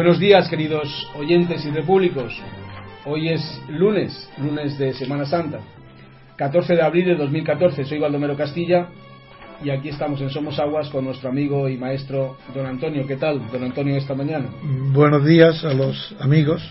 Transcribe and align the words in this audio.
Buenos 0.00 0.18
días, 0.18 0.48
queridos 0.48 1.06
oyentes 1.14 1.62
y 1.66 1.70
repúblicos. 1.70 2.32
Hoy 3.04 3.28
es 3.28 3.62
lunes, 3.68 4.30
lunes 4.38 4.78
de 4.78 4.94
Semana 4.94 5.26
Santa, 5.26 5.60
14 6.36 6.74
de 6.74 6.80
abril 6.80 7.04
de 7.04 7.16
2014. 7.16 7.84
Soy 7.84 7.98
Baldomero 7.98 8.34
Castilla 8.34 8.88
y 9.62 9.68
aquí 9.68 9.90
estamos 9.90 10.18
en 10.22 10.30
Somos 10.30 10.58
Aguas 10.58 10.88
con 10.88 11.04
nuestro 11.04 11.28
amigo 11.28 11.68
y 11.68 11.76
maestro 11.76 12.38
don 12.54 12.64
Antonio. 12.64 13.06
¿Qué 13.06 13.16
tal, 13.16 13.46
don 13.52 13.62
Antonio, 13.62 13.94
esta 13.94 14.14
mañana? 14.14 14.46
Buenos 14.90 15.22
días 15.26 15.62
a 15.66 15.74
los 15.74 16.16
amigos. 16.18 16.62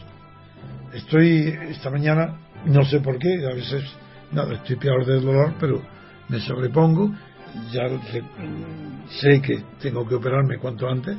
Estoy 0.91 1.55
esta 1.69 1.91
mañana, 1.91 2.35
no 2.65 2.83
sé 2.83 2.99
por 2.99 3.19
qué, 3.19 3.45
a 3.45 3.53
veces 3.53 3.83
nada, 4.31 4.55
estoy 4.55 4.77
peor 4.77 5.05
del 5.05 5.21
dolor, 5.21 5.53
pero 5.59 5.83
me 6.29 6.39
sobrepongo. 6.39 7.11
Ya 7.71 7.83
sé 9.21 9.39
que 9.39 9.61
tengo 9.79 10.07
que 10.07 10.15
operarme 10.15 10.57
cuanto 10.57 10.89
antes 10.89 11.15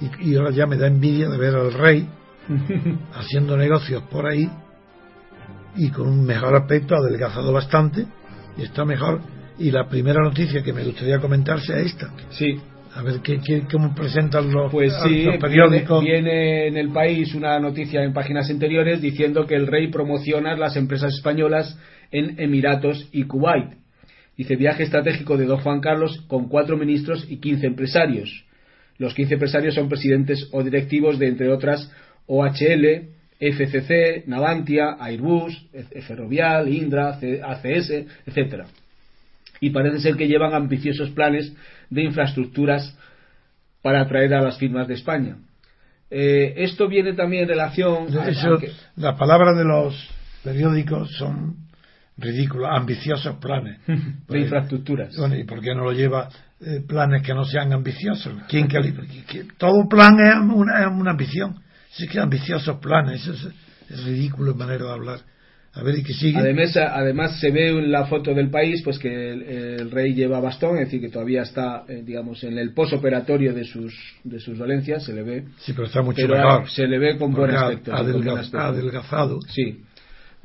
y, 0.00 0.30
y 0.30 0.36
ahora 0.36 0.50
ya 0.50 0.66
me 0.66 0.76
da 0.76 0.86
envidia 0.86 1.28
de 1.28 1.38
ver 1.38 1.54
al 1.54 1.72
rey 1.72 2.08
haciendo 3.14 3.56
negocios 3.56 4.02
por 4.10 4.26
ahí 4.26 4.50
y 5.76 5.90
con 5.90 6.08
un 6.08 6.24
mejor 6.24 6.54
aspecto, 6.54 6.94
adelgazado 6.94 7.52
bastante 7.52 8.06
y 8.56 8.62
está 8.62 8.84
mejor. 8.84 9.20
Y 9.58 9.70
la 9.70 9.88
primera 9.88 10.20
noticia 10.22 10.62
que 10.62 10.72
me 10.72 10.84
gustaría 10.84 11.18
comentar 11.18 11.60
sea 11.60 11.78
esta. 11.78 12.12
Sí. 12.30 12.60
A 12.96 13.02
ver 13.02 13.20
¿qué, 13.22 13.40
qué, 13.44 13.64
cómo 13.70 13.92
presentan 13.92 14.52
los, 14.52 14.70
Pues 14.70 14.92
sí, 15.02 15.24
los 15.24 15.38
periódicos. 15.38 16.02
Viene, 16.02 16.22
viene 16.22 16.68
en 16.68 16.76
el 16.76 16.90
país 16.90 17.34
una 17.34 17.58
noticia 17.58 18.04
en 18.04 18.12
páginas 18.12 18.48
anteriores 18.50 19.00
diciendo 19.00 19.46
que 19.46 19.56
el 19.56 19.66
rey 19.66 19.90
promociona 19.90 20.56
las 20.56 20.76
empresas 20.76 21.12
españolas 21.12 21.76
en 22.12 22.38
Emiratos 22.38 23.08
y 23.10 23.24
Kuwait. 23.24 23.74
Dice 24.36 24.56
viaje 24.56 24.84
estratégico 24.84 25.36
de 25.36 25.46
don 25.46 25.58
Juan 25.58 25.80
Carlos 25.80 26.24
con 26.28 26.48
cuatro 26.48 26.76
ministros 26.76 27.26
y 27.28 27.38
15 27.38 27.66
empresarios. 27.66 28.43
Los 28.98 29.14
15 29.14 29.34
empresarios 29.34 29.74
son 29.74 29.88
presidentes 29.88 30.48
o 30.52 30.62
directivos 30.62 31.18
de, 31.18 31.28
entre 31.28 31.50
otras, 31.50 31.90
OHL, 32.26 33.08
FCC, 33.40 34.24
Navantia, 34.26 34.96
Airbus, 35.00 35.66
Ferrovial, 36.06 36.68
Indra, 36.72 37.18
ACS, 37.42 37.90
etcétera. 38.26 38.66
Y 39.60 39.70
parece 39.70 39.98
ser 40.00 40.16
que 40.16 40.28
llevan 40.28 40.54
ambiciosos 40.54 41.10
planes 41.10 41.52
de 41.90 42.02
infraestructuras 42.04 42.96
para 43.82 44.02
atraer 44.02 44.32
a 44.34 44.42
las 44.42 44.58
firmas 44.58 44.88
de 44.88 44.94
España. 44.94 45.36
Eh, 46.10 46.54
esto 46.58 46.86
viene 46.88 47.12
también 47.14 47.42
en 47.42 47.48
relación 47.50 48.16
a, 48.16 48.28
Eso, 48.28 48.54
a 48.54 48.60
que- 48.60 48.70
las 48.96 49.18
palabras 49.18 49.56
de 49.56 49.64
los 49.64 50.08
periódicos 50.44 51.10
son 51.16 51.56
ridículas, 52.16 52.70
ambiciosos 52.78 53.36
planes. 53.36 53.78
de 54.28 54.38
infraestructuras. 54.38 55.16
Bueno, 55.16 55.36
¿y 55.36 55.44
por 55.44 55.60
qué 55.60 55.74
no 55.74 55.84
lo 55.84 55.92
lleva 55.92 56.28
eh, 56.60 56.80
planes 56.86 57.22
que 57.22 57.34
no 57.34 57.44
sean 57.44 57.72
ambiciosos? 57.72 58.34
¿Quién 58.48 58.68
todo 59.58 59.88
plan 59.88 60.18
es 60.20 60.36
una, 60.54 60.80
es 60.80 60.86
una 60.86 61.10
ambición. 61.12 61.60
Sí 61.90 62.08
que 62.08 62.18
ambiciosos 62.18 62.78
planes, 62.78 63.22
eso 63.22 63.32
es, 63.32 63.54
es 63.90 64.04
ridículo 64.04 64.52
en 64.52 64.58
manera 64.58 64.84
de 64.84 64.92
hablar. 64.92 65.20
A 65.76 65.82
ver, 65.82 65.98
¿y 65.98 66.04
qué 66.04 66.12
sigue? 66.12 66.38
Además, 66.38 66.76
además 66.76 67.40
se 67.40 67.50
ve 67.50 67.70
en 67.70 67.90
la 67.90 68.06
foto 68.06 68.32
del 68.32 68.48
país 68.48 68.80
pues 68.84 68.96
que 68.96 69.32
el, 69.32 69.42
el 69.42 69.90
rey 69.90 70.14
lleva 70.14 70.38
bastón, 70.38 70.78
es 70.78 70.84
decir, 70.84 71.00
que 71.00 71.08
todavía 71.08 71.42
está, 71.42 71.84
eh, 71.88 72.02
digamos, 72.04 72.44
en 72.44 72.58
el 72.58 72.72
posoperatorio 72.72 73.52
de 73.52 73.64
sus 73.64 73.92
de 74.22 74.38
sus 74.38 74.56
dolencias, 74.56 75.04
se 75.04 75.12
le 75.12 75.22
ve, 75.24 75.44
sí, 75.58 75.72
pero 75.72 75.86
está 75.88 76.00
mucho 76.02 76.22
pero 76.28 76.36
mejor. 76.36 76.70
se 76.70 76.86
le 76.86 76.98
ve 76.98 77.18
con 77.18 77.32
buen 77.32 77.50
con 77.50 77.56
aspecto. 77.56 77.92
adelgazado. 77.92 79.40
Sí. 79.48 79.82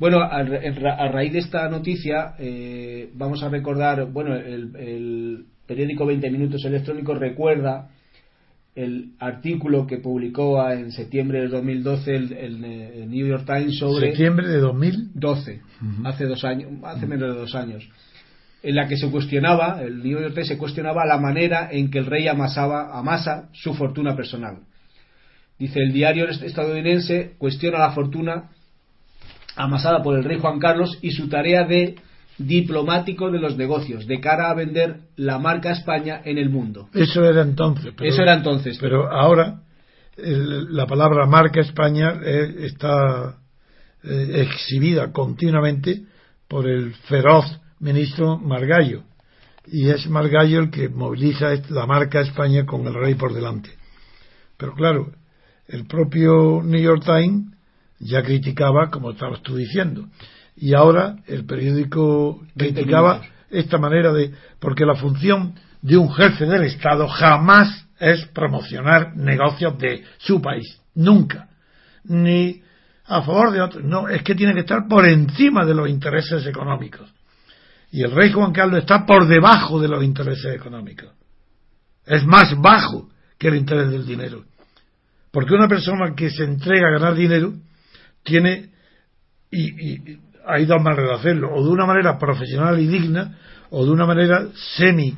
Bueno, 0.00 0.20
a, 0.22 0.42
ra- 0.42 0.94
a 0.94 1.08
raíz 1.08 1.32
de 1.34 1.40
esta 1.40 1.68
noticia, 1.68 2.34
eh, 2.38 3.10
vamos 3.14 3.42
a 3.42 3.50
recordar, 3.50 4.06
bueno, 4.10 4.34
el, 4.34 4.74
el 4.76 5.44
periódico 5.66 6.06
20 6.06 6.30
Minutos 6.30 6.64
Electrónicos 6.64 7.18
recuerda 7.18 7.90
el 8.74 9.10
artículo 9.18 9.86
que 9.86 9.98
publicó 9.98 10.66
en 10.70 10.90
septiembre 10.90 11.42
de 11.42 11.48
2012 11.48 12.14
el, 12.16 12.32
el, 12.32 12.64
eh, 12.64 13.02
el 13.02 13.10
New 13.10 13.26
York 13.26 13.44
Times 13.44 13.76
sobre 13.78 14.06
Septiembre 14.08 14.48
de 14.48 14.56
2000. 14.58 15.10
12, 15.14 15.60
Ujú. 15.82 16.08
hace 16.08 16.24
dos 16.24 16.44
años, 16.44 16.70
hace 16.84 17.06
menos 17.06 17.34
de 17.34 17.38
dos 17.38 17.54
años, 17.54 17.86
en 18.62 18.74
la 18.76 18.88
que 18.88 18.96
se 18.96 19.10
cuestionaba, 19.10 19.82
el 19.82 20.02
New 20.02 20.18
York 20.18 20.32
Times 20.32 20.48
se 20.48 20.56
cuestionaba 20.56 21.04
la 21.04 21.18
manera 21.18 21.68
en 21.70 21.90
que 21.90 21.98
el 21.98 22.06
rey 22.06 22.26
amasaba, 22.26 22.98
amasa 22.98 23.50
su 23.52 23.74
fortuna 23.74 24.16
personal. 24.16 24.60
Dice 25.58 25.78
el 25.80 25.92
diario 25.92 26.26
estadounidense 26.26 27.32
cuestiona 27.36 27.78
la 27.78 27.90
fortuna 27.92 28.44
amasada 29.62 30.02
por 30.02 30.16
el 30.16 30.24
rey 30.24 30.38
Juan 30.38 30.58
Carlos 30.58 30.98
y 31.02 31.10
su 31.12 31.28
tarea 31.28 31.64
de 31.66 31.96
diplomático 32.38 33.30
de 33.30 33.38
los 33.38 33.56
negocios, 33.56 34.06
de 34.06 34.20
cara 34.20 34.50
a 34.50 34.54
vender 34.54 35.00
la 35.16 35.38
marca 35.38 35.72
España 35.72 36.20
en 36.24 36.38
el 36.38 36.48
mundo. 36.48 36.88
Eso 36.94 37.24
era 37.24 37.42
entonces. 37.42 37.92
pero- 37.96 38.08
Eso 38.10 38.22
era 38.22 38.34
entonces. 38.34 38.78
Pero 38.80 39.10
ahora 39.12 39.60
el- 40.16 40.74
la 40.74 40.86
palabra 40.86 41.26
marca 41.26 41.60
España 41.60 42.20
eh, 42.24 42.54
está 42.66 43.36
eh, 44.02 44.46
exhibida 44.48 45.12
continuamente 45.12 46.02
por 46.48 46.66
el 46.66 46.94
feroz 46.94 47.44
ministro 47.80 48.38
Margallo. 48.38 49.02
Y 49.66 49.90
es 49.90 50.08
Margallo 50.08 50.60
el 50.60 50.70
que 50.70 50.88
moviliza 50.88 51.50
la 51.68 51.84
marca 51.86 52.20
España 52.22 52.64
con 52.64 52.86
el 52.86 52.94
rey 52.94 53.14
por 53.14 53.34
delante. 53.34 53.68
Pero 54.56 54.72
claro, 54.74 55.12
el 55.68 55.86
propio 55.86 56.62
New 56.64 56.80
York 56.80 57.04
Times 57.04 57.52
ya 58.00 58.22
criticaba, 58.22 58.90
como 58.90 59.12
estabas 59.12 59.42
tú 59.42 59.56
diciendo. 59.56 60.08
Y 60.56 60.74
ahora 60.74 61.16
el 61.26 61.44
periódico 61.44 62.40
20 62.54 62.74
criticaba 62.74 63.22
esta 63.50 63.78
manera 63.78 64.12
de. 64.12 64.32
Porque 64.58 64.84
la 64.84 64.94
función 64.94 65.54
de 65.82 65.96
un 65.96 66.12
jefe 66.12 66.46
del 66.46 66.64
Estado 66.64 67.06
jamás 67.08 67.86
es 67.98 68.26
promocionar 68.26 69.16
negocios 69.16 69.78
de 69.78 70.04
su 70.18 70.40
país. 70.40 70.80
Nunca. 70.94 71.48
Ni 72.04 72.62
a 73.06 73.22
favor 73.22 73.52
de 73.52 73.60
otros. 73.60 73.84
No, 73.84 74.08
es 74.08 74.22
que 74.22 74.34
tiene 74.34 74.54
que 74.54 74.60
estar 74.60 74.88
por 74.88 75.06
encima 75.06 75.64
de 75.64 75.74
los 75.74 75.88
intereses 75.88 76.46
económicos. 76.46 77.12
Y 77.92 78.02
el 78.02 78.12
rey 78.12 78.32
Juan 78.32 78.52
Carlos 78.52 78.80
está 78.80 79.04
por 79.04 79.26
debajo 79.26 79.80
de 79.80 79.88
los 79.88 80.02
intereses 80.02 80.54
económicos. 80.54 81.10
Es 82.06 82.24
más 82.24 82.54
bajo 82.60 83.10
que 83.38 83.48
el 83.48 83.56
interés 83.56 83.90
del 83.90 84.06
dinero. 84.06 84.44
Porque 85.30 85.54
una 85.54 85.68
persona 85.68 86.14
que 86.14 86.30
se 86.30 86.44
entrega 86.44 86.88
a 86.88 86.92
ganar 86.92 87.14
dinero 87.14 87.52
tiene, 88.22 88.70
y, 89.50 89.92
y 89.92 90.20
hay 90.46 90.66
dos 90.66 90.82
maneras 90.82 91.08
de 91.08 91.14
hacerlo, 91.14 91.54
o 91.54 91.64
de 91.64 91.70
una 91.70 91.86
manera 91.86 92.18
profesional 92.18 92.78
y 92.80 92.86
digna, 92.86 93.38
o 93.70 93.84
de 93.84 93.90
una 93.90 94.06
manera 94.06 94.48
semi 94.76 95.16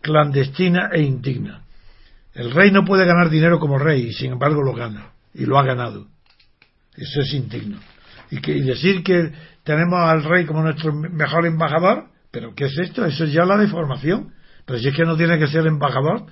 clandestina 0.00 0.90
e 0.92 1.02
indigna. 1.02 1.64
El 2.34 2.52
rey 2.52 2.70
no 2.70 2.84
puede 2.84 3.04
ganar 3.04 3.28
dinero 3.28 3.58
como 3.58 3.78
rey, 3.78 4.08
y 4.08 4.12
sin 4.12 4.32
embargo 4.32 4.62
lo 4.62 4.74
gana, 4.74 5.12
y 5.34 5.44
lo 5.46 5.58
ha 5.58 5.64
ganado. 5.64 6.06
Eso 6.96 7.20
es 7.20 7.34
indigno. 7.34 7.78
Y, 8.30 8.40
que, 8.40 8.52
y 8.52 8.62
decir 8.62 9.02
que 9.02 9.32
tenemos 9.64 10.00
al 10.00 10.22
rey 10.24 10.46
como 10.46 10.62
nuestro 10.62 10.92
mejor 10.92 11.46
embajador, 11.46 12.06
pero 12.30 12.54
¿qué 12.54 12.66
es 12.66 12.78
esto? 12.78 13.04
Eso 13.04 13.24
es 13.24 13.32
ya 13.32 13.44
la 13.44 13.56
deformación. 13.56 14.32
Pero 14.64 14.78
si 14.78 14.88
es 14.88 14.94
que 14.94 15.04
no 15.04 15.16
tiene 15.16 15.38
que 15.38 15.48
ser 15.48 15.66
embajador, 15.66 16.26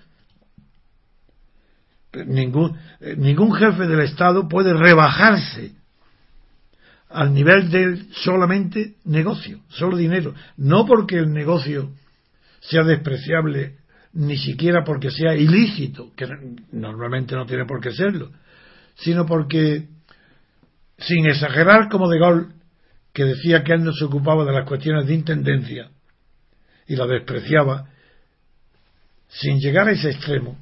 ningún, 2.26 2.78
eh, 3.00 3.16
ningún 3.16 3.52
jefe 3.54 3.86
del 3.86 4.00
Estado 4.00 4.48
puede 4.48 4.74
rebajarse 4.74 5.72
al 7.10 7.32
nivel 7.32 7.70
de 7.70 8.04
solamente 8.12 8.96
negocio, 9.04 9.60
solo 9.68 9.96
dinero. 9.96 10.34
No 10.56 10.86
porque 10.86 11.16
el 11.16 11.32
negocio 11.32 11.92
sea 12.60 12.84
despreciable, 12.84 13.76
ni 14.12 14.36
siquiera 14.36 14.84
porque 14.84 15.10
sea 15.10 15.34
ilícito, 15.34 16.12
que 16.14 16.26
normalmente 16.72 17.34
no 17.34 17.46
tiene 17.46 17.64
por 17.64 17.80
qué 17.80 17.92
serlo, 17.92 18.30
sino 18.96 19.24
porque, 19.26 19.88
sin 20.98 21.26
exagerar 21.26 21.88
como 21.88 22.08
de 22.08 22.18
Gaulle, 22.18 22.46
que 23.12 23.24
decía 23.24 23.64
que 23.64 23.72
él 23.72 23.84
no 23.84 23.92
se 23.92 24.04
ocupaba 24.04 24.44
de 24.44 24.52
las 24.52 24.66
cuestiones 24.66 25.06
de 25.06 25.14
intendencia 25.14 25.90
y 26.86 26.96
la 26.96 27.06
despreciaba, 27.06 27.88
sin 29.28 29.58
llegar 29.58 29.88
a 29.88 29.92
ese 29.92 30.10
extremo, 30.10 30.56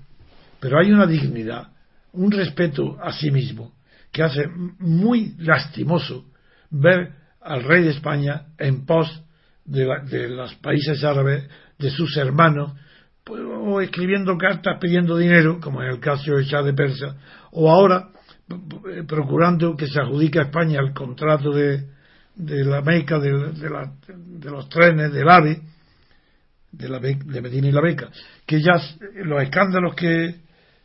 pero 0.60 0.78
hay 0.78 0.90
una 0.90 1.06
dignidad, 1.06 1.68
un 2.12 2.30
respeto 2.30 2.98
a 3.02 3.12
sí 3.12 3.30
mismo, 3.30 3.72
que 4.10 4.22
hace 4.22 4.46
muy 4.78 5.34
lastimoso 5.38 6.24
ver 6.70 7.12
al 7.40 7.62
rey 7.62 7.82
de 7.84 7.90
España 7.90 8.46
en 8.58 8.84
pos 8.86 9.22
de, 9.64 9.84
la- 9.84 10.00
de 10.04 10.28
los 10.28 10.54
países 10.56 11.02
árabes, 11.04 11.48
de 11.78 11.90
sus 11.90 12.16
hermanos, 12.16 12.72
pues, 13.24 13.42
o 13.44 13.80
escribiendo 13.80 14.36
cartas 14.38 14.78
pidiendo 14.80 15.16
dinero, 15.16 15.58
como 15.60 15.82
en 15.82 15.90
el 15.90 16.00
caso 16.00 16.34
de 16.36 16.44
Shah 16.44 16.62
de 16.62 16.72
Persia, 16.74 17.14
o 17.52 17.70
ahora 17.70 18.08
p- 18.48 19.02
procurando 19.04 19.76
que 19.76 19.86
se 19.88 20.00
adjudique 20.00 20.38
a 20.38 20.42
España 20.44 20.80
el 20.80 20.92
contrato 20.94 21.50
de, 21.50 21.84
de 22.36 22.64
la 22.64 22.80
Meca, 22.82 23.18
de, 23.18 23.32
la- 23.68 23.92
de 24.08 24.50
los 24.50 24.68
trenes, 24.68 25.12
del 25.12 25.28
AVE, 25.28 25.60
de, 26.72 26.88
la, 26.88 26.98
de 27.00 27.40
Medina 27.40 27.68
y 27.68 27.72
la 27.72 27.80
Beca, 27.80 28.10
que 28.46 28.60
ya 28.60 28.74
los 29.24 29.42
escándalos 29.42 29.94
que 29.94 30.36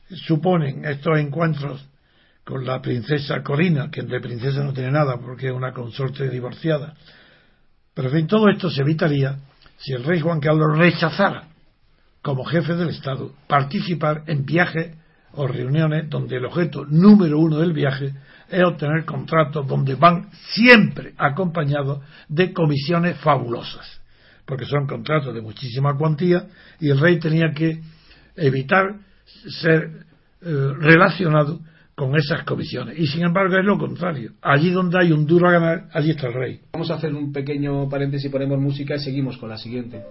suponen 0.10 0.83
estos 0.86 1.18
encuentros 1.19 1.88
con 2.43 2.65
la 2.65 2.81
princesa 2.81 3.43
Corina, 3.43 3.89
que 3.91 4.01
de 4.01 4.19
princesa 4.19 4.63
no 4.63 4.73
tiene 4.73 4.91
nada 4.91 5.17
porque 5.17 5.47
es 5.47 5.53
una 5.53 5.73
consorte 5.73 6.29
divorciada. 6.29 6.95
Pero 7.93 8.09
en 8.09 8.15
fin, 8.15 8.27
todo 8.27 8.49
esto 8.49 8.69
se 8.69 8.81
evitaría 8.81 9.38
si 9.77 9.93
el 9.93 10.03
rey 10.03 10.19
Juan 10.19 10.39
Carlos 10.39 10.77
rechazara, 10.77 11.47
como 12.21 12.43
jefe 12.43 12.75
del 12.75 12.89
Estado, 12.89 13.33
participar 13.47 14.23
en 14.27 14.45
viajes 14.45 14.95
o 15.33 15.47
reuniones 15.47 16.09
donde 16.09 16.38
el 16.38 16.45
objeto 16.45 16.85
número 16.85 17.39
uno 17.39 17.57
del 17.57 17.73
viaje 17.73 18.13
es 18.49 18.63
obtener 18.63 19.05
contratos 19.05 19.65
donde 19.67 19.95
van 19.95 20.29
siempre 20.53 21.13
acompañados 21.17 22.03
de 22.27 22.51
comisiones 22.53 23.17
fabulosas, 23.17 24.01
porque 24.45 24.65
son 24.65 24.87
contratos 24.87 25.33
de 25.33 25.41
muchísima 25.41 25.97
cuantía 25.97 26.47
y 26.79 26.89
el 26.89 26.99
rey 26.99 27.17
tenía 27.17 27.51
que 27.53 27.81
evitar 28.35 28.99
ser 29.61 30.05
eh, 30.41 30.73
relacionado 30.79 31.59
con 32.01 32.15
esas 32.15 32.44
comisiones. 32.45 32.98
Y 32.98 33.06
sin 33.06 33.21
embargo 33.21 33.56
es 33.59 33.63
lo 33.63 33.77
contrario. 33.77 34.31
Allí 34.42 34.71
donde 34.71 34.98
hay 35.00 35.12
un 35.12 35.27
duro 35.27 35.48
a 35.48 35.51
ganar, 35.51 35.88
allí 35.94 36.09
está 36.09 36.30
el 36.30 36.33
rey. 36.33 36.59
Vamos 36.74 36.89
a 36.89 36.95
hacer 36.95 37.13
un 37.13 37.31
pequeño 37.31 37.88
paréntesis, 37.89 38.31
ponemos 38.31 38.59
música 38.59 38.95
y 38.95 39.00
seguimos 39.00 39.38
con 39.38 39.50
la 39.50 39.57
siguiente. 39.57 40.01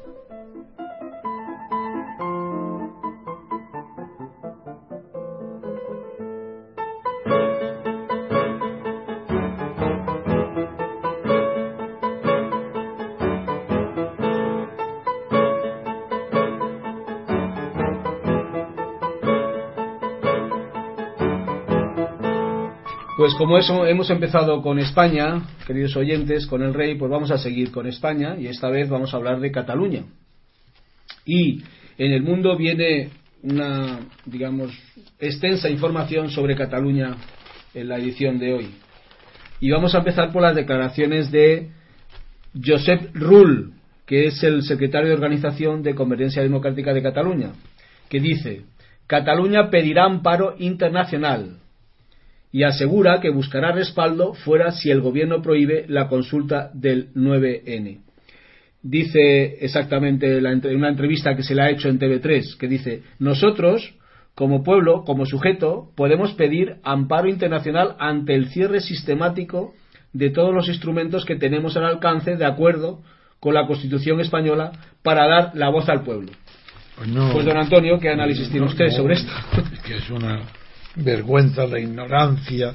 Pues 23.20 23.34
como 23.34 23.58
hemos 23.86 24.08
empezado 24.08 24.62
con 24.62 24.78
España, 24.78 25.42
queridos 25.66 25.94
oyentes, 25.94 26.46
con 26.46 26.62
el 26.62 26.72
rey, 26.72 26.94
pues 26.94 27.10
vamos 27.10 27.30
a 27.30 27.36
seguir 27.36 27.70
con 27.70 27.86
España 27.86 28.36
y 28.38 28.46
esta 28.46 28.70
vez 28.70 28.88
vamos 28.88 29.12
a 29.12 29.18
hablar 29.18 29.40
de 29.40 29.52
Cataluña. 29.52 30.04
Y 31.26 31.62
en 31.98 32.12
el 32.12 32.22
mundo 32.22 32.56
viene 32.56 33.10
una, 33.42 33.98
digamos, 34.24 34.72
extensa 35.18 35.68
información 35.68 36.30
sobre 36.30 36.56
Cataluña 36.56 37.14
en 37.74 37.88
la 37.88 37.98
edición 37.98 38.38
de 38.38 38.54
hoy. 38.54 38.70
Y 39.60 39.70
vamos 39.70 39.94
a 39.94 39.98
empezar 39.98 40.32
por 40.32 40.40
las 40.40 40.54
declaraciones 40.54 41.30
de 41.30 41.68
Josep 42.54 43.14
Rull, 43.14 43.74
que 44.06 44.28
es 44.28 44.42
el 44.42 44.62
secretario 44.62 45.08
de 45.08 45.16
Organización 45.16 45.82
de 45.82 45.94
Convergencia 45.94 46.40
Democrática 46.40 46.94
de 46.94 47.02
Cataluña, 47.02 47.52
que 48.08 48.18
dice, 48.18 48.62
Cataluña 49.06 49.68
pedirá 49.68 50.06
amparo 50.06 50.54
internacional 50.58 51.58
y 52.52 52.64
asegura 52.64 53.20
que 53.20 53.30
buscará 53.30 53.72
respaldo 53.72 54.34
fuera 54.34 54.72
si 54.72 54.90
el 54.90 55.00
gobierno 55.00 55.40
prohíbe 55.40 55.84
la 55.88 56.08
consulta 56.08 56.70
del 56.74 57.12
9N. 57.14 58.00
Dice 58.82 59.58
exactamente 59.60 60.38
en 60.38 60.76
una 60.76 60.88
entrevista 60.88 61.36
que 61.36 61.42
se 61.42 61.54
le 61.54 61.62
ha 61.62 61.70
hecho 61.70 61.88
en 61.88 62.00
TV3, 62.00 62.56
que 62.56 62.66
dice, 62.66 63.02
nosotros, 63.18 63.94
como 64.34 64.64
pueblo, 64.64 65.04
como 65.04 65.26
sujeto, 65.26 65.90
podemos 65.96 66.32
pedir 66.32 66.76
amparo 66.82 67.28
internacional 67.28 67.94
ante 67.98 68.34
el 68.34 68.48
cierre 68.48 68.80
sistemático 68.80 69.74
de 70.12 70.30
todos 70.30 70.52
los 70.54 70.68
instrumentos 70.68 71.24
que 71.24 71.36
tenemos 71.36 71.76
al 71.76 71.84
alcance 71.84 72.36
de 72.36 72.46
acuerdo 72.46 73.02
con 73.38 73.54
la 73.54 73.66
Constitución 73.66 74.20
española 74.20 74.72
para 75.02 75.28
dar 75.28 75.52
la 75.54 75.68
voz 75.68 75.88
al 75.88 76.02
pueblo. 76.02 76.32
Pues, 76.96 77.08
pues 77.32 77.46
don 77.46 77.56
Antonio, 77.56 77.98
¿qué 77.98 78.08
análisis 78.08 78.50
tiene 78.50 78.66
usted 78.66 78.88
sobre 78.90 79.14
esto? 79.14 79.32
Es 79.72 79.80
que 79.80 79.96
es 79.96 80.10
una 80.10 80.42
vergüenza 80.96 81.66
la 81.66 81.78
ignorancia 81.78 82.74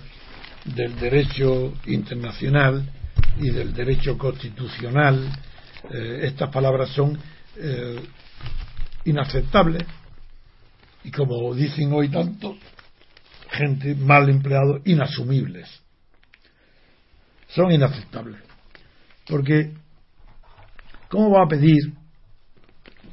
del 0.64 0.96
derecho 0.98 1.74
internacional 1.86 2.90
y 3.40 3.50
del 3.50 3.74
derecho 3.74 4.18
constitucional. 4.18 5.30
Eh, 5.92 6.22
estas 6.24 6.50
palabras 6.50 6.90
son 6.90 7.18
eh, 7.58 8.00
inaceptables 9.06 9.84
y 11.04 11.12
como 11.12 11.54
dicen 11.54 11.94
hoy 11.94 12.10
tanto, 12.10 12.58
gente 13.52 13.94
mal 13.94 14.28
empleado, 14.30 14.82
inasumibles. 14.86 15.70
Son 17.48 17.72
inaceptables. 17.72 18.42
Porque, 19.28 19.74
¿cómo 21.10 21.32
va 21.32 21.44
a 21.44 21.48
pedir 21.48 21.94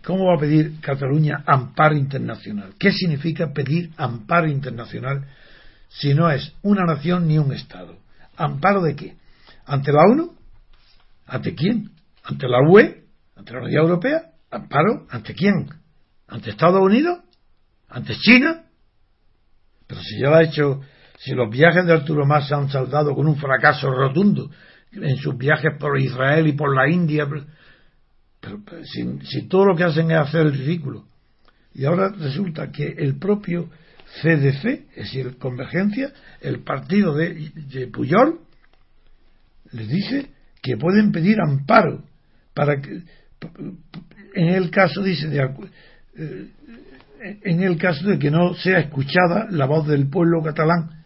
¿Cómo 0.05 0.27
va 0.27 0.35
a 0.35 0.41
pedir 0.41 0.81
Cataluña 0.81 1.45
amparo 1.47 1.97
internacional? 1.97 2.75
¿Qué 2.79 2.91
significa 2.91 3.53
pedir 3.53 3.91
amparo 3.97 4.49
internacional 4.49 5.27
si 5.89 6.13
no 6.15 6.31
es 6.31 6.55
una 6.63 6.85
nación 6.85 7.29
ni 7.29 7.39
un 7.39 7.53
Estado? 7.53 7.97
¿Amparo 8.37 8.83
de 8.83 8.97
qué? 8.97 9.17
¿Ante 9.65 9.93
la 9.93 10.03
ONU? 10.03 10.35
¿Ante 11.27 11.55
quién? 11.55 11.91
¿Ante 12.25 12.49
la 12.49 12.59
UE? 12.69 13.05
¿Ante 13.37 13.53
la 13.53 13.61
Unión 13.61 13.83
Europea? 13.85 14.33
¿Amparo? 14.51 15.07
¿Ante 15.11 15.35
quién? 15.35 15.69
¿Ante 16.27 16.51
Estados 16.51 16.83
Unidos? 16.83 17.21
¿Ante 17.89 18.17
China? 18.17 18.65
Pero 19.87 20.01
si 20.01 20.19
ya 20.19 20.31
lo 20.31 20.37
ha 20.37 20.43
hecho, 20.43 20.81
si 21.19 21.33
los 21.33 21.51
viajes 21.51 21.87
de 21.87 21.93
Arturo 21.93 22.27
Mas 22.27 22.49
se 22.49 22.55
han 22.55 22.69
saldado 22.71 23.15
con 23.15 23.29
un 23.29 23.37
fracaso 23.37 23.91
rotundo 23.91 24.51
en 24.93 25.17
sus 25.17 25.37
viajes 25.37 25.73
por 25.79 25.99
Israel 25.99 26.47
y 26.47 26.53
por 26.53 26.75
la 26.75 26.89
India, 26.89 27.27
pero, 28.43 28.61
si, 28.85 29.43
todo 29.47 29.67
lo 29.67 29.77
que 29.77 29.85
hacen 29.85 30.11
es 30.11 30.19
hacer 30.19 30.41
el 30.41 30.53
ridículo. 30.53 31.07
Y 31.75 31.85
ahora 31.85 32.09
resulta 32.09 32.73
que 32.73 32.87
el 32.99 33.17
propio 33.17 33.71
CDC, 34.21 34.65
es 34.65 34.97
decir, 34.97 35.39
Convergencia, 35.39 36.13
el 36.41 36.61
partido 36.65 37.15
de, 37.15 37.89
Puyol, 37.93 38.41
les 39.71 39.89
dice 39.89 40.31
que 40.61 40.77
pueden 40.77 41.13
pedir 41.13 41.39
amparo 41.41 42.05
para 42.53 42.81
que, 42.81 43.03
en 44.35 44.49
el 44.49 44.71
caso, 44.71 45.03
dice, 45.03 45.29
de, 45.29 45.49
eh, 46.17 46.49
en 47.45 47.63
el 47.63 47.79
caso 47.79 48.09
de 48.09 48.19
que 48.19 48.31
no 48.31 48.55
sea 48.55 48.81
escuchada 48.81 49.47
la 49.51 49.67
voz 49.67 49.87
del 49.87 50.09
pueblo 50.09 50.43
catalán. 50.43 51.05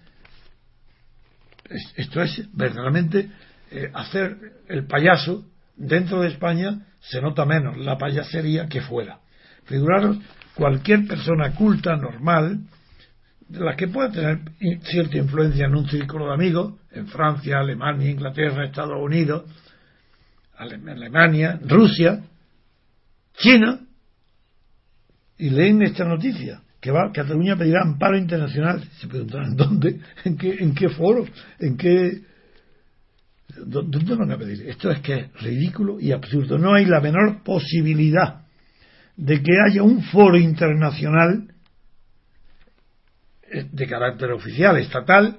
Esto 1.96 2.22
es 2.22 2.48
verdaderamente 2.54 3.28
eh, 3.70 3.90
hacer 3.92 4.36
el 4.68 4.86
payaso 4.86 5.44
dentro 5.76 6.22
de 6.22 6.28
España 6.28 6.86
se 7.00 7.20
nota 7.20 7.44
menos 7.44 7.76
la 7.78 7.98
payasería 7.98 8.66
que 8.66 8.80
fuera. 8.80 9.20
Figuraros 9.64 10.18
cualquier 10.54 11.06
persona 11.06 11.54
culta, 11.54 11.96
normal, 11.96 12.60
de 13.48 13.60
la 13.60 13.76
que 13.76 13.88
pueda 13.88 14.10
tener 14.10 14.40
cierta 14.82 15.18
influencia 15.18 15.66
en 15.66 15.76
un 15.76 15.88
círculo 15.88 16.26
de 16.26 16.34
amigos, 16.34 16.74
en 16.90 17.06
Francia, 17.06 17.58
Alemania, 17.58 18.10
Inglaterra, 18.10 18.64
Estados 18.64 18.98
Unidos, 19.00 19.44
Alemania, 20.56 21.60
Rusia, 21.62 22.22
China, 23.36 23.80
y 25.38 25.50
leen 25.50 25.82
esta 25.82 26.04
noticia, 26.04 26.62
que 26.80 26.90
va, 26.90 27.12
Cataluña 27.12 27.56
pedirá 27.56 27.82
amparo 27.82 28.16
internacional. 28.16 28.82
Se 28.98 29.06
preguntarán, 29.06 29.54
¿dónde? 29.56 30.00
¿En 30.24 30.36
qué, 30.36 30.56
en 30.58 30.74
qué 30.74 30.88
foro? 30.88 31.26
¿En 31.58 31.76
qué 31.76 32.22
¿Dónde 33.54 34.14
van 34.14 34.32
a 34.32 34.38
pedir? 34.38 34.68
Esto 34.68 34.90
es 34.90 35.00
que 35.00 35.14
es 35.14 35.32
ridículo 35.40 36.00
y 36.00 36.12
absurdo. 36.12 36.58
No 36.58 36.74
hay 36.74 36.84
la 36.84 37.00
menor 37.00 37.42
posibilidad 37.42 38.42
de 39.16 39.42
que 39.42 39.52
haya 39.66 39.82
un 39.82 40.02
foro 40.02 40.36
internacional 40.36 41.54
eh, 43.50 43.66
de 43.70 43.86
carácter 43.86 44.32
oficial, 44.32 44.76
estatal, 44.78 45.38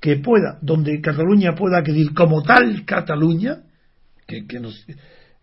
que 0.00 0.16
pueda, 0.16 0.58
donde 0.62 1.00
Cataluña 1.00 1.54
pueda 1.54 1.82
pedir 1.82 2.14
como 2.14 2.42
tal 2.42 2.84
Cataluña, 2.84 3.62
que, 4.26 4.46
que, 4.46 4.60
no, 4.60 4.70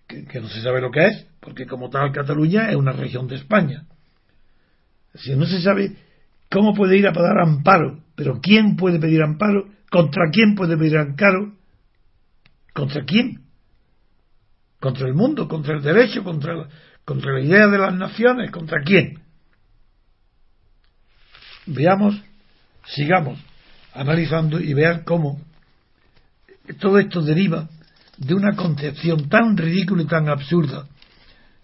que, 0.08 0.40
no 0.40 0.48
se 0.48 0.62
sabe 0.62 0.80
lo 0.82 0.92
que 0.92 1.06
es, 1.08 1.28
porque 1.42 1.66
como 1.66 1.90
tal 1.90 2.12
Cataluña 2.12 2.70
es 2.70 2.76
una 2.76 2.94
región 2.94 3.28
de 3.28 3.36
España. 3.36 3.86
Si 5.16 5.36
no 5.36 5.46
se 5.46 5.62
sabe 5.62 5.98
cómo 6.50 6.74
puede 6.74 6.98
ir 6.98 7.08
a 7.08 7.14
pedir 7.14 7.38
amparo, 7.42 8.00
pero 8.16 8.40
quién 8.42 8.78
puede 8.78 9.00
pedir 9.00 9.22
amparo, 9.22 9.68
contra 9.92 10.30
quién 10.32 10.56
puede 10.56 10.78
pedir 10.78 10.98
amparo, 10.98 11.54
¿Contra 12.76 13.06
quién? 13.06 13.42
¿Contra 14.82 15.08
el 15.08 15.14
mundo? 15.14 15.48
¿Contra 15.48 15.76
el 15.78 15.82
derecho? 15.82 16.26
¿Contra, 16.26 16.68
contra 17.06 17.32
la 17.32 17.40
idea 17.40 17.68
de 17.68 17.78
las 17.78 17.94
naciones? 17.94 18.52
¿Contra 18.52 18.84
quién? 18.84 19.22
Veamos, 21.68 22.22
sigamos 22.86 23.40
analizando 23.94 24.60
y 24.60 24.74
vean 24.74 25.04
cómo 25.06 25.40
todo 26.82 27.00
esto 27.00 27.22
deriva 27.22 27.70
de 28.18 28.34
una 28.34 28.58
concepción 28.58 29.30
tan 29.30 29.56
ridícula 29.56 30.04
y 30.04 30.08
tan 30.08 30.28
absurda 30.28 30.86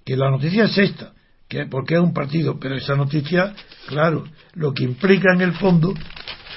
que 0.06 0.15
la 0.15 0.32
noticia 0.32 0.63
es 0.63 0.77
esta, 0.77 1.12
que 1.50 1.65
porque 1.65 1.96
es 1.96 2.00
un 2.00 2.13
partido, 2.13 2.58
pero 2.58 2.75
esa 2.75 2.96
noticia, 2.96 3.53
claro, 3.88 4.24
lo 4.53 4.74
que 4.74 4.86
implica 4.86 5.34
en 5.34 5.41
el 5.41 5.51
fondo 5.56 5.94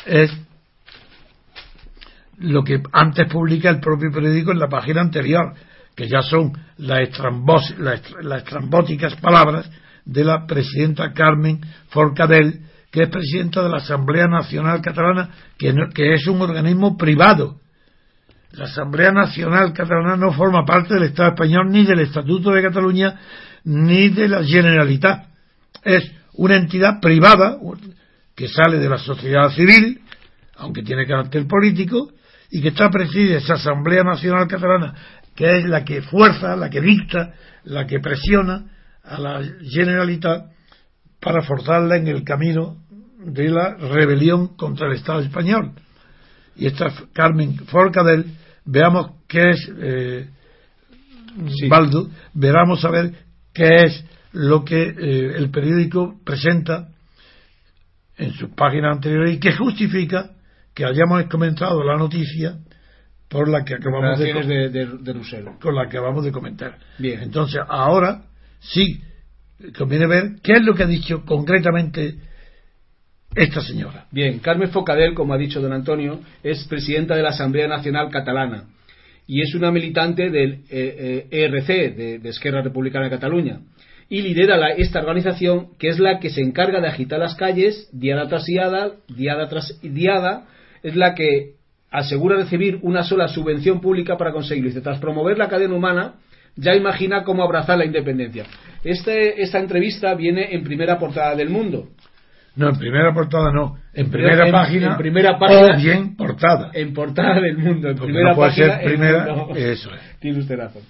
es 0.06 0.30
lo 2.38 2.62
que 2.62 2.82
antes 2.92 3.30
publica 3.30 3.70
el 3.70 3.80
propio 3.80 4.10
periódico 4.10 4.52
en 4.52 4.58
la 4.58 4.68
página 4.68 5.00
anterior, 5.00 5.54
que 5.94 6.08
ya 6.08 6.22
son 6.22 6.52
las, 6.78 7.08
estrambóticas 7.08 9.16
palabras 9.16 9.70
de 10.04 10.24
la 10.24 10.46
presidenta 10.46 11.12
Carmen 11.12 11.60
Forcadell, 11.88 12.60
que 12.90 13.04
es 13.04 13.08
presidenta 13.08 13.62
de 13.62 13.68
la 13.68 13.78
Asamblea 13.78 14.26
Nacional 14.26 14.80
Catalana, 14.80 15.30
que, 15.58 15.74
que 15.94 16.14
es 16.14 16.26
un 16.26 16.40
organismo 16.42 16.96
privado. 16.96 17.56
La 18.52 18.64
Asamblea 18.64 19.10
Nacional 19.10 19.72
Catalana 19.72 20.16
no 20.16 20.32
forma 20.32 20.64
parte 20.64 20.94
del 20.94 21.04
Estado 21.04 21.30
español, 21.30 21.70
ni 21.70 21.84
del 21.84 22.00
Estatuto 22.00 22.50
de 22.50 22.62
Cataluña, 22.62 23.18
ni 23.64 24.10
de 24.10 24.28
la 24.28 24.44
Generalitat. 24.44 25.26
Es 25.82 26.12
una 26.34 26.56
entidad 26.56 27.00
privada 27.00 27.58
que 28.34 28.48
sale 28.48 28.78
de 28.78 28.88
la 28.88 28.98
sociedad 28.98 29.50
civil, 29.50 30.00
aunque 30.56 30.82
tiene 30.82 31.06
carácter 31.06 31.46
político, 31.46 32.10
y 32.54 32.62
que 32.62 32.68
está 32.68 32.88
presidida 32.88 33.38
esa 33.38 33.54
Asamblea 33.54 34.04
Nacional 34.04 34.46
Catalana, 34.46 34.94
que 35.34 35.58
es 35.58 35.64
la 35.64 35.84
que 35.84 36.02
fuerza, 36.02 36.54
la 36.54 36.70
que 36.70 36.80
dicta, 36.80 37.34
la 37.64 37.84
que 37.84 37.98
presiona 37.98 38.66
a 39.02 39.18
la 39.18 39.42
Generalitat 39.60 40.52
para 41.20 41.42
forzarla 41.42 41.96
en 41.96 42.06
el 42.06 42.22
camino 42.22 42.76
de 43.18 43.48
la 43.48 43.74
rebelión 43.74 44.54
contra 44.56 44.86
el 44.86 44.92
Estado 44.92 45.18
español. 45.18 45.72
Y 46.54 46.66
esta 46.66 46.92
Carmen 47.12 47.56
Forcadell, 47.66 48.24
veamos 48.64 49.16
qué 49.26 49.50
es, 49.50 49.72
eh, 49.76 50.30
Baldo, 51.68 52.08
veramos 52.34 52.84
a 52.84 52.90
ver 52.90 53.14
qué 53.52 53.82
es 53.82 54.04
lo 54.30 54.64
que 54.64 54.80
eh, 54.80 55.32
el 55.38 55.50
periódico 55.50 56.20
presenta 56.24 56.86
en 58.16 58.32
sus 58.34 58.50
páginas 58.50 58.94
anteriores 58.94 59.34
y 59.34 59.40
que 59.40 59.56
justifica 59.56 60.30
que 60.74 60.84
hayamos 60.84 61.24
comentado 61.24 61.82
la 61.84 61.96
noticia 61.96 62.58
por 63.28 63.48
la 63.48 63.64
que 63.64 63.74
acabamos 63.74 64.18
de, 64.18 64.88
con 65.60 65.74
la 65.74 65.88
que 65.88 65.96
acabamos 65.96 66.24
de 66.24 66.32
comentar. 66.32 66.78
Bien. 66.98 67.20
Entonces, 67.22 67.60
ahora 67.68 68.22
sí 68.60 69.00
conviene 69.76 70.06
ver 70.06 70.32
qué 70.42 70.52
es 70.52 70.62
lo 70.62 70.74
que 70.74 70.82
ha 70.82 70.86
dicho 70.86 71.24
concretamente 71.24 72.16
esta 73.34 73.60
señora. 73.60 74.06
Bien, 74.10 74.38
Carmen 74.38 74.70
Focadel, 74.70 75.14
como 75.14 75.34
ha 75.34 75.38
dicho 75.38 75.60
don 75.60 75.72
Antonio, 75.72 76.20
es 76.42 76.64
presidenta 76.68 77.16
de 77.16 77.22
la 77.22 77.30
Asamblea 77.30 77.66
Nacional 77.66 78.10
Catalana 78.10 78.64
y 79.26 79.40
es 79.40 79.54
una 79.54 79.72
militante 79.72 80.30
del 80.30 80.64
ERC, 80.68 81.70
e 81.70 81.90
de, 81.90 82.18
de 82.18 82.28
Esquerra 82.28 82.62
Republicana 82.62 83.06
de 83.06 83.10
Cataluña 83.10 83.60
y 84.08 84.22
lidera 84.22 84.56
la, 84.56 84.68
esta 84.70 85.00
organización 85.00 85.76
que 85.78 85.88
es 85.88 85.98
la 85.98 86.18
que 86.18 86.30
se 86.30 86.42
encarga 86.42 86.80
de 86.80 86.88
agitar 86.88 87.18
las 87.18 87.34
calles 87.34 87.88
diada 87.92 88.28
tras 88.28 88.44
diada, 88.44 88.92
diada 89.08 89.48
tras 89.48 89.80
diada, 89.82 90.46
es 90.84 90.94
la 90.94 91.14
que 91.14 91.54
asegura 91.90 92.36
recibir 92.36 92.78
una 92.82 93.02
sola 93.02 93.26
subvención 93.26 93.80
pública 93.80 94.16
para 94.16 94.32
conseguirlo. 94.32 94.70
Y 94.70 94.82
tras 94.82 95.00
promover 95.00 95.38
la 95.38 95.48
cadena 95.48 95.74
humana, 95.74 96.14
ya 96.56 96.74
imagina 96.74 97.24
cómo 97.24 97.42
abrazar 97.42 97.78
la 97.78 97.86
independencia. 97.86 98.44
Este, 98.84 99.42
esta 99.42 99.58
entrevista 99.58 100.14
viene 100.14 100.54
en 100.54 100.62
primera 100.62 100.98
portada 100.98 101.34
del 101.34 101.48
mundo. 101.48 101.88
No, 102.54 102.68
en 102.68 102.78
primera 102.78 103.12
portada 103.12 103.50
no. 103.50 103.78
En 103.94 104.10
primera 104.10 104.50
página. 104.52 104.92
En 104.92 104.96
primera 104.98 105.38
página. 105.38 105.74
O 105.74 105.76
bien 105.76 106.16
portada. 106.16 106.70
En 106.74 106.92
portada 106.92 107.40
del 107.40 107.56
mundo. 107.56 107.88
En 107.88 107.96
primera 107.96 108.36
página. 108.36 108.78
primera, 108.78 109.26
eso 109.56 109.92
es. 109.92 110.18
Tiene 110.20 110.38
usted 110.38 110.56
razón. 110.56 110.82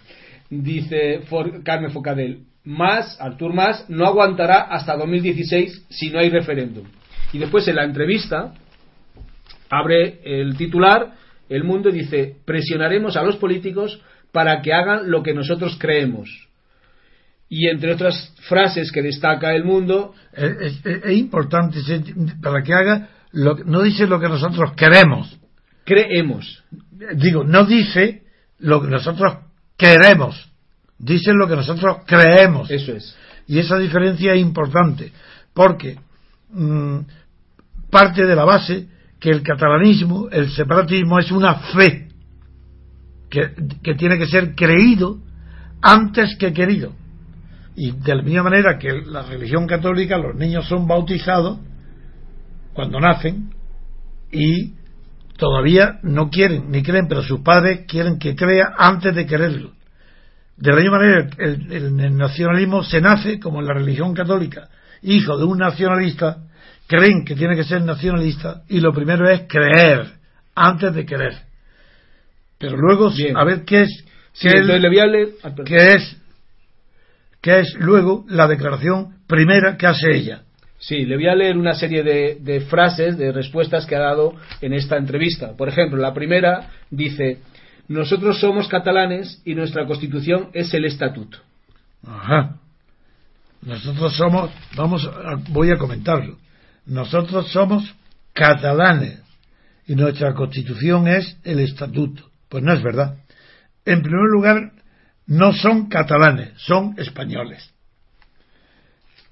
Dice 0.51 1.21
Carmen 1.63 1.91
Focadel 1.91 2.41
más, 2.65 3.21
Artur 3.21 3.53
Mas, 3.53 3.89
no 3.89 4.07
aguantará 4.07 4.63
hasta 4.63 4.97
2016 4.97 5.87
si 5.89 6.11
no 6.11 6.19
hay 6.19 6.31
referéndum. 6.31 6.85
Y 7.33 7.39
después 7.39 7.67
en 7.69 7.77
la 7.77 7.85
entrevista 7.85 8.55
abre 9.79 10.21
el 10.25 10.57
titular, 10.57 11.15
El 11.49 11.65
Mundo 11.65 11.91
dice, 11.91 12.37
presionaremos 12.45 13.17
a 13.17 13.23
los 13.23 13.37
políticos 13.37 14.01
para 14.33 14.63
que 14.63 14.73
hagan 14.73 15.11
lo 15.11 15.23
que 15.23 15.35
nosotros 15.35 15.77
creemos. 15.79 16.31
Y 17.49 17.69
entre 17.69 17.93
otras 17.93 18.35
frases 18.49 18.91
que 18.91 19.03
destaca 19.03 19.55
El 19.55 19.65
Mundo... 19.65 20.15
Es, 20.33 20.83
importante 21.11 21.79
para 22.43 22.63
que 22.63 22.75
haga, 22.75 23.09
lo, 23.33 23.57
no 23.65 23.83
dice 23.83 24.07
lo 24.07 24.19
que 24.19 24.29
nosotros 24.29 24.73
queremos. 24.75 25.39
Creemos. 25.85 26.65
Digo, 27.17 27.45
no 27.45 27.65
dice 27.65 28.23
lo 28.59 28.81
que 28.81 28.89
nosotros 28.89 29.35
queremos 29.77 30.51
dicen 30.99 31.37
lo 31.37 31.49
que 31.49 31.57
nosotros 31.57 31.99
creemos. 32.07 32.71
Eso 32.71 32.93
es. 32.93 33.17
Y 33.47 33.59
esa 33.59 33.79
diferencia 33.79 34.33
es 34.33 34.41
importante, 34.41 35.13
porque 35.53 35.99
mm, 36.51 36.99
parte 37.91 38.25
de 38.25 38.35
la 38.35 38.45
base 38.45 38.89
que 39.25 39.31
el 39.31 39.43
catalanismo, 39.43 40.29
el 40.31 40.51
separatismo 40.51 41.19
es 41.19 41.33
una 41.33 41.55
fe 41.55 42.09
que, 43.31 43.95
tiene 43.95 44.19
que 44.19 44.27
ser 44.27 44.55
creído 44.55 45.17
antes 45.81 46.37
que 46.37 46.53
querido. 46.53 46.93
Y 47.75 47.93
de 47.93 48.17
la 48.17 48.23
misma 48.23 48.43
manera 48.43 48.79
que 48.79 48.93
la 49.07 49.23
religión 49.23 49.67
católica, 49.67 50.19
los 50.19 50.37
niños 50.37 50.69
son 50.69 50.87
bautizados 50.87 51.59
cuando 52.75 53.01
nacen 53.01 53.49
y 54.31 54.75
todavía 55.39 56.01
no 56.03 56.29
quieren 56.29 56.71
ni 56.71 56.83
creen, 56.83 57.09
pero 57.09 57.23
sus 57.23 57.41
padres 57.41 57.87
quieren 57.89 58.19
que 58.19 58.37
crea 58.37 58.75
antes 58.77 59.15
de 59.15 59.25
quererlo. 59.25 59.73
De 60.59 60.71
la 60.71 60.77
misma 60.83 60.99
manera, 60.99 61.31
el, 61.39 62.15
nacionalismo 62.15 62.83
se 62.83 63.01
nace, 63.01 63.41
como 63.41 63.61
en 63.61 63.69
la 63.69 63.73
religión 63.73 64.13
católica, 64.13 64.69
hijo 65.01 65.39
de 65.39 65.45
un 65.45 65.57
nacionalista, 65.57 66.43
creen 66.87 67.25
que 67.25 67.35
tiene 67.35 67.57
que 67.57 67.65
ser 67.65 67.83
nacionalista 67.83 68.63
y 68.69 68.81
lo 68.81 68.93
primero 68.93 69.29
es 69.29 69.43
creer 69.49 70.07
antes 70.55 70.95
de 70.95 71.07
querer. 71.07 71.35
Pero 72.59 72.77
luego, 72.77 73.11
a 73.37 73.45
ver 73.45 73.65
qué 73.65 73.83
es, 73.83 74.05
qué, 74.41 74.49
es, 75.95 76.17
qué 77.41 77.61
es, 77.61 77.75
luego 77.79 78.25
la 78.29 78.47
declaración 78.47 79.17
primera 79.27 79.77
que 79.77 79.87
hace 79.87 80.15
ella. 80.15 80.43
Sí, 80.79 81.07
le 81.07 81.17
voy 81.17 81.29
a 81.29 81.35
leer 81.35 81.57
una 81.57 81.75
serie 81.75 82.03
de, 82.03 82.39
de 82.41 82.61
frases, 82.61 83.17
de 83.17 83.33
respuestas 83.33 83.87
que 83.87 83.97
ha 83.97 84.01
dado 84.01 84.35
en 84.61 84.75
esta 84.75 84.97
entrevista. 84.97 85.57
Por 85.57 85.69
ejemplo, 85.69 85.99
la 85.99 86.13
primera 86.13 86.71
dice, 86.91 87.39
nosotros 87.89 88.39
somos 88.39 88.69
catalanes 88.69 89.41
y 89.45 89.55
nuestra 89.55 89.87
constitución 89.87 90.51
es 90.53 90.73
el 90.75 90.85
estatuto. 90.85 91.39
Ajá. 92.07 92.57
Nosotros 93.63 94.15
somos, 94.15 94.51
vamos, 94.77 95.11
voy 95.49 95.71
a 95.71 95.77
comentarlo. 95.77 96.37
Nosotros 96.87 97.51
somos 97.51 97.95
catalanes 98.33 99.21
y 99.87 99.95
nuestra 99.95 100.35
constitución 100.35 101.09
es 101.09 101.37
el 101.45 101.61
estatuto. 101.61 102.31
Pues 102.49 102.63
no 102.63 102.73
es 102.73 102.83
verdad. 102.83 103.17
En 103.85 104.03
primer 104.03 104.31
lugar, 104.31 104.73
no 105.27 105.53
son 105.53 105.89
catalanes, 105.89 106.53
son 106.57 106.95
españoles. 106.99 107.71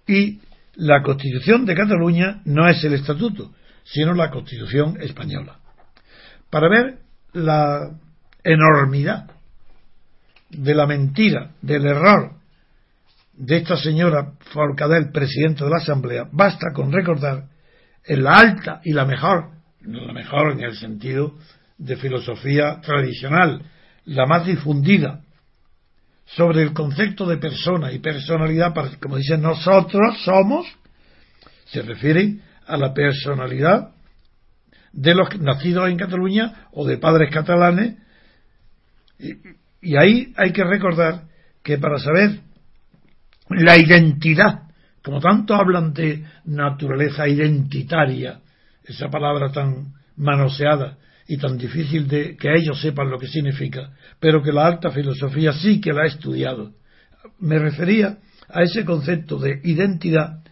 Y 0.07 0.41
la 0.75 1.03
constitución 1.03 1.65
de 1.65 1.75
Cataluña 1.75 2.41
no 2.45 2.69
es 2.69 2.83
el 2.85 2.95
estatuto, 2.95 3.53
sino 3.85 4.15
la 4.15 4.31
constitución 4.31 5.01
española. 5.01 5.59
Para 6.51 6.69
ver 6.69 6.99
la 7.33 7.91
enormidad 8.43 9.31
de 10.51 10.75
la 10.75 10.87
mentira, 10.87 11.53
del 11.63 11.87
error 11.87 12.42
de 13.33 13.57
esta 13.57 13.77
señora 13.77 14.33
Forcadell, 14.53 15.11
presidenta 15.11 15.65
de 15.65 15.71
la 15.71 15.79
Asamblea, 15.79 16.29
basta 16.33 16.73
con 16.75 16.93
recordar 16.93 17.45
en 18.05 18.23
la 18.23 18.39
alta 18.39 18.81
y 18.85 18.93
la 18.93 19.05
mejor, 19.05 19.51
la 19.83 20.13
mejor 20.13 20.53
en 20.53 20.61
el 20.63 20.77
sentido 20.77 21.35
de 21.79 21.97
filosofía 21.97 22.81
tradicional, 22.81 23.63
la 24.05 24.27
más 24.27 24.47
difundida 24.47 25.21
sobre 26.27 26.63
el 26.63 26.73
concepto 26.73 27.27
de 27.27 27.39
persona 27.39 27.93
y 27.93 27.99
personalidad, 27.99 28.75
como 29.01 29.17
dicen 29.17 29.43
nosotros 29.43 30.23
somos, 30.25 30.67
se 31.67 31.83
refiere 31.83 32.39
a 32.67 32.77
la 32.77 32.93
personalidad 32.93 33.91
de 34.93 35.15
los 35.15 35.29
nacidos 35.41 35.89
en 35.89 35.97
Cataluña 35.97 36.69
o 36.73 36.87
de 36.87 36.99
padres 36.99 37.33
catalanes 37.33 37.97
y, 39.19 39.97
ahí 39.97 40.33
hay 40.37 40.53
que 40.53 40.65
recordar 40.65 41.25
que 41.63 41.79
para 41.79 41.99
saber 41.99 42.41
la 43.57 43.77
identidad, 43.77 44.63
como 45.03 45.21
tanto 45.21 45.55
hablan 45.55 45.93
de 45.93 46.25
naturaleza 46.45 47.29
identitaria, 47.29 48.41
esa 48.85 49.09
palabra 49.09 49.51
tan 49.53 49.95
manoseada 50.17 50.99
y 51.27 51.39
tan 51.39 51.57
difícil 51.57 52.09
de 52.09 52.37
que 52.37 52.53
ellos 52.55 52.81
sepan 52.81 53.11
lo 53.11 53.19
que 53.19 53.27
significa, 53.27 53.91
pero 54.21 54.43
que 54.43 54.53
la 54.53 54.67
alta 54.67 54.91
filosofía 54.91 55.53
sí 55.53 55.81
que 55.81 55.93
la 55.93 56.03
ha 56.03 56.07
estudiado. 56.07 56.73
Me 57.39 57.59
refería 57.59 58.19
a 58.49 58.63
ese 58.63 58.85
concepto 58.85 59.39
de 59.39 59.61
identidad 59.65 60.43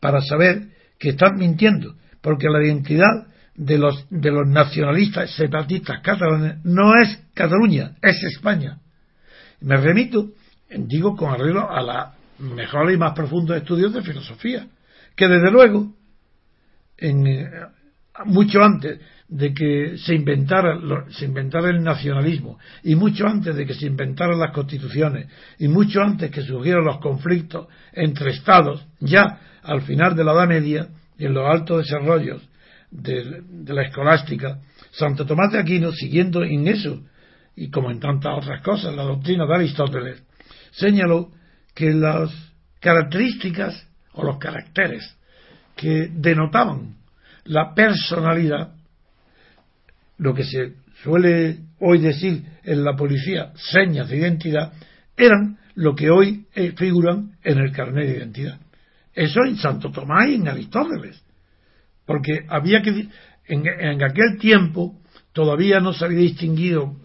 para 0.00 0.20
saber 0.20 0.68
que 0.98 1.10
están 1.10 1.36
mintiendo, 1.36 1.94
porque 2.20 2.48
la 2.48 2.64
identidad 2.64 3.26
de 3.54 3.78
los, 3.78 4.06
de 4.10 4.30
los 4.30 4.46
nacionalistas 4.46 5.34
separatistas 5.34 6.00
catalanes 6.02 6.64
no 6.64 7.00
es 7.00 7.22
Cataluña, 7.34 7.96
es 8.02 8.22
España. 8.24 8.78
Me 9.60 9.76
remito, 9.76 10.30
digo 10.70 11.16
con 11.16 11.32
arreglo 11.32 11.70
a 11.70 11.82
la 11.82 12.15
mejor 12.38 12.90
y 12.90 12.96
más 12.96 13.12
profundos 13.12 13.56
estudios 13.56 13.92
de 13.92 14.02
filosofía, 14.02 14.66
que 15.14 15.28
desde 15.28 15.50
luego, 15.50 15.94
en, 16.98 17.26
eh, 17.26 17.50
mucho 18.24 18.62
antes 18.62 19.00
de 19.28 19.52
que 19.52 19.98
se 19.98 20.14
inventara, 20.14 20.78
se 21.10 21.24
inventara 21.24 21.70
el 21.70 21.82
nacionalismo, 21.82 22.58
y 22.84 22.94
mucho 22.94 23.26
antes 23.26 23.56
de 23.56 23.66
que 23.66 23.74
se 23.74 23.86
inventaran 23.86 24.38
las 24.38 24.52
constituciones, 24.52 25.26
y 25.58 25.68
mucho 25.68 26.00
antes 26.00 26.30
que 26.30 26.42
surgieran 26.42 26.84
los 26.84 26.98
conflictos 26.98 27.66
entre 27.92 28.30
estados, 28.30 28.86
ya 29.00 29.40
al 29.62 29.82
final 29.82 30.14
de 30.14 30.24
la 30.24 30.32
Edad 30.32 30.48
Media, 30.48 30.88
y 31.18 31.24
en 31.24 31.34
los 31.34 31.48
altos 31.48 31.84
desarrollos 31.84 32.42
de, 32.90 33.42
la 33.66 33.82
escolástica, 33.82 34.60
Santo 34.92 35.26
Tomás 35.26 35.52
de 35.52 35.58
Aquino, 35.58 35.92
siguiendo 35.92 36.44
en 36.44 36.68
eso, 36.68 37.02
y 37.56 37.70
como 37.70 37.90
en 37.90 38.00
tantas 38.00 38.38
otras 38.38 38.62
cosas, 38.62 38.94
la 38.94 39.02
doctrina 39.02 39.46
de 39.46 39.54
Aristóteles, 39.54 40.22
señaló 40.70 41.30
que 41.76 41.92
las 41.92 42.30
características 42.80 43.86
o 44.14 44.24
los 44.24 44.38
caracteres 44.38 45.14
que 45.76 46.08
denotaban 46.10 46.96
la 47.44 47.74
personalidad, 47.74 48.72
lo 50.16 50.34
que 50.34 50.44
se 50.44 50.72
suele 51.02 51.58
hoy 51.80 51.98
decir 51.98 52.42
en 52.64 52.82
la 52.82 52.96
policía 52.96 53.52
señas 53.56 54.08
de 54.08 54.16
identidad, 54.16 54.72
eran 55.18 55.58
lo 55.74 55.94
que 55.94 56.10
hoy 56.10 56.46
eh, 56.54 56.72
figuran 56.74 57.36
en 57.44 57.58
el 57.58 57.72
carnet 57.72 58.08
de 58.08 58.16
identidad. 58.16 58.58
Eso 59.12 59.44
en 59.44 59.56
Santo 59.56 59.90
Tomás 59.90 60.30
y 60.30 60.36
en 60.36 60.48
Aristóteles. 60.48 61.22
Porque 62.06 62.46
había 62.48 62.80
que, 62.80 63.08
en, 63.48 63.66
en 63.66 64.02
aquel 64.02 64.38
tiempo 64.40 64.98
todavía 65.34 65.78
no 65.80 65.92
se 65.92 66.06
había 66.06 66.20
distinguido 66.20 66.96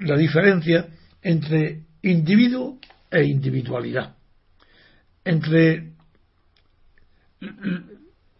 la 0.00 0.16
diferencia 0.16 0.88
entre 1.22 1.87
individuo 2.02 2.78
e 3.10 3.24
individualidad. 3.24 4.14
Entre 5.24 5.92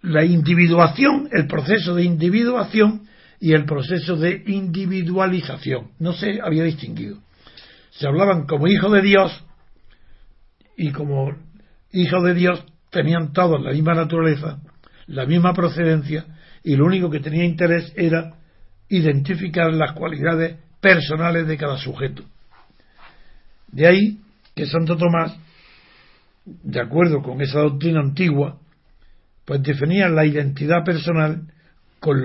la 0.02 0.24
individuación, 0.24 1.28
el 1.32 1.46
proceso 1.46 1.94
de 1.94 2.04
individuación 2.04 3.06
y 3.40 3.52
el 3.52 3.64
proceso 3.64 4.16
de 4.16 4.42
individualización. 4.46 5.92
No 5.98 6.12
se 6.12 6.40
había 6.42 6.64
distinguido. 6.64 7.18
Se 7.90 8.06
hablaban 8.06 8.46
como 8.46 8.66
hijo 8.68 8.90
de 8.90 9.02
Dios 9.02 9.44
y 10.76 10.92
como 10.92 11.34
hijo 11.92 12.22
de 12.22 12.34
Dios 12.34 12.64
tenían 12.90 13.32
todos 13.32 13.62
la 13.62 13.72
misma 13.72 13.94
naturaleza, 13.94 14.60
la 15.06 15.26
misma 15.26 15.52
procedencia 15.52 16.26
y 16.62 16.76
lo 16.76 16.86
único 16.86 17.10
que 17.10 17.20
tenía 17.20 17.44
interés 17.44 17.92
era 17.96 18.34
identificar 18.88 19.72
las 19.72 19.92
cualidades 19.92 20.56
personales 20.80 21.46
de 21.46 21.56
cada 21.56 21.76
sujeto. 21.78 22.24
De 23.72 23.86
ahí 23.86 24.18
que 24.54 24.66
Santo 24.66 24.96
Tomás, 24.96 25.36
de 26.44 26.80
acuerdo 26.80 27.22
con 27.22 27.40
esa 27.40 27.60
doctrina 27.60 28.00
antigua, 28.00 28.58
pues 29.44 29.62
definía 29.62 30.08
la 30.08 30.26
identidad 30.26 30.84
personal 30.84 31.42
con, 32.00 32.22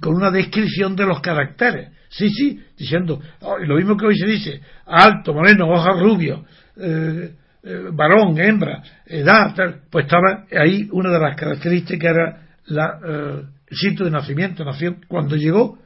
con 0.00 0.14
una 0.14 0.30
descripción 0.30 0.96
de 0.96 1.06
los 1.06 1.20
caracteres. 1.20 1.90
Sí, 2.08 2.30
sí, 2.30 2.62
diciendo, 2.78 3.20
oh, 3.40 3.58
lo 3.58 3.76
mismo 3.76 3.96
que 3.96 4.06
hoy 4.06 4.16
se 4.16 4.26
dice, 4.26 4.60
alto, 4.86 5.34
moreno, 5.34 5.68
ojos 5.68 6.00
rubios, 6.00 6.40
eh, 6.76 7.32
eh, 7.62 7.82
varón, 7.92 8.38
hembra, 8.38 8.82
edad, 9.06 9.54
pues 9.90 10.04
estaba 10.04 10.46
ahí 10.52 10.88
una 10.92 11.10
de 11.10 11.18
las 11.18 11.36
características 11.36 12.10
era 12.10 12.42
la, 12.66 13.00
eh, 13.04 13.42
el 13.66 13.76
sitio 13.76 14.04
de 14.04 14.12
nacimiento, 14.12 14.64
nación. 14.64 15.04
Cuando 15.08 15.36
llegó 15.36 15.78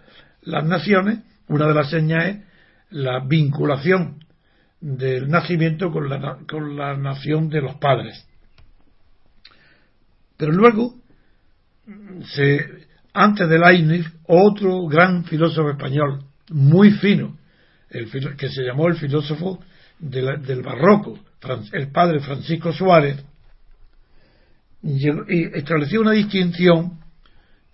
las 0.42 0.64
naciones, 0.64 1.20
una 1.48 1.66
de 1.66 1.74
las 1.74 1.90
señas 1.90 2.26
es 2.26 2.36
la 2.90 3.24
vinculación 3.26 4.18
del 4.80 5.28
nacimiento 5.28 5.90
con 5.90 6.08
la, 6.08 6.38
con 6.48 6.76
la 6.76 6.96
nación 6.96 7.48
de 7.48 7.60
los 7.60 7.76
padres. 7.76 8.26
Pero 10.36 10.52
luego, 10.52 10.94
se, 12.34 12.86
antes 13.12 13.48
de 13.48 13.58
Leibniz, 13.58 14.06
otro 14.26 14.86
gran 14.86 15.24
filósofo 15.24 15.70
español, 15.70 16.24
muy 16.50 16.92
fino, 16.92 17.36
el, 17.90 18.10
que 18.36 18.48
se 18.48 18.62
llamó 18.62 18.88
el 18.88 18.96
filósofo 18.96 19.62
del 19.98 20.62
barroco, 20.62 21.18
el 21.72 21.88
padre 21.88 22.20
Francisco 22.20 22.72
Suárez, 22.72 23.22
y 24.82 25.58
estableció 25.58 26.00
una 26.00 26.12
distinción 26.12 27.00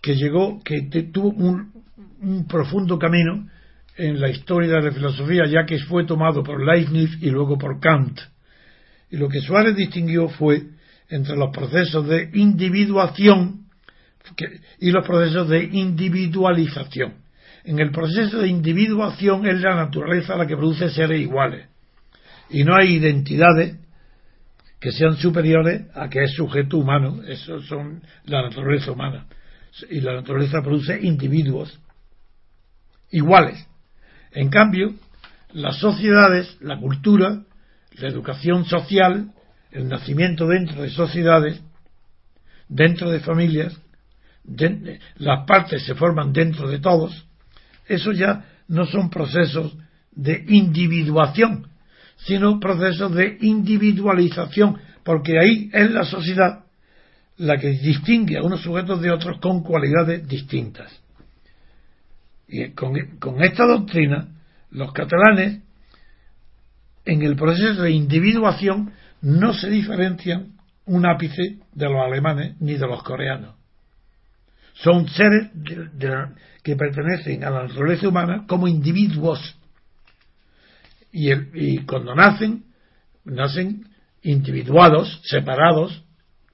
que 0.02 0.16
llegó, 0.16 0.60
que 0.64 0.82
tuvo 1.12 1.28
un, 1.28 1.72
un 2.20 2.46
profundo 2.48 2.98
camino 2.98 3.48
en 3.96 4.20
la 4.20 4.28
historia 4.28 4.74
de 4.74 4.82
la 4.82 4.92
filosofía, 4.92 5.46
ya 5.46 5.64
que 5.64 5.78
fue 5.78 6.04
tomado 6.04 6.42
por 6.42 6.64
Leibniz 6.64 7.18
y 7.20 7.30
luego 7.30 7.56
por 7.56 7.80
Kant. 7.80 8.20
Y 9.10 9.16
lo 9.16 9.28
que 9.28 9.40
Suárez 9.40 9.76
distinguió 9.76 10.28
fue 10.28 10.62
entre 11.08 11.36
los 11.36 11.50
procesos 11.50 12.06
de 12.06 12.30
individuación 12.34 13.66
y 14.80 14.90
los 14.90 15.06
procesos 15.06 15.48
de 15.48 15.64
individualización. 15.64 17.14
En 17.64 17.78
el 17.78 17.90
proceso 17.90 18.38
de 18.38 18.48
individuación 18.48 19.46
es 19.46 19.60
la 19.60 19.74
naturaleza 19.74 20.36
la 20.36 20.46
que 20.46 20.56
produce 20.56 20.90
seres 20.90 21.20
iguales. 21.20 21.68
Y 22.50 22.64
no 22.64 22.76
hay 22.76 22.94
identidades 22.94 23.76
que 24.78 24.92
sean 24.92 25.16
superiores 25.16 25.82
a 25.94 26.08
que 26.08 26.22
es 26.22 26.32
sujeto 26.34 26.78
humano. 26.78 27.22
Eso 27.26 27.60
son 27.62 28.02
la 28.24 28.42
naturaleza 28.42 28.92
humana. 28.92 29.26
Y 29.90 30.00
la 30.00 30.14
naturaleza 30.14 30.62
produce 30.62 30.98
individuos 31.02 31.80
iguales. 33.10 33.65
En 34.36 34.50
cambio, 34.50 34.94
las 35.54 35.78
sociedades, 35.78 36.58
la 36.60 36.78
cultura, 36.78 37.42
la 37.92 38.08
educación 38.08 38.66
social, 38.66 39.32
el 39.72 39.88
nacimiento 39.88 40.46
dentro 40.46 40.82
de 40.82 40.90
sociedades, 40.90 41.62
dentro 42.68 43.10
de 43.10 43.20
familias, 43.20 43.80
las 45.16 45.46
partes 45.46 45.86
se 45.86 45.94
forman 45.94 46.34
dentro 46.34 46.68
de 46.68 46.80
todos, 46.80 47.26
eso 47.88 48.12
ya 48.12 48.44
no 48.68 48.84
son 48.84 49.08
procesos 49.08 49.74
de 50.12 50.44
individuación, 50.48 51.68
sino 52.18 52.60
procesos 52.60 53.14
de 53.14 53.38
individualización, 53.40 54.78
porque 55.02 55.38
ahí 55.38 55.70
es 55.72 55.90
la 55.90 56.04
sociedad 56.04 56.66
la 57.38 57.56
que 57.56 57.70
distingue 57.70 58.36
a 58.36 58.42
unos 58.42 58.60
sujetos 58.60 59.00
de 59.00 59.10
otros 59.10 59.40
con 59.40 59.62
cualidades 59.62 60.28
distintas. 60.28 61.05
Y 62.48 62.70
con, 62.70 62.96
esta 63.42 63.66
doctrina, 63.66 64.28
los 64.70 64.92
catalanes, 64.92 65.62
en 67.04 67.22
el 67.22 67.36
proceso 67.36 67.82
de 67.82 67.90
individuación, 67.90 68.92
no 69.20 69.52
se 69.52 69.68
diferencian 69.68 70.52
un 70.84 71.06
ápice 71.06 71.58
de 71.72 71.88
los 71.88 72.00
alemanes 72.00 72.60
ni 72.60 72.74
de 72.74 72.86
los 72.86 73.02
coreanos. 73.02 73.54
Son 74.74 75.08
seres 75.08 75.50
que 76.62 76.76
pertenecen 76.76 77.42
a 77.44 77.50
la 77.50 77.62
naturaleza 77.62 78.08
humana 78.08 78.44
como 78.46 78.68
individuos. 78.68 79.58
Y, 81.10 81.32
y 81.32 81.78
cuando 81.78 82.14
nacen, 82.14 82.64
nacen 83.24 83.88
individuados, 84.22 85.20
separados, 85.24 86.04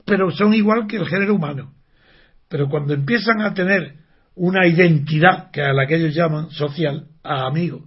pero 0.04 0.30
son 0.30 0.54
igual 0.54 0.86
que 0.86 0.96
el 0.96 1.08
género 1.08 1.34
humano. 1.34 1.74
Pero 2.48 2.68
cuando 2.68 2.94
empiezan 2.94 3.40
a 3.40 3.54
tener 3.54 4.01
una 4.34 4.66
identidad 4.66 5.50
que 5.50 5.62
a 5.62 5.72
la 5.72 5.86
que 5.86 5.96
ellos 5.96 6.14
llaman 6.14 6.50
social, 6.50 7.06
a 7.22 7.46
amigo, 7.46 7.84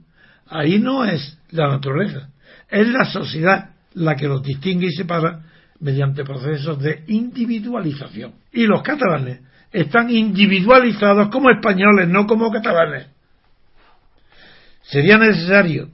ahí 0.47 0.79
no 0.79 1.03
es 1.03 1.37
la 1.51 1.69
naturaleza, 1.69 2.29
es 2.69 2.87
la 2.87 3.05
sociedad 3.05 3.71
la 3.93 4.15
que 4.15 4.27
los 4.27 4.43
distingue 4.43 4.87
y 4.87 4.91
separa 4.91 5.43
mediante 5.79 6.23
procesos 6.23 6.79
de 6.79 7.03
individualización. 7.07 8.35
Y 8.51 8.65
los 8.65 8.81
catalanes 8.81 9.39
están 9.71 10.09
individualizados 10.09 11.29
como 11.29 11.49
españoles, 11.49 12.07
no 12.07 12.25
como 12.25 12.51
catalanes. 12.51 13.07
Sería 14.83 15.17
necesario 15.17 15.89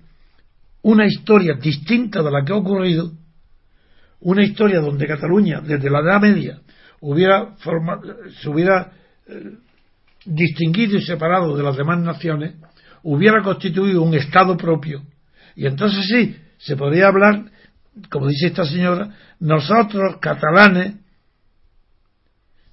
una 0.83 1.05
historia 1.05 1.53
distinta 1.55 2.21
de 2.21 2.31
la 2.31 2.43
que 2.43 2.53
ha 2.53 2.57
ocurrido, 2.57 3.11
una 4.19 4.43
historia 4.43 4.79
donde 4.79 5.07
Cataluña, 5.07 5.61
desde 5.61 5.89
la 5.89 5.99
Edad 5.99 6.21
Media, 6.21 6.59
hubiera 6.99 7.55
se 8.41 8.49
hubiera 8.49 8.91
eh, 9.27 9.57
distinguido 10.25 10.97
y 10.97 11.01
separado 11.01 11.55
de 11.55 11.63
las 11.63 11.77
demás 11.77 11.99
naciones, 11.99 12.55
hubiera 13.03 13.41
constituido 13.41 14.01
un 14.01 14.13
Estado 14.13 14.55
propio. 14.57 15.03
Y 15.55 15.65
entonces 15.65 16.05
sí, 16.07 16.35
se 16.57 16.75
podría 16.75 17.07
hablar 17.07 17.45
como 18.09 18.27
dice 18.27 18.47
esta 18.47 18.65
señora, 18.65 19.09
nosotros 19.39 20.17
catalanes, 20.21 20.95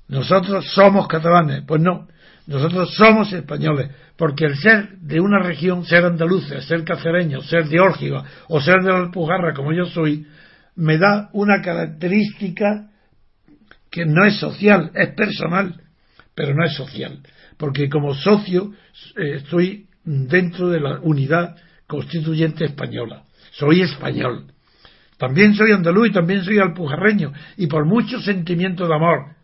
nosotros 0.08 0.66
somos 0.72 1.08
catalanes. 1.08 1.64
Pues 1.66 1.80
no, 1.80 2.08
nosotros 2.46 2.94
somos 2.94 3.32
españoles, 3.32 3.90
porque 4.16 4.46
el 4.46 4.56
ser 4.56 4.98
de 4.98 5.20
una 5.20 5.42
región, 5.42 5.84
ser 5.84 6.04
andaluce, 6.04 6.60
ser 6.62 6.84
cacereño, 6.84 7.40
ser 7.42 7.66
de 7.66 7.80
Órgiva 7.80 8.24
o 8.48 8.60
ser 8.60 8.82
de 8.82 8.90
la 8.90 8.98
Alpujarra, 8.98 9.54
como 9.54 9.72
yo 9.72 9.86
soy, 9.86 10.26
me 10.76 10.98
da 10.98 11.28
una 11.32 11.60
característica 11.60 12.90
que 13.90 14.04
no 14.06 14.24
es 14.24 14.38
social, 14.38 14.92
es 14.94 15.14
personal, 15.14 15.82
pero 16.38 16.54
no 16.54 16.64
es 16.64 16.74
social, 16.74 17.18
porque 17.56 17.88
como 17.88 18.14
socio 18.14 18.72
eh, 19.16 19.38
estoy 19.38 19.88
dentro 20.04 20.68
de 20.68 20.78
la 20.78 21.00
unidad 21.00 21.56
constituyente 21.88 22.64
española, 22.64 23.24
soy 23.50 23.82
español 23.82 24.46
también 25.18 25.54
soy 25.54 25.72
andaluz 25.72 26.08
y 26.08 26.12
también 26.12 26.44
soy 26.44 26.58
alpujarreño. 26.58 27.32
Y 27.56 27.66
por 27.66 27.84
mucho 27.84 28.20
sentimiento 28.20 28.86
de 28.86 28.94
amor 28.94 29.34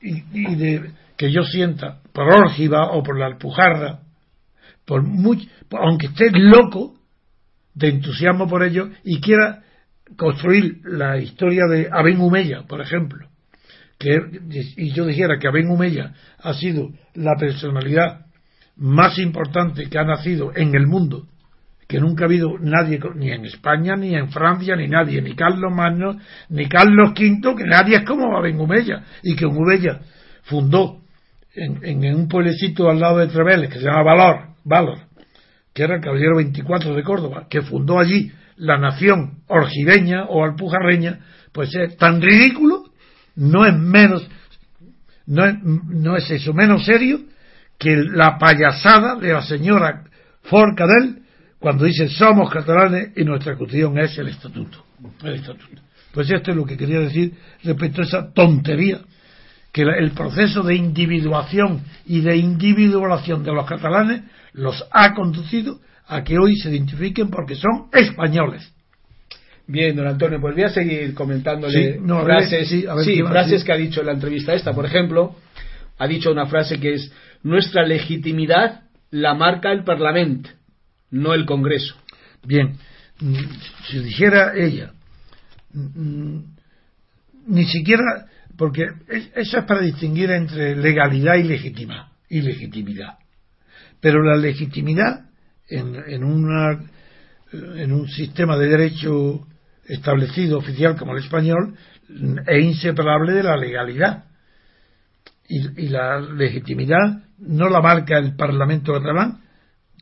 y, 0.00 0.54
de, 0.54 0.90
que 1.16 1.32
yo 1.32 1.42
sienta 1.44 2.00
por 2.12 2.28
Órgiva 2.28 2.92
o 2.92 3.02
por 3.02 3.18
la 3.18 3.26
Alpujarra, 3.26 4.00
por 4.84 5.02
mucho, 5.02 5.48
aunque 5.70 6.08
esté 6.08 6.30
loco 6.30 6.94
de 7.74 7.88
entusiasmo 7.88 8.46
por 8.46 8.62
ello 8.62 8.90
y 9.02 9.20
quiera 9.20 9.62
construir 10.16 10.80
la 10.84 11.16
historia 11.18 11.64
de 11.70 11.88
Aben 11.90 12.20
Humeya, 12.20 12.64
por 12.68 12.82
ejemplo, 12.82 13.28
que, 13.98 14.18
y 14.76 14.92
yo 14.92 15.06
dijera 15.06 15.38
que 15.38 15.48
Aben 15.48 15.70
Humeya 15.70 16.12
ha 16.38 16.54
sido 16.54 16.90
la 17.14 17.34
personalidad 17.38 18.26
más 18.76 19.18
importante 19.18 19.88
que 19.88 19.98
ha 19.98 20.04
nacido 20.04 20.52
en 20.54 20.74
el 20.74 20.86
mundo, 20.86 21.26
que 21.88 22.00
nunca 22.00 22.24
ha 22.24 22.26
habido 22.26 22.58
nadie, 22.60 23.00
ni 23.14 23.30
en 23.30 23.44
España, 23.46 23.96
ni 23.96 24.14
en 24.14 24.28
Francia, 24.28 24.76
ni 24.76 24.88
nadie, 24.88 25.22
ni 25.22 25.34
Carlos 25.34 25.72
Magno, 25.72 26.18
ni 26.50 26.66
Carlos 26.66 27.10
V, 27.10 27.56
que 27.56 27.64
nadie 27.64 27.96
es 27.96 28.04
como 28.04 28.40
Bengumeya, 28.42 29.02
y 29.22 29.34
que 29.34 29.46
Bengumeya 29.46 30.00
fundó 30.42 31.00
en, 31.54 32.04
en, 32.04 32.14
un 32.14 32.28
pueblecito 32.28 32.90
al 32.90 33.00
lado 33.00 33.18
de 33.18 33.28
Treveles, 33.28 33.70
que 33.70 33.78
se 33.78 33.86
llama 33.86 34.02
Valor, 34.02 34.48
Valor, 34.64 34.98
que 35.72 35.84
era 35.84 35.96
el 35.96 36.02
caballero 36.02 36.36
24 36.36 36.94
de 36.94 37.02
Córdoba, 37.02 37.46
que 37.48 37.62
fundó 37.62 37.98
allí 37.98 38.30
la 38.56 38.78
nación 38.78 39.42
orgideña 39.46 40.24
o 40.24 40.44
alpujarreña, 40.44 41.20
pues 41.52 41.74
es 41.74 41.96
tan 41.96 42.20
ridículo, 42.20 42.85
no 43.36 43.64
es 43.64 43.74
menos, 43.76 44.26
no 45.26 45.44
es, 45.44 45.54
no 45.62 46.16
es 46.16 46.30
eso, 46.30 46.52
menos 46.52 46.84
serio 46.84 47.20
que 47.78 47.96
la 47.96 48.38
payasada 48.38 49.16
de 49.16 49.32
la 49.32 49.42
señora 49.42 50.04
Forcadell 50.42 51.22
cuando 51.58 51.84
dice 51.84 52.08
somos 52.08 52.50
catalanes 52.50 53.12
y 53.16 53.24
nuestra 53.24 53.56
constitución 53.56 53.98
es 53.98 54.16
el 54.18 54.28
estatuto. 54.28 54.84
El 55.22 55.34
estatuto. 55.34 55.82
Pues 56.12 56.30
esto 56.30 56.50
es 56.50 56.56
lo 56.56 56.64
que 56.64 56.76
quería 56.76 57.00
decir 57.00 57.34
respecto 57.62 58.00
a 58.00 58.04
esa 58.04 58.32
tontería 58.32 59.00
que 59.72 59.82
el 59.82 60.12
proceso 60.12 60.62
de 60.62 60.74
individuación 60.74 61.82
y 62.06 62.20
de 62.22 62.36
individuación 62.36 63.42
de 63.44 63.52
los 63.52 63.66
catalanes 63.66 64.22
los 64.54 64.82
ha 64.90 65.12
conducido 65.12 65.80
a 66.06 66.24
que 66.24 66.38
hoy 66.38 66.56
se 66.56 66.70
identifiquen 66.70 67.28
porque 67.28 67.56
son 67.56 67.88
españoles. 67.92 68.72
Bien, 69.68 69.96
don 69.96 70.06
Antonio, 70.06 70.40
pues 70.40 70.54
voy 70.54 70.64
a 70.64 70.68
seguir 70.68 71.12
comentándole 71.12 71.98
frases, 71.98 72.68
sí, 72.68 72.84
frases 73.22 73.64
que 73.64 73.72
ha 73.72 73.76
dicho 73.76 74.00
en 74.00 74.06
la 74.06 74.12
entrevista 74.12 74.54
esta. 74.54 74.72
Por 74.72 74.86
ejemplo, 74.86 75.34
ha 75.98 76.06
dicho 76.06 76.30
una 76.30 76.46
frase 76.46 76.78
que 76.78 76.94
es 76.94 77.12
nuestra 77.42 77.84
legitimidad 77.84 78.82
la 79.10 79.34
marca 79.34 79.72
el 79.72 79.82
Parlamento, 79.82 80.50
no 81.10 81.34
el 81.34 81.46
Congreso. 81.46 81.96
Bien, 82.44 82.76
mm, 83.20 83.34
si 83.88 83.98
dijera 84.00 84.52
ella, 84.56 84.92
mm, 85.72 86.38
ni 87.48 87.64
siquiera, 87.64 88.26
porque 88.56 88.84
eso 89.34 89.58
es 89.58 89.64
para 89.64 89.80
distinguir 89.80 90.30
entre 90.30 90.76
legalidad 90.76 91.34
y 91.34 91.42
legitima, 91.42 92.12
y 92.28 92.40
legitimidad. 92.40 93.18
Pero 94.00 94.22
la 94.22 94.36
legitimidad 94.36 95.26
en, 95.68 95.96
en, 96.06 96.22
una, 96.22 96.78
en 97.52 97.92
un 97.92 98.08
sistema 98.08 98.56
de 98.56 98.68
derecho 98.68 99.46
establecido 99.88 100.58
oficial 100.58 100.96
como 100.96 101.12
el 101.12 101.22
español 101.22 101.76
es 102.46 102.64
inseparable 102.64 103.32
de 103.32 103.42
la 103.42 103.56
legalidad. 103.56 104.24
Y, 105.48 105.84
y, 105.84 105.88
la 105.88 106.20
legitimidad 106.20 107.22
no 107.38 107.68
la 107.68 107.80
marca 107.80 108.18
el 108.18 108.34
Parlamento 108.34 108.92
catalán, 108.92 109.40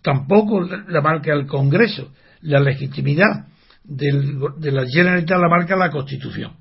tampoco 0.03 0.63
la 0.63 1.01
marca 1.01 1.33
el 1.33 1.47
Congreso. 1.47 2.13
La 2.43 2.61
legitimidad 2.61 3.47
del, 3.85 4.39
de 4.59 4.73
la 4.73 4.87
Generalitat 4.87 5.39
la 5.39 5.49
marca 5.49 5.77
la 5.77 5.91
Constitución. 5.91 6.53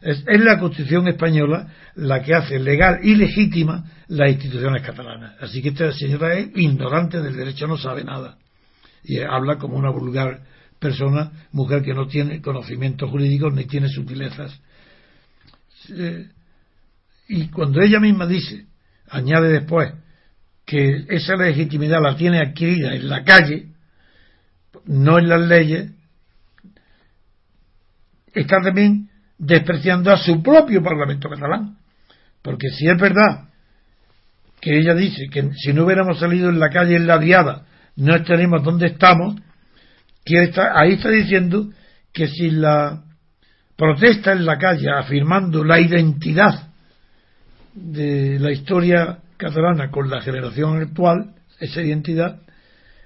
Es, 0.00 0.22
es, 0.26 0.40
la 0.40 0.58
Constitución 0.58 1.08
española 1.08 1.68
la 1.94 2.22
que 2.22 2.34
hace 2.34 2.58
legal 2.58 3.00
y 3.02 3.14
legítima 3.14 3.84
las 4.08 4.30
instituciones 4.30 4.82
catalanas. 4.82 5.34
Así 5.40 5.62
que 5.62 5.70
esta 5.70 5.92
señora 5.92 6.34
es 6.34 6.48
ignorante 6.56 7.20
del 7.22 7.36
derecho, 7.36 7.66
no 7.66 7.78
sabe 7.78 8.04
nada. 8.04 8.36
Y 9.02 9.20
habla 9.20 9.56
como 9.56 9.76
una 9.76 9.90
vulgar 9.90 10.40
persona, 10.84 11.32
mujer 11.52 11.82
que 11.82 11.94
no 11.94 12.06
tiene 12.06 12.42
conocimientos 12.42 13.08
jurídicos 13.08 13.54
ni 13.54 13.64
tiene 13.64 13.88
sutilezas. 13.88 14.60
Y 17.26 17.48
cuando 17.48 17.80
ella 17.80 18.00
misma 18.00 18.26
dice, 18.26 18.66
añade 19.08 19.48
después, 19.48 19.94
que 20.66 21.06
esa 21.08 21.36
legitimidad 21.36 22.02
la 22.02 22.16
tiene 22.16 22.40
adquirida 22.40 22.94
en 22.94 23.08
la 23.08 23.24
calle, 23.24 23.68
no 24.84 25.18
en 25.18 25.28
las 25.30 25.40
leyes, 25.40 25.90
está 28.34 28.60
también 28.60 29.08
despreciando 29.38 30.12
a 30.12 30.18
su 30.18 30.42
propio 30.42 30.82
Parlamento 30.82 31.30
catalán. 31.30 31.78
Porque 32.42 32.68
si 32.68 32.86
es 32.86 33.00
verdad 33.00 33.48
que 34.60 34.78
ella 34.78 34.94
dice 34.94 35.28
que 35.32 35.50
si 35.54 35.72
no 35.72 35.86
hubiéramos 35.86 36.18
salido 36.18 36.50
en 36.50 36.60
la 36.60 36.68
calle 36.68 36.96
en 36.96 37.06
la 37.06 37.18
diada, 37.18 37.64
no 37.96 38.14
estaríamos 38.14 38.62
donde 38.62 38.88
estamos, 38.88 39.36
ahí 40.74 40.92
está 40.92 41.10
diciendo 41.10 41.70
que 42.12 42.28
si 42.28 42.50
la 42.50 43.04
protesta 43.76 44.32
en 44.32 44.46
la 44.46 44.58
calle 44.58 44.88
afirmando 44.90 45.64
la 45.64 45.80
identidad 45.80 46.68
de 47.74 48.38
la 48.38 48.52
historia 48.52 49.18
catalana 49.36 49.90
con 49.90 50.08
la 50.08 50.20
generación 50.20 50.80
actual, 50.80 51.34
esa 51.58 51.82
identidad, 51.82 52.40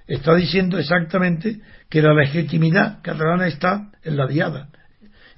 está 0.07 0.35
diciendo 0.35 0.77
exactamente 0.77 1.59
que 1.89 2.01
la 2.01 2.13
legitimidad 2.13 3.01
catalana 3.01 3.47
está 3.47 3.91
en 4.03 4.17
la 4.17 4.27
diada. 4.27 4.69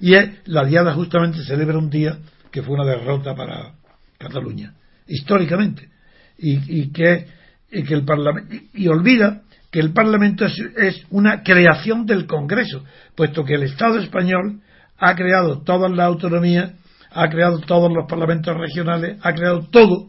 Y 0.00 0.14
es, 0.14 0.30
la 0.46 0.64
diada 0.64 0.94
justamente 0.94 1.44
celebra 1.44 1.78
un 1.78 1.90
día 1.90 2.18
que 2.50 2.62
fue 2.62 2.74
una 2.74 2.84
derrota 2.84 3.34
para 3.34 3.74
Cataluña, 4.18 4.74
históricamente. 5.06 5.88
Y, 6.38 6.90
que, 6.90 7.26
que 7.70 7.94
el 7.94 8.04
Parlamento, 8.04 8.54
y 8.74 8.88
olvida 8.88 9.42
que 9.72 9.80
el 9.80 9.94
Parlamento 9.94 10.44
es, 10.44 11.06
una 11.10 11.42
creación 11.42 12.04
del 12.04 12.26
Congreso, 12.26 12.84
puesto 13.16 13.42
que 13.42 13.54
el 13.54 13.62
Estado 13.62 13.98
español 13.98 14.60
ha 14.98 15.16
creado 15.16 15.62
todas 15.62 15.90
las 15.90 16.06
autonomías, 16.06 16.74
ha 17.10 17.28
creado 17.30 17.58
todos 17.60 17.90
los 17.90 18.06
parlamentos 18.06 18.54
regionales, 18.56 19.16
ha 19.22 19.32
creado 19.32 19.66
todo 19.70 20.08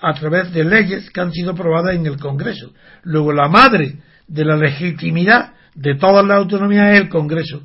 a 0.00 0.12
través 0.14 0.52
de 0.52 0.64
leyes 0.64 1.10
que 1.10 1.20
han 1.20 1.32
sido 1.32 1.52
aprobadas 1.52 1.94
en 1.94 2.06
el 2.06 2.18
Congreso. 2.18 2.72
Luego 3.04 3.32
la 3.32 3.48
madre 3.48 3.98
de 4.26 4.44
la 4.44 4.56
legitimidad 4.56 5.52
de 5.76 5.94
todas 5.94 6.26
las 6.26 6.38
autonomías 6.38 6.94
es 6.94 7.02
el 7.02 7.08
Congreso, 7.08 7.62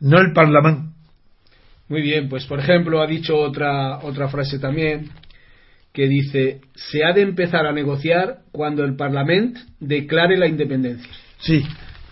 no 0.00 0.18
el 0.18 0.32
Parlamento. 0.32 0.94
Muy 1.88 2.00
bien, 2.00 2.30
pues 2.30 2.46
por 2.46 2.58
ejemplo 2.58 3.02
ha 3.02 3.06
dicho 3.06 3.36
otra 3.36 3.98
otra 3.98 4.28
frase 4.28 4.58
también 4.58 5.10
que 5.92 6.06
dice, 6.06 6.60
se 6.74 7.04
ha 7.04 7.12
de 7.12 7.22
empezar 7.22 7.66
a 7.66 7.72
negociar 7.72 8.42
cuando 8.52 8.84
el 8.84 8.96
Parlamento 8.96 9.60
declare 9.80 10.36
la 10.36 10.46
independencia. 10.46 11.10
Sí, 11.38 11.64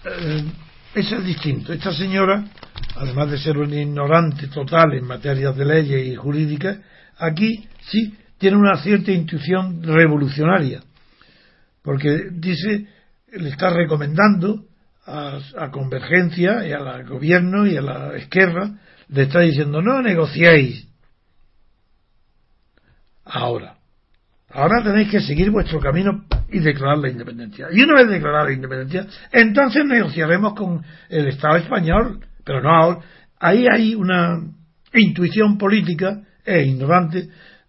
eh, 0.05 0.45
eso 0.95 1.17
es 1.17 1.25
distinto. 1.25 1.73
Esta 1.73 1.93
señora, 1.93 2.45
además 2.97 3.31
de 3.31 3.39
ser 3.39 3.57
un 3.59 3.73
ignorante 3.73 4.49
total 4.49 4.95
en 4.95 5.05
materias 5.05 5.57
de 5.57 5.65
leyes 5.65 6.07
y 6.09 6.17
jurídicas, 6.17 6.79
aquí 7.19 7.67
sí 7.83 8.15
tiene 8.39 8.57
una 8.57 8.83
cierta 8.83 9.13
intuición 9.13 9.83
revolucionaria, 9.83 10.83
porque 11.83 12.29
dice, 12.33 12.87
le 13.33 13.49
está 13.49 13.71
recomendando 13.71 14.65
a, 15.07 15.39
a 15.57 15.71
Convergencia 15.71 16.67
y 16.67 16.73
al 16.73 17.05
gobierno 17.07 17.67
y 17.67 17.77
a 17.77 17.83
la 17.83 18.19
izquierda, 18.19 18.79
le 19.09 19.23
está 19.23 19.41
diciendo, 19.41 19.81
no 19.83 20.03
negociéis, 20.03 20.88
ahora. 23.29 23.77
Ahora 24.51 24.83
tenéis 24.83 25.11
que 25.11 25.21
seguir 25.21 25.51
vuestro 25.51 25.79
camino 25.79 26.25
y 26.51 26.61
declarar 26.61 26.99
la 26.99 27.11
independencia. 27.11 27.69
Y 27.71 27.83
una 27.83 27.95
vez 27.95 28.09
declarada 28.09 28.47
la 28.47 28.53
independencia, 28.53 29.07
entonces 29.31 29.85
negociaremos 29.85 30.55
con 30.55 30.83
el 31.11 31.29
Estado 31.29 31.57
español. 31.57 32.21
Pero 32.45 32.63
no 32.63 32.71
ahora. 32.71 33.01
Ahí 33.39 33.67
hay 33.71 33.95
una 33.95 34.41
intuición 34.95 35.59
política, 35.59 36.23
e 36.45 36.63
ignorante, 36.63 37.29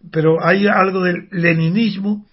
pero 0.09 0.37
hay 0.41 0.67
algo 0.67 1.03
del 1.03 1.27
leninismo 1.31 2.25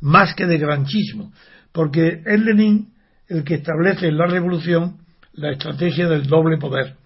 más 0.00 0.34
que 0.34 0.46
de 0.46 0.56
granchismo. 0.56 1.32
Porque 1.70 2.22
es 2.24 2.40
Lenin 2.40 2.92
el 3.28 3.44
que 3.44 3.54
establece 3.54 4.08
en 4.08 4.16
la 4.16 4.26
revolución 4.26 4.98
la 5.34 5.52
estrategia 5.52 6.08
del 6.08 6.26
doble 6.26 6.56
poder. 6.56 6.96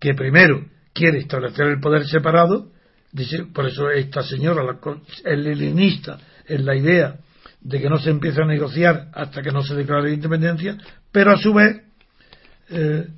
Que 0.00 0.14
primero 0.14 0.64
quiere 0.92 1.18
establecer 1.18 1.66
el 1.66 1.80
poder 1.80 2.06
separado 2.06 2.70
Dice, 3.16 3.44
por 3.44 3.66
eso 3.66 3.90
esta 3.90 4.22
señora 4.22 4.62
es 5.24 5.38
leninista 5.38 6.18
en 6.46 6.66
la 6.66 6.76
idea 6.76 7.16
de 7.62 7.80
que 7.80 7.88
no 7.88 7.98
se 7.98 8.10
empieza 8.10 8.42
a 8.42 8.46
negociar 8.46 9.08
hasta 9.14 9.40
que 9.40 9.50
no 9.50 9.62
se 9.62 9.74
declare 9.74 10.10
la 10.10 10.14
independencia, 10.16 10.76
pero 11.10 11.32
a 11.32 11.38
su 11.38 11.54
vez, 11.54 11.80
eh, 12.68 13.08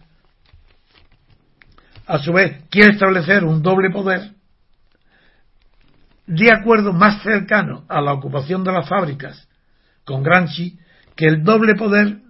a 2.07 2.19
su 2.21 2.33
vez 2.33 2.63
quiere 2.71 2.93
establecer 2.93 3.43
un 3.43 3.61
doble 3.61 3.91
poder 3.91 4.35
de 6.29 6.53
acuerdo 6.53 6.93
más 6.93 7.21
cercano 7.25 7.85
a 7.89 8.01
la 8.01 8.13
ocupación 8.13 8.63
de 8.63 8.71
las 8.71 8.89
fábricas 8.89 9.49
con 10.05 10.23
Gramsci 10.23 10.79
que 11.17 11.27
el 11.27 11.43
doble 11.43 11.75
poder 11.75 12.21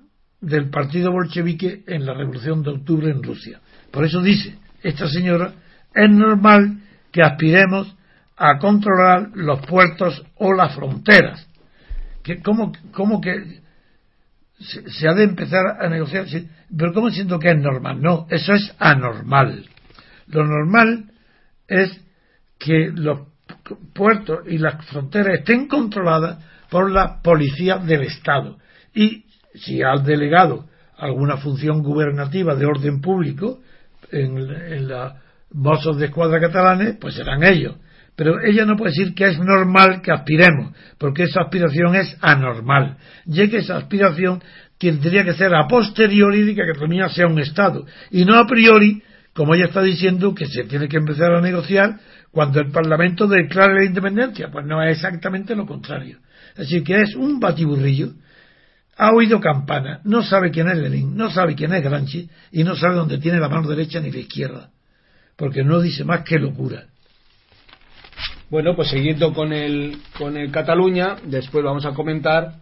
del 0.41 0.71
partido 0.71 1.13
bolchevique 1.13 1.85
en 1.87 2.07
la 2.07 2.15
revolución 2.15 2.63
de 2.63 2.71
octubre 2.71 3.11
en 3.11 3.23
Rusia. 3.23 3.61
Por 3.91 4.07
eso 4.07 4.23
dice 4.23 4.59
esta 4.83 5.07
señora, 5.07 5.53
es 5.95 6.11
normal 6.11 6.88
que 7.19 7.25
aspiremos 7.25 7.97
a 8.37 8.59
controlar 8.59 9.31
los 9.35 9.59
puertos 9.67 10.25
o 10.37 10.53
las 10.53 10.77
fronteras. 10.77 11.49
Que, 12.23 12.41
¿cómo, 12.41 12.71
¿Cómo 12.93 13.21
que 13.21 13.61
se, 14.61 15.09
ha 15.09 15.15
de 15.15 15.25
empezar 15.25 15.79
a 15.81 15.89
negociar? 15.89 16.27
Pero 16.77 16.93
¿cómo 16.93 17.11
siento 17.11 17.41
que 17.41 17.51
es 17.51 17.59
normal? 17.59 18.01
No, 18.01 18.29
eso 18.31 18.55
es 18.55 18.73
anormal. 18.79 19.69
Lo 20.29 20.45
normal 20.47 21.11
es 21.67 22.01
que 22.57 22.93
los 22.95 23.23
puertos 23.95 24.47
y 24.47 24.59
las 24.59 24.87
fronteras 24.87 25.41
estén 25.41 25.67
controladas 25.67 26.39
por 26.71 26.93
la 26.93 27.21
policía 27.21 27.79
del 27.79 28.03
Estado. 28.03 28.59
Y 28.95 29.25
si 29.55 29.83
al 29.83 30.05
delegado 30.05 30.69
alguna 30.97 31.39
función 31.39 31.83
gubernativa 31.83 32.55
de 32.55 32.67
orden 32.67 33.01
público 33.01 33.59
en, 34.13 34.39
en 34.39 34.87
los 34.87 35.15
bozos 35.51 35.99
de 35.99 36.07
escuadra 36.07 36.41
catalanes, 36.41 36.97
pues 37.01 37.15
serán 37.15 37.43
ellos. 37.43 37.77
Pero 38.17 38.43
ella 38.43 38.65
no 38.65 38.77
puede 38.77 38.91
decir 38.91 39.15
que 39.15 39.27
es 39.27 39.39
normal 39.39 40.03
que 40.03 40.11
aspiremos, 40.11 40.75
porque 40.99 41.25
esa 41.25 41.43
aspiración 41.43 41.95
es 41.95 42.17
anormal, 42.21 42.97
ya 43.27 43.49
que 43.49 43.59
esa 43.59 43.77
aspiración 43.77 44.43
tendría 44.77 45.25
que 45.25 45.35
ser 45.35 45.55
a 45.55 45.69
posteriori 45.69 46.43
de 46.43 46.55
que 46.55 46.67
Cataluña 46.67 47.09
sea 47.09 47.29
un 47.29 47.39
Estado, 47.39 47.87
y 48.11 48.25
no 48.25 48.37
a 48.37 48.47
priori, 48.47 49.03
como 49.35 49.55
ella 49.55 49.67
está 49.67 49.83
diciendo, 49.83 50.35
que 50.35 50.47
se 50.47 50.65
tiene 50.65 50.89
que 50.89 50.97
empezar 50.97 51.33
a 51.33 51.41
negociar 51.41 52.01
cuando 52.33 52.61
el 52.61 52.71
Parlamento 52.71 53.27
declare 53.27 53.75
la 53.75 53.85
independencia. 53.85 54.51
Pues 54.51 54.67
no 54.67 54.83
es 54.83 54.97
exactamente 54.97 55.55
lo 55.55 55.67
contrario. 55.67 56.19
Decir, 56.57 56.83
que 56.83 57.03
es 57.03 57.15
un 57.15 57.39
batiburrillo. 57.39 58.15
Ha 58.97 59.13
oído 59.13 59.41
campana, 59.41 60.01
no 60.03 60.25
sabe 60.25 60.51
quién 60.51 60.69
es 60.69 60.77
Lenin, 60.77 61.17
no 61.17 61.31
sabe 61.31 61.55
quién 61.55 61.73
es 61.73 61.85
Granchi 61.85 62.29
y 62.51 62.65
no 62.65 62.75
sabe 62.75 62.97
dónde 62.97 63.19
tiene 63.19 63.39
la 63.39 63.49
mano 63.49 63.69
derecha 63.69 64.01
ni 64.01 64.11
la 64.11 64.19
izquierda. 64.19 64.71
Porque 65.39 65.63
no 65.63 65.81
dice 65.81 66.05
más 66.05 66.25
que 66.25 66.39
locura. 66.39 66.87
Bueno, 68.51 68.75
pues 68.75 68.89
siguiendo 68.89 69.33
con 69.33 69.53
el, 69.53 69.99
con 70.19 70.37
el 70.37 70.51
Cataluña, 70.51 71.17
después 71.25 71.65
vamos 71.65 71.87
a 71.87 71.95
comentar 71.95 72.57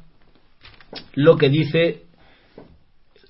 lo 1.15 1.39
que 1.39 1.49
dice 1.49 2.03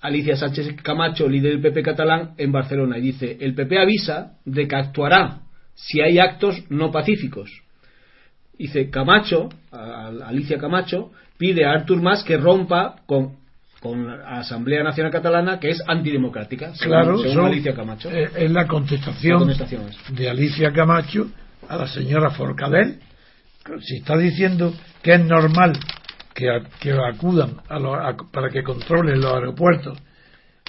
Alicia 0.01 0.37
Sánchez 0.37 0.75
Camacho, 0.83 1.29
líder 1.29 1.53
del 1.53 1.61
PP 1.61 1.83
catalán 1.83 2.35
en 2.39 2.51
Barcelona. 2.51 2.99
Y 2.99 3.03
dice, 3.03 3.37
el 3.41 3.55
PP 3.55 3.79
avisa 3.79 4.39
de 4.45 4.67
que 4.67 4.77
actuará 4.77 5.43
si 5.75 6.01
hay 6.01 6.19
actos 6.19 6.65
no 6.69 6.91
pacíficos. 6.91 7.63
Dice 8.59 8.91
Camacho, 8.91 9.51
Alicia 9.71 10.59
Camacho, 10.59 11.13
pide 11.39 11.67
a 11.67 11.73
Artur 11.73 12.03
Mas 12.03 12.25
que 12.25 12.37
rompa 12.37 12.97
con, 13.07 13.37
con 13.81 14.07
la 14.07 14.39
Asamblea 14.39 14.83
Nacional 14.83 15.13
Catalana, 15.13 15.61
que 15.61 15.71
es 15.71 15.83
antidemocrática. 15.87 16.73
Claro, 16.81 17.19
Alicia 17.45 17.75
Camacho. 17.75 18.11
Eh, 18.11 18.31
es 18.37 18.51
la 18.51 18.67
contestación, 18.67 19.49
de 20.11 20.29
Alicia 20.29 20.73
Camacho 20.73 21.29
a 21.69 21.77
la 21.77 21.87
señora 21.87 22.31
Forcadell. 22.31 22.99
Si 23.81 23.97
está 23.97 24.17
diciendo 24.17 24.73
que 25.03 25.15
es 25.15 25.25
normal 25.25 25.73
que, 26.33 26.47
que 26.81 26.93
acudan 26.93 27.57
para 28.33 28.51
que 28.51 28.63
controlen 28.63 29.21
los 29.21 29.35
aeropuertos 29.35 29.99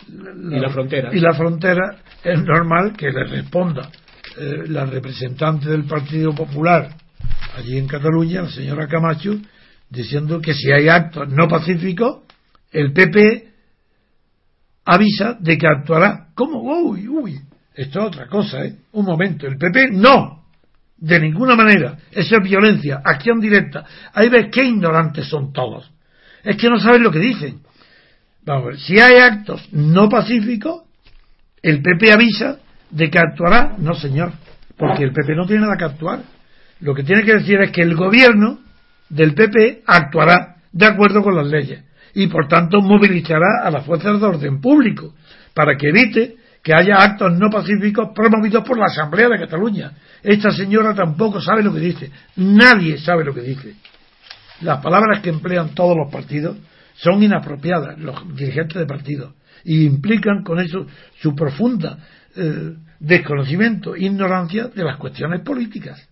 y 0.08 0.60
la 0.60 0.70
frontera. 0.70 1.10
Y 1.13 1.20
la 1.20 1.34
frontera 1.34 1.98
es 2.24 2.41
normal 2.43 2.93
que 2.98 3.12
le 3.12 3.24
responda 3.24 3.89
eh, 4.38 4.63
la 4.67 4.86
representante 4.86 5.70
del 5.70 5.86
Partido 5.86 6.34
Popular 6.34 6.89
allí 7.56 7.78
en 7.78 7.88
Cataluña, 7.88 8.43
la 8.43 8.50
señora 8.50 8.88
Camacho, 8.88 9.36
diciendo 9.89 10.39
que 10.39 10.54
si 10.54 10.72
hay 10.72 10.89
actos 10.89 11.28
no 11.30 11.48
pacíficos, 11.48 12.27
el 12.71 12.93
PP 12.93 13.47
avisa 14.86 15.38
de 15.39 15.58
que 15.58 15.67
actuará. 15.67 16.27
¿Cómo? 16.34 16.62
Uy, 16.62 17.08
uy. 17.08 17.39
Esto 17.75 17.99
es 17.99 18.06
otra 18.06 18.27
cosa, 18.27 18.65
¿eh? 18.65 18.75
Un 18.93 19.06
momento. 19.06 19.45
El 19.45 19.58
PP 19.58 19.91
no. 19.91 20.45
De 20.97 21.19
ninguna 21.19 21.56
manera. 21.56 21.97
Eso 22.12 22.38
es 22.38 22.43
violencia. 22.43 23.01
Acción 23.03 23.39
directa. 23.39 23.86
Ahí 24.13 24.30
ves 24.30 24.47
qué 24.51 24.63
ignorantes 24.63 25.27
son 25.27 25.53
todos. 25.53 25.91
Es 26.43 26.58
que 26.58 26.69
no 26.69 26.80
saben 26.80 27.03
lo 27.03 27.12
que 27.12 27.19
dicen. 27.19 27.62
Vamos 28.43 28.63
a 28.63 28.67
ver. 28.67 28.80
Si 28.80 28.99
hay 28.99 29.17
actos 29.19 29.67
no 29.71 30.10
pacíficos, 30.10 30.84
el 31.62 31.82
PP 31.82 32.12
avisa 32.12 32.60
de 32.89 33.10
que 33.10 33.19
actuará. 33.19 33.75
No, 33.77 33.93
señor. 33.93 34.32
Porque 34.75 35.03
el 35.03 35.12
PP 35.12 35.36
no 35.36 35.45
tiene 35.45 35.63
nada 35.63 35.77
que 35.77 35.86
actuar. 35.86 36.23
Lo 36.80 36.95
que 36.95 37.03
tiene 37.03 37.23
que 37.23 37.36
decir 37.36 37.60
es 37.62 37.71
que 37.71 37.82
el 37.82 37.95
gobierno 37.95 38.60
del 39.10 39.34
PP 39.34 39.84
actuará 39.86 40.58
de 40.71 40.86
acuerdo 40.86 41.23
con 41.23 41.36
las 41.36 41.47
leyes 41.47 41.84
y 42.17 42.25
por 42.25 42.47
tanto 42.47 42.82
movilizará 42.82 43.62
a 43.63 43.69
las 43.69 43.86
fuerzas 43.86 44.19
de 44.19 44.25
orden 44.25 44.60
público 44.60 45.13
para 45.53 45.77
que 45.77 45.89
evite 45.89 46.36
que 46.63 46.73
haya 46.73 46.95
actos 46.95 47.38
no 47.38 47.47
pacíficos 47.51 48.10
promovidos 48.15 48.63
por 48.63 48.75
la 48.80 48.86
Asamblea 48.86 49.30
de 49.30 49.38
Cataluña. 49.38 49.91
Esta 50.23 50.49
señora 50.49 50.95
tampoco 50.95 51.39
sabe 51.39 51.62
lo 51.62 51.71
que 51.71 51.80
dice. 51.80 52.12
Nadie 52.38 52.97
sabe 52.97 53.23
lo 53.23 53.36
que 53.36 53.41
dice. 53.41 53.75
Las 54.62 54.82
palabras 54.82 55.19
que 55.21 55.30
emplean 55.30 55.75
todos 55.75 55.95
los 55.95 56.12
partidos 56.12 56.58
son 56.95 57.21
inapropiadas, 57.21 57.99
los 57.99 58.36
dirigentes 58.36 58.80
de 58.80 58.88
partidos, 58.88 59.36
y 59.63 59.86
implican 59.86 60.43
con 60.43 60.60
eso 60.60 60.88
su 61.21 61.36
profunda 61.36 61.99
eh, 62.36 62.73
desconocimiento, 62.99 63.95
ignorancia 63.95 64.69
de 64.69 64.84
las 64.84 64.97
cuestiones 64.97 65.41
políticas. 65.41 66.10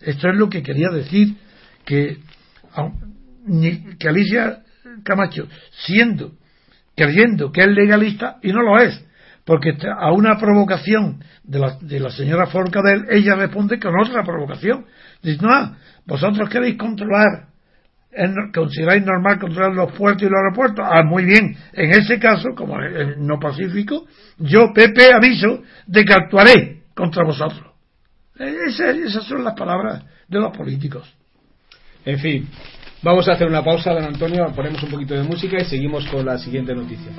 Esto 0.00 0.30
es 0.30 0.38
lo 0.38 0.48
que 0.48 0.62
quería 0.62 0.88
decir 0.88 1.36
que, 1.84 2.16
que 3.98 4.08
Alicia 4.08 4.63
Camacho, 5.02 5.48
siendo, 5.70 6.32
creyendo 6.94 7.50
que 7.50 7.62
es 7.62 7.68
legalista, 7.68 8.36
y 8.42 8.52
no 8.52 8.62
lo 8.62 8.78
es, 8.78 9.04
porque 9.44 9.76
a 9.98 10.12
una 10.12 10.38
provocación 10.38 11.22
de 11.42 11.58
la, 11.58 11.76
de 11.80 12.00
la 12.00 12.10
señora 12.10 12.46
Forcadell, 12.46 13.06
ella 13.10 13.34
responde 13.34 13.78
con 13.78 13.92
otra 14.00 14.22
provocación. 14.22 14.86
Dice, 15.22 15.44
no, 15.44 15.76
vosotros 16.06 16.48
queréis 16.48 16.76
controlar, 16.76 17.48
consideráis 18.54 19.04
normal 19.04 19.38
controlar 19.38 19.74
los 19.74 19.92
puertos 19.92 20.22
y 20.22 20.30
los 20.30 20.38
aeropuertos. 20.38 20.86
Ah, 20.88 21.02
muy 21.02 21.24
bien, 21.24 21.56
en 21.72 21.90
ese 21.90 22.18
caso, 22.18 22.50
como 22.54 22.78
no 23.18 23.38
pacífico, 23.38 24.06
yo, 24.38 24.72
Pepe, 24.72 25.12
aviso 25.12 25.62
de 25.86 26.04
que 26.04 26.14
actuaré 26.14 26.82
contra 26.94 27.24
vosotros. 27.24 27.72
Esas, 28.38 29.24
son 29.24 29.44
las 29.44 29.54
palabras 29.54 30.04
de 30.28 30.40
los 30.40 30.56
políticos. 30.56 31.12
En 32.04 32.18
fin, 32.18 32.48
vamos 33.04 33.28
a 33.28 33.32
hacer 33.32 33.46
una 33.46 33.62
pausa, 33.62 33.92
don 33.92 34.04
Antonio, 34.04 34.50
ponemos 34.56 34.82
un 34.82 34.90
poquito 34.90 35.14
de 35.14 35.22
música 35.22 35.58
y 35.60 35.64
seguimos 35.66 36.06
con 36.06 36.24
la 36.24 36.38
siguiente 36.38 36.74
noticia. 36.74 37.12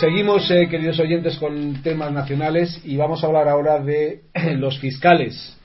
Seguimos, 0.00 0.50
eh, 0.50 0.68
queridos 0.68 0.98
oyentes, 0.98 1.36
con 1.38 1.82
temas 1.82 2.12
nacionales 2.12 2.80
y 2.84 2.96
vamos 2.96 3.22
a 3.22 3.26
hablar 3.26 3.48
ahora 3.48 3.78
de 3.78 4.22
los 4.56 4.78
fiscales. 4.78 5.56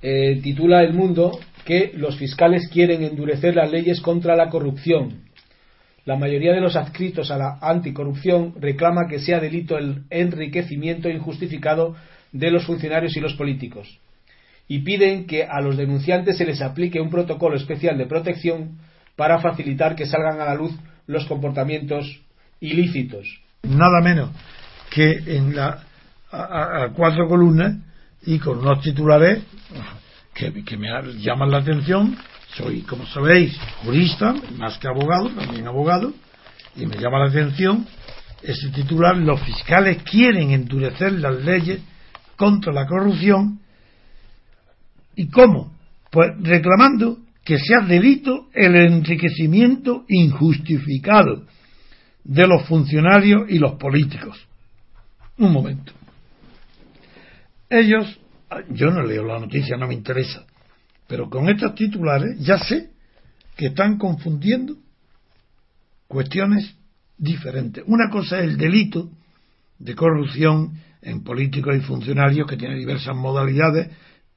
Eh, 0.00 0.40
titula 0.42 0.82
El 0.82 0.94
Mundo 0.94 1.38
que 1.64 1.92
los 1.94 2.16
fiscales 2.16 2.68
quieren 2.68 3.04
endurecer 3.04 3.54
las 3.54 3.70
leyes 3.70 4.00
contra 4.00 4.36
la 4.36 4.48
corrupción. 4.48 5.22
La 6.04 6.16
mayoría 6.16 6.52
de 6.52 6.60
los 6.60 6.74
adscritos 6.74 7.30
a 7.30 7.38
la 7.38 7.58
anticorrupción 7.60 8.54
reclama 8.60 9.06
que 9.08 9.20
sea 9.20 9.38
delito 9.38 9.78
el 9.78 10.02
enriquecimiento 10.10 11.08
injustificado 11.08 11.94
de 12.32 12.50
los 12.50 12.64
funcionarios 12.64 13.16
y 13.16 13.20
los 13.20 13.34
políticos 13.34 14.00
y 14.68 14.80
piden 14.80 15.26
que 15.26 15.44
a 15.44 15.60
los 15.60 15.76
denunciantes 15.76 16.38
se 16.38 16.46
les 16.46 16.62
aplique 16.62 17.00
un 17.00 17.10
protocolo 17.10 17.56
especial 17.56 17.98
de 17.98 18.06
protección 18.06 18.78
para 19.16 19.38
facilitar 19.40 19.94
que 19.94 20.06
salgan 20.06 20.40
a 20.40 20.46
la 20.46 20.54
luz 20.54 20.72
los 21.06 21.26
comportamientos 21.26 22.20
ilícitos. 22.60 23.26
Nada 23.62 24.00
menos 24.02 24.30
que 24.90 25.12
en 25.26 25.54
la 25.56 25.84
a, 26.30 26.88
cuatro 26.94 27.28
columnas 27.28 27.76
y 28.24 28.38
con 28.38 28.58
unos 28.58 28.80
titulares 28.80 29.42
que, 30.34 30.64
que 30.64 30.76
me 30.76 30.88
llaman 31.18 31.50
la 31.50 31.58
atención. 31.58 32.16
Soy, 32.56 32.82
como 32.82 33.06
sabéis, 33.06 33.58
jurista, 33.84 34.34
más 34.58 34.78
que 34.78 34.88
abogado, 34.88 35.30
también 35.30 35.66
abogado, 35.66 36.12
y 36.76 36.86
me 36.86 36.96
llama 36.96 37.18
la 37.18 37.30
atención 37.30 37.86
ese 38.42 38.70
titular, 38.70 39.16
los 39.16 39.40
fiscales 39.40 40.02
quieren 40.02 40.50
endurecer 40.50 41.12
las 41.12 41.44
leyes 41.44 41.80
contra 42.36 42.72
la 42.72 42.86
corrupción. 42.86 43.60
¿Y 45.14 45.28
cómo? 45.28 45.72
Pues 46.10 46.30
reclamando 46.40 47.18
que 47.44 47.58
sea 47.58 47.86
delito 47.86 48.48
el 48.52 48.76
enriquecimiento 48.76 50.04
injustificado 50.08 51.46
de 52.24 52.46
los 52.46 52.66
funcionarios 52.66 53.42
y 53.48 53.58
los 53.58 53.74
políticos. 53.74 54.38
Un 55.38 55.52
momento. 55.52 55.92
Ellos, 57.68 58.20
yo 58.70 58.90
no 58.90 59.02
leo 59.02 59.24
la 59.24 59.40
noticia, 59.40 59.76
no 59.76 59.88
me 59.88 59.94
interesa, 59.94 60.44
pero 61.08 61.28
con 61.28 61.48
estos 61.48 61.74
titulares 61.74 62.38
ya 62.38 62.58
sé 62.58 62.90
que 63.56 63.66
están 63.66 63.98
confundiendo 63.98 64.76
cuestiones 66.06 66.76
diferentes. 67.16 67.82
Una 67.86 68.10
cosa 68.10 68.38
es 68.38 68.44
el 68.44 68.56
delito 68.56 69.10
de 69.78 69.94
corrupción 69.94 70.78
en 71.00 71.24
políticos 71.24 71.74
y 71.76 71.80
funcionarios 71.80 72.46
que 72.46 72.56
tiene 72.56 72.76
diversas 72.76 73.16
modalidades 73.16 73.88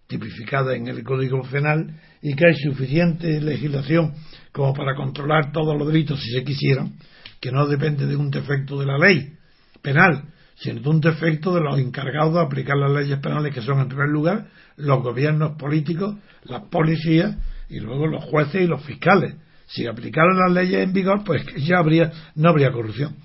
tipificadas 0.08 0.76
en 0.76 0.88
el 0.88 1.04
Código 1.04 1.42
Penal 1.44 2.00
y 2.22 2.36
que 2.36 2.48
hay 2.48 2.56
suficiente 2.56 3.42
legislación 3.42 4.14
como 4.52 4.74
para 4.74 4.96
controlar 4.96 5.52
todos 5.52 5.78
los 5.78 5.88
delitos 5.88 6.22
si 6.22 6.32
se 6.32 6.44
quisieran 6.44 6.94
que 7.40 7.52
no 7.52 7.68
depende 7.68 8.06
de 8.06 8.16
un 8.16 8.32
defecto 8.32 8.80
de 8.80 8.86
la 8.86 8.98
ley 8.98 9.34
penal, 9.82 10.34
sino 10.56 10.82
de 10.82 10.90
un 10.90 11.00
defecto 11.00 11.54
de 11.54 11.62
los 11.62 11.78
encargados 11.78 12.34
de 12.34 12.42
aplicar 12.42 12.78
las 12.78 12.92
leyes 12.92 13.20
penales, 13.20 13.54
que 13.54 13.62
son 13.62 13.80
en 13.80 13.88
primer 13.88 14.10
lugar 14.10 14.48
los 14.78 15.04
gobiernos 15.04 15.58
políticos, 15.58 16.16
las 16.44 16.64
policías 16.64 17.36
y 17.70 17.80
luego 17.80 18.08
los 18.08 18.24
jueces 18.26 18.64
y 18.64 18.68
los 18.68 18.84
fiscales. 18.84 19.36
Si 19.68 19.86
aplicaran 19.86 20.38
las 20.38 20.54
leyes 20.54 20.84
en 20.84 20.94
vigor, 20.94 21.24
pues 21.24 21.44
ya 21.58 21.78
habría, 21.78 22.12
no 22.36 22.50
habría 22.50 22.72
corrupción. 22.72 23.16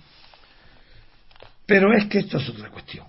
Pero 1.66 1.94
es 1.94 2.06
que 2.06 2.18
esto 2.20 2.38
es 2.38 2.48
otra 2.48 2.68
cuestión. 2.70 3.06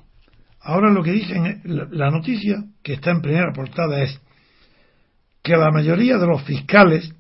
Ahora 0.63 0.91
lo 0.91 1.01
que 1.03 1.11
dicen, 1.11 1.61
la 1.63 2.11
noticia 2.11 2.63
que 2.83 2.93
está 2.93 3.11
en 3.11 3.21
primera 3.21 3.51
portada 3.51 4.03
es 4.03 4.19
que 5.41 5.57
la 5.57 5.71
mayoría 5.71 6.17
de 6.17 6.27
los 6.27 6.43
fiscales, 6.43 7.11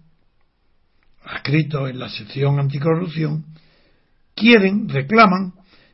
escritos 1.35 1.89
en 1.89 1.97
la 1.97 2.09
sección 2.09 2.59
anticorrupción, 2.59 3.45
quieren, 4.35 4.87
reclaman 4.87 5.53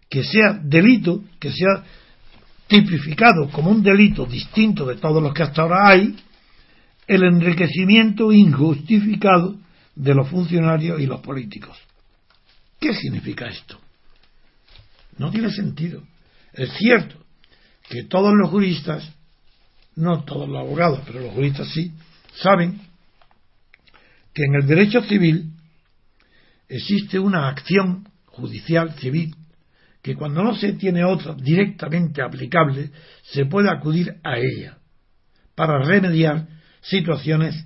que 0.09 0.23
sea 0.23 0.59
delito, 0.61 1.23
que 1.39 1.51
sea 1.51 1.85
tipificado 2.67 3.49
como 3.49 3.71
un 3.71 3.81
delito 3.81 4.25
distinto 4.25 4.85
de 4.85 4.97
todos 4.97 5.23
los 5.23 5.33
que 5.33 5.43
hasta 5.43 5.61
ahora 5.61 5.87
hay, 5.87 6.17
el 7.07 7.23
enriquecimiento 7.23 8.33
injustificado 8.33 9.55
de 9.95 10.13
los 10.13 10.27
funcionarios 10.27 10.99
y 10.99 11.05
los 11.05 11.21
políticos. 11.21 11.77
¿Qué 12.77 12.93
significa 12.93 13.47
esto? 13.47 13.79
No 15.17 15.31
tiene 15.31 15.49
sentido. 15.49 16.03
Es 16.53 16.73
cierto 16.73 17.26
que 17.89 18.03
todos 18.03 18.33
los 18.35 18.49
juristas, 18.49 19.09
no 19.95 20.23
todos 20.23 20.47
los 20.47 20.59
abogados, 20.59 21.01
pero 21.05 21.21
los 21.21 21.33
juristas 21.33 21.69
sí, 21.73 21.91
saben 22.35 22.81
que 24.33 24.43
en 24.43 24.55
el 24.55 24.67
derecho 24.67 25.01
civil 25.03 25.51
existe 26.67 27.17
una 27.17 27.49
acción 27.49 28.07
judicial 28.25 28.93
civil 28.99 29.35
que 30.01 30.15
cuando 30.15 30.43
no 30.43 30.55
se 30.55 30.73
tiene 30.73 31.03
otra 31.03 31.33
directamente 31.33 32.21
aplicable, 32.21 32.91
se 33.23 33.45
puede 33.45 33.69
acudir 33.69 34.15
a 34.23 34.37
ella 34.37 34.77
para 35.55 35.83
remediar 35.83 36.47
situaciones 36.81 37.65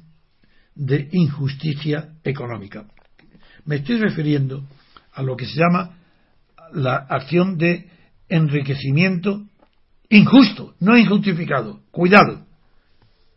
de 0.73 1.09
injusticia 1.11 2.15
económica. 2.23 2.85
Me 3.65 3.77
estoy 3.77 3.97
refiriendo 3.99 4.65
a 5.13 5.21
lo 5.21 5.35
que 5.35 5.45
se 5.45 5.59
llama 5.59 5.97
la 6.73 6.95
acción 6.95 7.57
de 7.57 7.89
enriquecimiento 8.29 9.45
injusto, 10.11 10.75
no 10.79 10.97
injustificado. 10.97 11.79
Cuidado. 11.89 12.45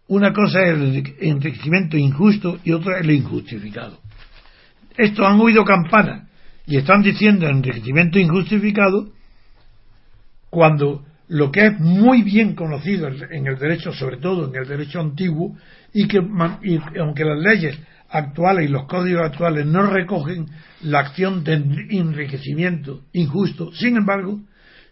Una 0.09 0.33
cosa 0.33 0.63
es 0.63 0.71
el 0.71 1.15
enriquecimiento 1.21 1.97
injusto 1.97 2.59
y 2.63 2.73
otra 2.73 2.99
es 2.99 3.05
el 3.05 3.13
injustificado. 3.13 3.99
Estos 4.97 5.27
han 5.27 5.41
oído 5.41 5.65
campanas 5.65 6.29
y 6.67 6.77
están 6.77 7.03
diciendo 7.03 7.49
enriquecimiento 7.49 8.19
injustificado 8.19 9.13
cuando 10.51 11.05
lo 11.29 11.51
que 11.51 11.67
es 11.67 11.81
muy 11.81 12.23
bien 12.23 12.55
conocido 12.55 13.09
en 13.09 13.47
el 13.47 13.59
derecho, 13.59 13.93
sobre 13.93 14.19
todo 14.19 14.49
en 14.49 14.57
el 14.57 14.69
derecho 14.69 15.01
antiguo, 15.01 15.57
y 15.93 16.07
que 16.07 16.19
aunque 16.19 17.25
las 17.25 17.39
leyes 17.39 17.79
actuales 18.11 18.69
y 18.69 18.73
los 18.73 18.85
códigos 18.87 19.25
actuales 19.25 19.65
no 19.67 19.87
recogen 19.87 20.47
la 20.83 21.01
acción 21.01 21.43
de 21.45 21.55
enriquecimiento 21.55 23.03
injusto, 23.13 23.73
sin 23.73 23.97
embargo, 23.97 24.41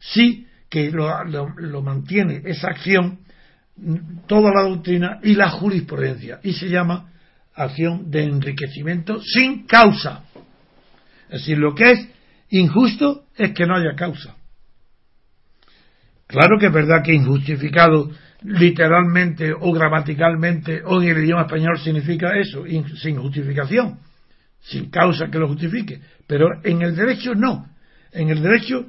sí 0.00 0.46
que 0.72 0.90
lo 0.90 1.82
mantiene 1.82 2.40
esa 2.46 2.68
acción 2.68 3.18
toda 4.26 4.50
la 4.54 4.62
doctrina 4.62 5.20
y 5.22 5.34
la 5.34 5.50
jurisprudencia, 5.50 6.40
y 6.42 6.54
se 6.54 6.70
llama 6.70 7.12
acción 7.54 8.10
de 8.10 8.24
enriquecimiento 8.24 9.20
sin 9.20 9.66
causa. 9.66 10.24
Es 11.24 11.40
decir, 11.40 11.58
lo 11.58 11.74
que 11.74 11.90
es 11.90 12.08
injusto 12.48 13.24
es 13.36 13.52
que 13.52 13.66
no 13.66 13.76
haya 13.76 13.94
causa. 13.94 14.34
Claro 16.26 16.58
que 16.58 16.68
es 16.68 16.72
verdad 16.72 17.02
que 17.04 17.12
injustificado 17.12 18.10
literalmente 18.44 19.52
o 19.52 19.72
gramaticalmente 19.72 20.80
o 20.86 21.02
en 21.02 21.10
el 21.10 21.24
idioma 21.24 21.42
español 21.42 21.78
significa 21.80 22.30
eso, 22.34 22.64
sin 22.96 23.16
justificación, 23.18 23.98
sin 24.62 24.88
causa 24.88 25.30
que 25.30 25.38
lo 25.38 25.48
justifique. 25.48 26.00
Pero 26.26 26.46
en 26.64 26.80
el 26.80 26.96
derecho 26.96 27.34
no. 27.34 27.68
En 28.10 28.30
el 28.30 28.42
derecho 28.42 28.86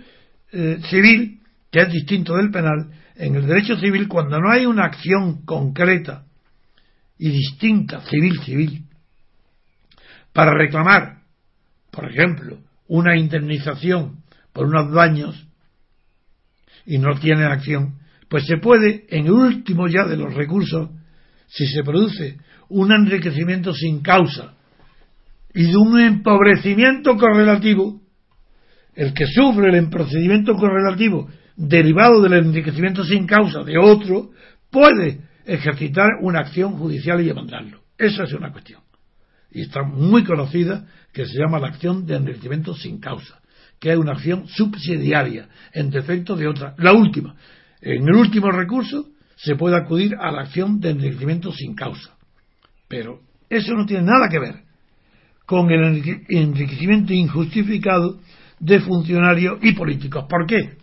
eh, 0.54 0.80
civil, 0.90 1.43
que 1.74 1.82
es 1.82 1.92
distinto 1.92 2.36
del 2.36 2.52
penal, 2.52 2.92
en 3.16 3.36
el 3.36 3.48
derecho 3.48 3.76
civil, 3.78 4.08
cuando 4.08 4.40
no 4.40 4.52
hay 4.52 4.68
una 4.68 4.86
acción 4.86 5.44
concreta 5.44 6.24
y 7.18 7.32
distinta, 7.32 8.02
civil, 8.02 8.40
civil, 8.42 8.86
para 10.34 10.54
reclamar, 10.54 11.24
por 11.90 12.12
ejemplo, 12.12 12.60
una 12.88 13.18
indemnización 13.18 14.20
por 14.54 14.68
unos 14.68 14.94
daños 14.94 15.48
y 16.86 17.00
no 17.00 17.20
tiene 17.20 17.46
acción, 17.46 17.98
pues 18.30 18.46
se 18.46 18.58
puede, 18.58 19.08
en 19.10 19.26
el 19.26 19.32
último 19.32 19.88
ya 19.88 20.06
de 20.06 20.18
los 20.18 20.32
recursos, 20.32 20.92
si 21.48 21.66
se 21.66 21.82
produce 21.82 22.38
un 22.70 22.92
enriquecimiento 22.92 23.74
sin 23.74 24.04
causa 24.04 24.54
y 25.56 25.72
de 25.72 25.76
un 25.76 26.00
empobrecimiento 26.00 27.18
correlativo, 27.18 28.00
el 28.94 29.12
que 29.16 29.26
sufre 29.26 29.76
el 29.76 29.90
procedimiento 29.90 30.54
correlativo 30.54 31.30
derivado 31.56 32.22
del 32.22 32.34
enriquecimiento 32.34 33.04
sin 33.04 33.26
causa 33.26 33.64
de 33.64 33.78
otro, 33.78 34.32
puede 34.70 35.22
ejercitar 35.46 36.08
una 36.22 36.40
acción 36.40 36.74
judicial 36.74 37.22
y 37.22 37.26
demandarlo. 37.26 37.82
Esa 37.98 38.24
es 38.24 38.34
una 38.34 38.52
cuestión. 38.52 38.82
Y 39.52 39.62
está 39.62 39.84
muy 39.84 40.24
conocida 40.24 40.88
que 41.12 41.26
se 41.26 41.38
llama 41.38 41.60
la 41.60 41.68
acción 41.68 42.06
de 42.06 42.16
enriquecimiento 42.16 42.74
sin 42.74 43.00
causa, 43.00 43.40
que 43.80 43.92
es 43.92 43.98
una 43.98 44.14
acción 44.14 44.48
subsidiaria 44.48 45.48
en 45.72 45.90
defecto 45.90 46.36
de 46.36 46.48
otra. 46.48 46.74
La 46.78 46.94
última. 46.94 47.36
En 47.82 48.08
el 48.08 48.16
último 48.16 48.50
recurso 48.50 49.10
se 49.36 49.56
puede 49.56 49.76
acudir 49.76 50.16
a 50.20 50.32
la 50.32 50.42
acción 50.42 50.80
de 50.80 50.92
enriquecimiento 50.92 51.52
sin 51.52 51.76
causa. 51.76 52.16
Pero 52.88 53.20
eso 53.50 53.74
no 53.74 53.86
tiene 53.86 54.04
nada 54.04 54.30
que 54.30 54.40
ver 54.40 54.64
con 55.46 55.70
el 55.70 56.24
enriquecimiento 56.30 57.14
injustificado 57.14 58.20
de 58.60 58.80
funcionarios 58.80 59.60
y 59.62 59.74
políticos. 59.74 60.26
¿Por 60.30 60.48
qué? 60.48 60.78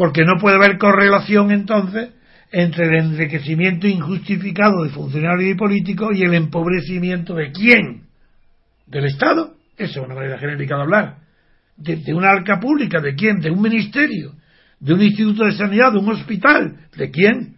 Porque 0.00 0.24
no 0.24 0.38
puede 0.40 0.56
haber 0.56 0.78
correlación 0.78 1.50
entonces 1.50 2.08
entre 2.50 2.86
el 2.86 3.04
enriquecimiento 3.04 3.86
injustificado 3.86 4.82
de 4.82 4.88
funcionarios 4.88 5.50
y 5.50 5.58
políticos 5.58 6.16
y 6.16 6.22
el 6.22 6.32
empobrecimiento 6.32 7.34
de 7.34 7.52
quién? 7.52 8.04
¿Del 8.86 9.04
Estado? 9.04 9.56
Esa 9.76 10.00
es 10.00 10.06
una 10.06 10.14
manera 10.14 10.38
genérica 10.38 10.76
de 10.76 10.82
hablar. 10.82 11.16
De, 11.76 12.14
una 12.14 12.30
arca 12.30 12.58
pública, 12.58 12.98
¿de 13.02 13.14
quién? 13.14 13.40
¿De 13.40 13.50
un 13.50 13.60
ministerio? 13.60 14.32
¿De 14.78 14.94
un 14.94 15.02
instituto 15.02 15.44
de 15.44 15.52
sanidad? 15.52 15.92
¿De 15.92 15.98
un 15.98 16.08
hospital? 16.08 16.78
¿De 16.96 17.10
quién? 17.10 17.56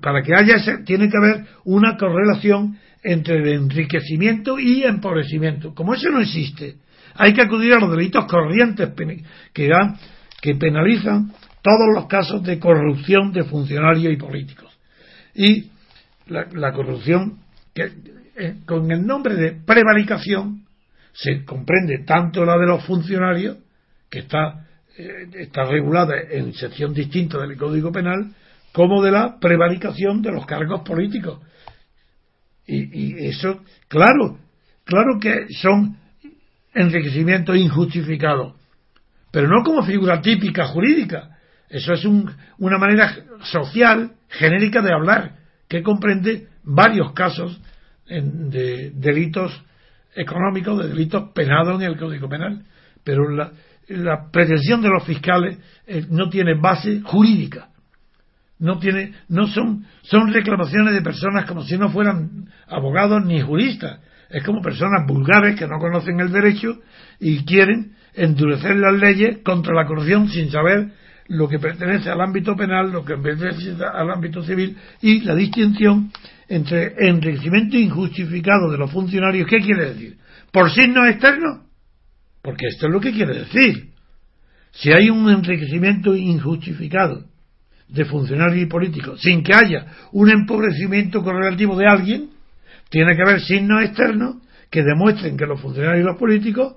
para 0.00 0.22
que 0.22 0.32
haya 0.32 0.58
ese, 0.58 0.84
tiene 0.84 1.08
que 1.08 1.16
haber 1.16 1.44
una 1.64 1.96
correlación 1.96 2.78
entre 3.02 3.38
el 3.38 3.48
enriquecimiento 3.48 4.60
y 4.60 4.84
empobrecimiento. 4.84 5.74
Como 5.74 5.92
eso 5.92 6.08
no 6.08 6.20
existe, 6.20 6.76
hay 7.16 7.32
que 7.32 7.42
acudir 7.42 7.72
a 7.72 7.80
los 7.80 7.90
delitos 7.90 8.26
corrientes 8.26 8.90
que 9.52 9.66
dan 9.66 9.96
que 10.40 10.54
penalizan 10.54 11.32
todos 11.62 11.88
los 11.94 12.06
casos 12.06 12.42
de 12.42 12.58
corrupción 12.58 13.32
de 13.32 13.44
funcionarios 13.44 14.12
y 14.12 14.16
políticos. 14.16 14.76
Y 15.34 15.70
la, 16.26 16.72
corrupción, 16.72 17.38
que 17.74 17.90
eh, 18.36 18.56
con 18.66 18.90
el 18.90 19.06
nombre 19.06 19.34
de 19.34 19.52
prevaricación, 19.52 20.64
se 21.12 21.44
comprende 21.44 22.04
tanto 22.06 22.44
la 22.44 22.56
de 22.56 22.66
los 22.66 22.84
funcionarios, 22.84 23.58
que 24.08 24.20
está, 24.20 24.66
eh, 24.96 25.28
está 25.34 25.64
regulada 25.64 26.14
en 26.30 26.54
sección 26.54 26.94
distinta 26.94 27.38
del 27.38 27.56
Código 27.56 27.92
Penal, 27.92 28.32
como 28.72 29.02
de 29.02 29.10
la 29.10 29.38
prevaricación 29.38 30.22
de 30.22 30.32
los 30.32 30.46
cargos 30.46 30.82
políticos. 30.82 31.40
Y, 32.66 33.00
y 33.00 33.26
eso, 33.26 33.62
claro, 33.88 34.38
claro 34.84 35.18
que 35.20 35.46
son 35.60 35.96
enriquecimientos 36.74 37.56
injustificados, 37.56 38.54
pero 39.30 39.48
no 39.48 39.62
como 39.62 39.82
figura 39.82 40.20
típica 40.20 40.66
jurídica. 40.66 41.36
Eso 41.68 41.92
es 41.92 42.04
una 42.04 42.78
manera 42.78 43.14
social, 43.44 44.12
genérica 44.28 44.82
de 44.82 44.92
hablar, 44.92 45.36
que 45.68 45.82
comprende 45.82 46.48
varios 46.64 47.12
casos 47.12 47.60
de 48.06 48.90
delitos 48.92 49.64
económicos, 50.14 50.82
de 50.82 50.88
delitos 50.88 51.30
penados 51.32 51.80
en 51.80 51.88
el 51.88 51.96
Código 51.96 52.28
Penal. 52.28 52.64
Pero 53.04 53.30
la, 53.30 53.52
pretensión 54.32 54.82
de 54.82 54.88
los 54.88 55.04
fiscales 55.04 55.58
eh, 55.86 56.04
no 56.10 56.28
tiene 56.28 56.54
base 56.54 57.00
jurídica. 57.02 57.68
No 58.58 58.78
tiene, 58.78 59.14
no 59.28 59.46
son, 59.46 59.86
son 60.02 60.32
reclamaciones 60.32 60.92
de 60.92 61.00
personas 61.00 61.46
como 61.46 61.62
si 61.62 61.78
no 61.78 61.88
fueran 61.90 62.48
abogados 62.66 63.24
ni 63.24 63.40
juristas. 63.40 64.00
Es 64.28 64.44
como 64.44 64.60
personas 64.60 65.06
vulgares 65.06 65.56
que 65.56 65.66
no 65.66 65.78
conocen 65.78 66.20
el 66.20 66.30
derecho 66.30 66.80
y 67.18 67.44
quieren 67.44 67.94
endurecer 68.14 68.76
las 68.76 68.94
leyes 68.94 69.38
contra 69.44 69.74
la 69.74 69.86
corrupción 69.86 70.28
sin 70.28 70.50
saber 70.50 70.92
lo 71.28 71.48
que 71.48 71.58
pertenece 71.58 72.10
al 72.10 72.20
ámbito 72.20 72.56
penal, 72.56 72.90
lo 72.90 73.04
que 73.04 73.16
pertenece 73.16 73.76
al 73.84 74.10
ámbito 74.10 74.42
civil 74.42 74.76
y 75.00 75.20
la 75.20 75.34
distinción 75.34 76.10
entre 76.48 76.94
enriquecimiento 77.08 77.76
injustificado 77.76 78.70
de 78.70 78.78
los 78.78 78.90
funcionarios. 78.90 79.48
¿Qué 79.48 79.58
quiere 79.58 79.90
decir? 79.90 80.18
¿Por 80.50 80.70
signos 80.72 81.08
externos? 81.08 81.60
Porque 82.42 82.66
esto 82.66 82.88
es 82.88 82.92
lo 82.92 83.00
que 83.00 83.12
quiere 83.12 83.38
decir. 83.38 83.90
Si 84.72 84.90
hay 84.90 85.08
un 85.08 85.30
enriquecimiento 85.30 86.16
injustificado 86.16 87.24
de 87.88 88.04
funcionarios 88.04 88.62
y 88.62 88.66
políticos 88.66 89.20
sin 89.20 89.42
que 89.42 89.54
haya 89.54 89.86
un 90.12 90.30
empobrecimiento 90.30 91.22
correlativo 91.22 91.76
de 91.76 91.86
alguien, 91.86 92.30
tiene 92.88 93.14
que 93.14 93.22
haber 93.22 93.40
signos 93.40 93.82
externos 93.84 94.36
que 94.68 94.82
demuestren 94.82 95.36
que 95.36 95.46
los 95.46 95.60
funcionarios 95.60 96.02
y 96.02 96.06
los 96.06 96.18
políticos 96.18 96.74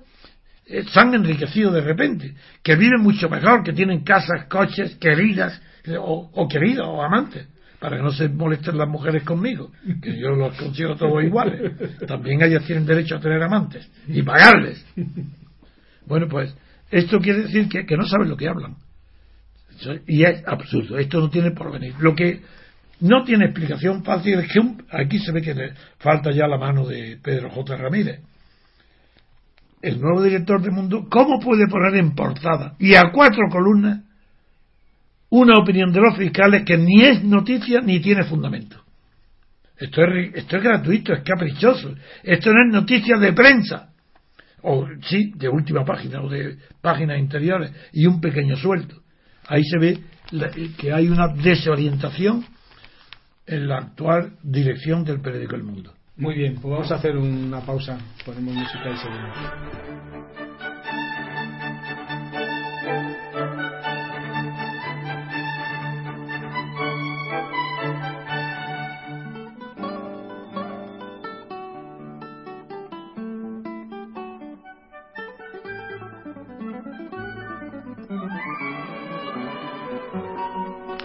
se 0.65 0.99
han 0.99 1.13
enriquecido 1.13 1.71
de 1.71 1.81
repente, 1.81 2.35
que 2.61 2.75
viven 2.75 3.01
mucho 3.01 3.29
mejor, 3.29 3.63
que 3.63 3.73
tienen 3.73 4.03
casas, 4.03 4.45
coches, 4.49 4.95
queridas, 4.95 5.61
o, 5.99 6.29
o 6.33 6.47
queridos, 6.47 6.87
o 6.87 7.03
amantes, 7.03 7.47
para 7.79 7.97
que 7.97 8.03
no 8.03 8.11
se 8.11 8.29
molesten 8.29 8.77
las 8.77 8.87
mujeres 8.87 9.23
conmigo, 9.23 9.71
que 10.01 10.17
yo 10.17 10.29
los 10.29 10.55
considero 10.55 10.95
todos 10.95 11.21
iguales. 11.23 11.71
También 12.07 12.41
ellas 12.41 12.63
tienen 12.65 12.85
derecho 12.85 13.17
a 13.17 13.19
tener 13.19 13.43
amantes 13.43 13.89
y 14.07 14.21
pagarles. 14.21 14.85
Bueno, 16.05 16.27
pues 16.27 16.53
esto 16.91 17.19
quiere 17.19 17.43
decir 17.43 17.67
que, 17.69 17.97
no 17.97 18.05
saben 18.05 18.29
lo 18.29 18.37
que 18.37 18.47
hablan. 18.47 18.75
Y 20.07 20.23
es 20.23 20.43
absurdo, 20.45 20.97
esto 20.97 21.19
no 21.19 21.29
tiene 21.29 21.51
por 21.51 21.71
venir. 21.71 21.95
Lo 21.99 22.13
que 22.13 22.41
no 22.99 23.23
tiene 23.23 23.45
explicación 23.45 24.03
fácil 24.03 24.39
es 24.39 24.51
que 24.51 24.61
aquí 24.91 25.19
se 25.19 25.31
ve 25.31 25.41
que 25.41 25.73
falta 25.97 26.31
ya 26.31 26.47
la 26.47 26.57
mano 26.57 26.85
de 26.85 27.17
Pedro 27.21 27.49
J. 27.49 27.75
Ramírez. 27.77 28.21
El 29.83 29.99
nuevo 29.99 30.23
director 30.23 30.61
de 30.61 30.71
Mundo, 30.71 31.07
¿cómo 31.09 31.41
puede 31.41 31.67
poner 31.67 31.95
en 31.95 32.15
portada 32.15 32.73
y 32.79 32.95
a 32.95 33.11
cuatro 33.11 33.49
columnas 33.51 33.99
una 35.29 35.59
opinión 35.59 35.91
de 35.91 35.99
los 35.99 36.15
fiscales 36.15 36.63
que 36.63 36.77
ni 36.77 37.03
es 37.03 37.21
noticia 37.21 37.81
ni 37.81 37.99
tiene 37.99 38.23
fundamento? 38.23 38.81
Esto 39.77 40.01
es, 40.05 40.35
esto 40.35 40.55
es 40.55 40.63
gratuito, 40.63 41.11
es 41.11 41.21
caprichoso. 41.23 41.95
Esto 42.23 42.53
no 42.53 42.65
es 42.65 42.73
noticia 42.73 43.17
de 43.17 43.33
prensa. 43.33 43.89
O 44.61 44.87
sí, 45.01 45.33
de 45.35 45.49
última 45.49 45.83
página 45.83 46.21
o 46.21 46.29
de 46.29 46.57
páginas 46.81 47.19
interiores 47.19 47.73
y 47.91 48.05
un 48.05 48.21
pequeño 48.21 48.55
sueldo. 48.55 49.01
Ahí 49.47 49.63
se 49.65 49.79
ve 49.79 49.99
que 50.77 50.93
hay 50.93 51.09
una 51.09 51.27
desorientación 51.27 52.45
en 53.45 53.67
la 53.67 53.79
actual 53.79 54.37
dirección 54.41 55.03
del 55.03 55.19
periódico 55.19 55.55
El 55.55 55.63
Mundo. 55.63 55.93
Muy 56.15 56.35
bien, 56.35 56.55
pues 56.61 56.71
vamos 56.71 56.91
a 56.91 56.95
hacer 56.95 57.17
una 57.17 57.61
pausa. 57.61 57.97
Ponemos 58.23 58.53
música 58.53 58.89
y 58.91 58.97
seguimos. 58.97 59.37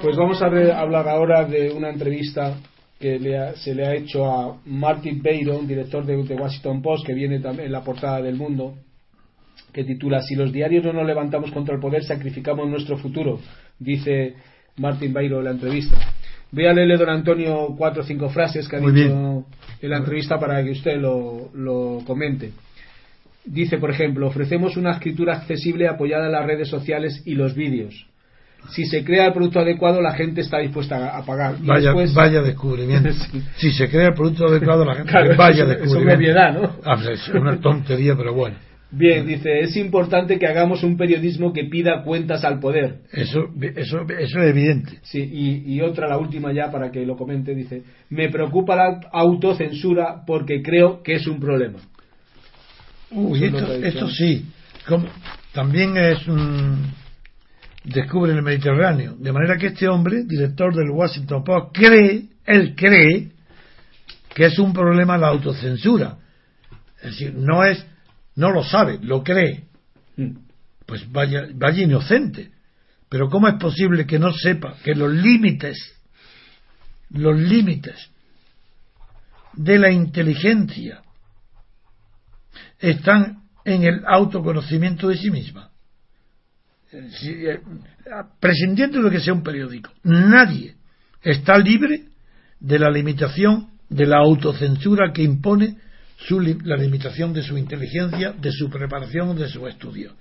Pues 0.03 0.17
vamos 0.17 0.43
a 0.43 0.47
hablar 0.47 1.09
ahora 1.09 1.45
de 1.45 1.73
una 1.73 1.89
entrevista 1.89 2.55
que 2.99 3.53
se 3.57 3.75
le 3.75 3.87
ha 3.87 3.95
hecho 3.95 4.27
a 4.27 4.61
Martin 4.67 5.23
Bayron, 5.23 5.67
director 5.67 6.05
de, 6.05 6.17
de, 6.17 6.35
Washington 6.35 6.83
Post, 6.83 7.07
que 7.07 7.15
viene 7.15 7.39
también 7.39 7.67
en 7.67 7.73
la 7.73 7.85
portada 7.85 8.21
del 8.21 8.35
mundo, 8.35 8.75
que 9.73 9.85
titula 9.85 10.21
Si 10.23 10.35
los 10.35 10.53
diarios 10.53 10.85
no 10.85 10.93
nos 10.93 11.07
levantamos 11.07 11.53
contra 11.53 11.75
el 11.75 11.81
poder, 11.81 12.03
sacrificamos 12.03 12.69
nuestro 12.69 12.99
futuro, 12.99 13.41
dice 13.79 14.35
Martin 14.79 15.13
Bayron 15.13 15.41
en 15.41 15.45
la 15.45 15.51
entrevista. 15.53 15.97
Voy 16.51 16.67
a 16.67 16.73
leerle, 16.73 16.97
don 16.97 17.11
Antonio, 17.11 17.75
cuatro 17.77 18.03
o 18.03 18.07
cinco 18.07 18.31
frases 18.31 18.67
que 18.67 18.77
ha 18.77 18.81
dicho 18.81 19.45
en 19.81 19.91
la 19.91 19.99
entrevista 19.99 20.39
para 20.39 20.65
que 20.65 20.71
usted 20.71 20.97
lo, 20.97 21.51
lo 21.55 22.03
comente. 22.07 22.53
Dice, 23.45 23.79
por 23.79 23.91
ejemplo, 23.91 24.27
ofrecemos 24.27 24.77
una 24.77 24.93
escritura 24.93 25.37
accesible 25.37 25.87
apoyada 25.87 26.27
en 26.27 26.33
las 26.33 26.47
redes 26.47 26.69
sociales 26.69 27.23
y 27.25 27.35
los 27.35 27.55
vídeos 27.55 28.09
si 28.71 28.85
se 28.85 29.03
crea 29.03 29.27
el 29.27 29.33
producto 29.33 29.61
adecuado, 29.61 30.01
la 30.01 30.13
gente 30.13 30.43
está 30.43 30.59
dispuesta 30.59 31.17
a 31.17 31.25
pagar. 31.25 31.57
vaya, 31.61 31.93
vaya 32.15 32.43
descubrimiento. 32.43 33.11
Si 33.57 33.73
se 33.73 33.89
crea 33.89 34.09
el 34.09 34.15
producto 34.15 34.47
adecuado, 34.47 34.85
la 34.85 34.97
gente. 34.97 35.35
vaya 35.37 35.65
descubrimiento. 35.65 36.25
Es 36.25 36.35
una 36.35 36.53
¿no? 36.53 36.77
Ah, 36.85 36.97
pues 36.97 37.21
es 37.21 37.29
una 37.29 37.59
tontería, 37.61 38.15
pero 38.17 38.35
bueno. 38.35 38.57
Bien, 38.91 39.27
dice, 39.27 39.61
es 39.61 39.77
importante 39.77 40.39
que 40.39 40.47
hagamos 40.47 40.83
un 40.83 40.97
periodismo 40.97 41.53
que 41.53 41.65
pida 41.65 42.03
cuentas 42.05 42.43
al 42.45 42.59
poder. 42.59 43.01
Eso, 43.13 43.51
eso, 43.77 44.01
eso 44.09 44.41
es 44.41 44.51
evidente. 44.51 44.99
Sí, 45.03 45.21
y, 45.21 45.75
y, 45.75 45.81
otra, 45.83 46.09
la 46.09 46.17
última 46.17 46.53
ya, 46.53 46.71
para 46.71 46.91
que 46.91 47.05
lo 47.05 47.15
comente, 47.15 47.55
dice, 47.55 47.83
me 48.09 48.31
preocupa 48.31 48.77
la 48.77 49.01
autocensura 49.13 50.23
porque 50.27 50.63
creo 50.63 51.03
que 51.03 51.17
es 51.17 51.27
un 51.27 51.39
problema. 51.39 51.81
Uy, 53.11 53.45
esto, 53.45 53.75
esto 53.75 54.09
sí. 54.09 54.47
Como, 54.87 55.07
también 55.53 55.97
es 55.99 56.27
un 56.27 56.87
descubre 57.89 58.33
el 58.33 58.43
Mediterráneo. 58.43 59.17
De 59.17 59.33
manera 59.33 59.57
que 59.57 59.69
este 59.69 59.89
hombre, 59.89 60.25
director 60.25 60.75
del 60.75 60.91
Washington 60.91 61.45
Post, 61.45 61.77
cree, 61.77 62.29
él 62.45 62.75
cree, 62.77 63.33
que 64.35 64.47
es 64.47 64.59
un 64.59 64.73
problema 64.73 65.19
la 65.19 65.29
autocensura. 65.29 66.19
Es 66.99 67.13
decir, 67.13 67.35
no 67.35 67.65
es, 67.65 67.85
no 68.37 68.51
lo 68.51 68.63
sabe, 68.63 68.99
lo 69.03 69.23
cree. 69.23 69.65
Hmm. 70.17 70.37
Pues 70.87 71.11
vaya, 71.11 71.47
vaya 71.55 71.83
inocente. 71.83 72.51
Pero 73.09 73.29
¿cómo 73.29 73.49
es 73.49 73.55
posible 73.55 74.07
que 74.07 74.19
no 74.19 74.33
sepa 74.33 74.77
que 74.83 74.95
los 74.95 75.13
límites, 75.13 75.79
los 77.11 77.39
límites 77.39 78.11
de 79.55 79.79
la 79.79 79.91
inteligencia 79.91 81.03
están 82.79 83.45
en 83.65 83.83
el 83.83 84.05
autoconocimiento 84.07 85.09
de 85.09 85.17
sí 85.17 85.31
misma? 85.31 85.68
Eh, 86.91 87.61
prescindiendo 88.41 89.03
de 89.03 89.11
que 89.11 89.21
sea 89.21 89.35
un 89.35 89.43
periódico, 89.43 89.91
nadie 90.05 90.75
está 91.23 91.59
libre 91.59 92.05
de 92.61 92.79
la 92.79 92.91
limitación 92.91 93.69
de 93.91 94.07
la 94.07 94.19
autocensura 94.19 95.13
que 95.13 95.23
impone 95.23 95.77
la 96.65 96.77
limitación 96.77 97.33
de 97.33 97.43
su 97.43 97.57
inteligencia, 97.57 98.33
de 98.33 98.51
su 98.51 98.71
preparación, 98.71 99.37
de 99.37 99.49
su 99.49 99.67
estudio. 99.67 100.15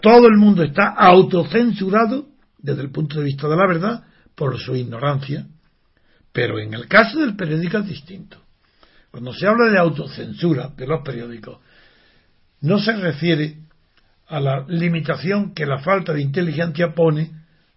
Todo 0.00 0.26
el 0.26 0.36
mundo 0.36 0.62
está 0.62 0.88
autocensurado 0.88 2.26
desde 2.58 2.82
el 2.82 2.90
punto 2.90 3.18
de 3.18 3.24
vista 3.24 3.48
de 3.48 3.56
la 3.56 3.66
verdad 3.66 4.04
por 4.34 4.58
su 4.58 4.74
ignorancia, 4.74 5.46
pero 6.32 6.58
en 6.58 6.74
el 6.74 6.88
caso 6.88 7.20
del 7.20 7.36
periódico 7.36 7.78
es 7.78 7.88
distinto. 7.88 8.38
Cuando 9.10 9.32
se 9.32 9.46
habla 9.46 9.70
de 9.70 9.78
autocensura 9.78 10.72
de 10.76 10.86
los 10.86 11.02
periódicos, 11.04 11.58
no 12.60 12.78
se 12.78 12.92
refiere 12.96 13.58
a 14.32 14.40
la 14.40 14.64
limitación 14.66 15.52
que 15.52 15.66
la 15.66 15.80
falta 15.80 16.14
de 16.14 16.22
inteligencia 16.22 16.94
pone 16.94 17.30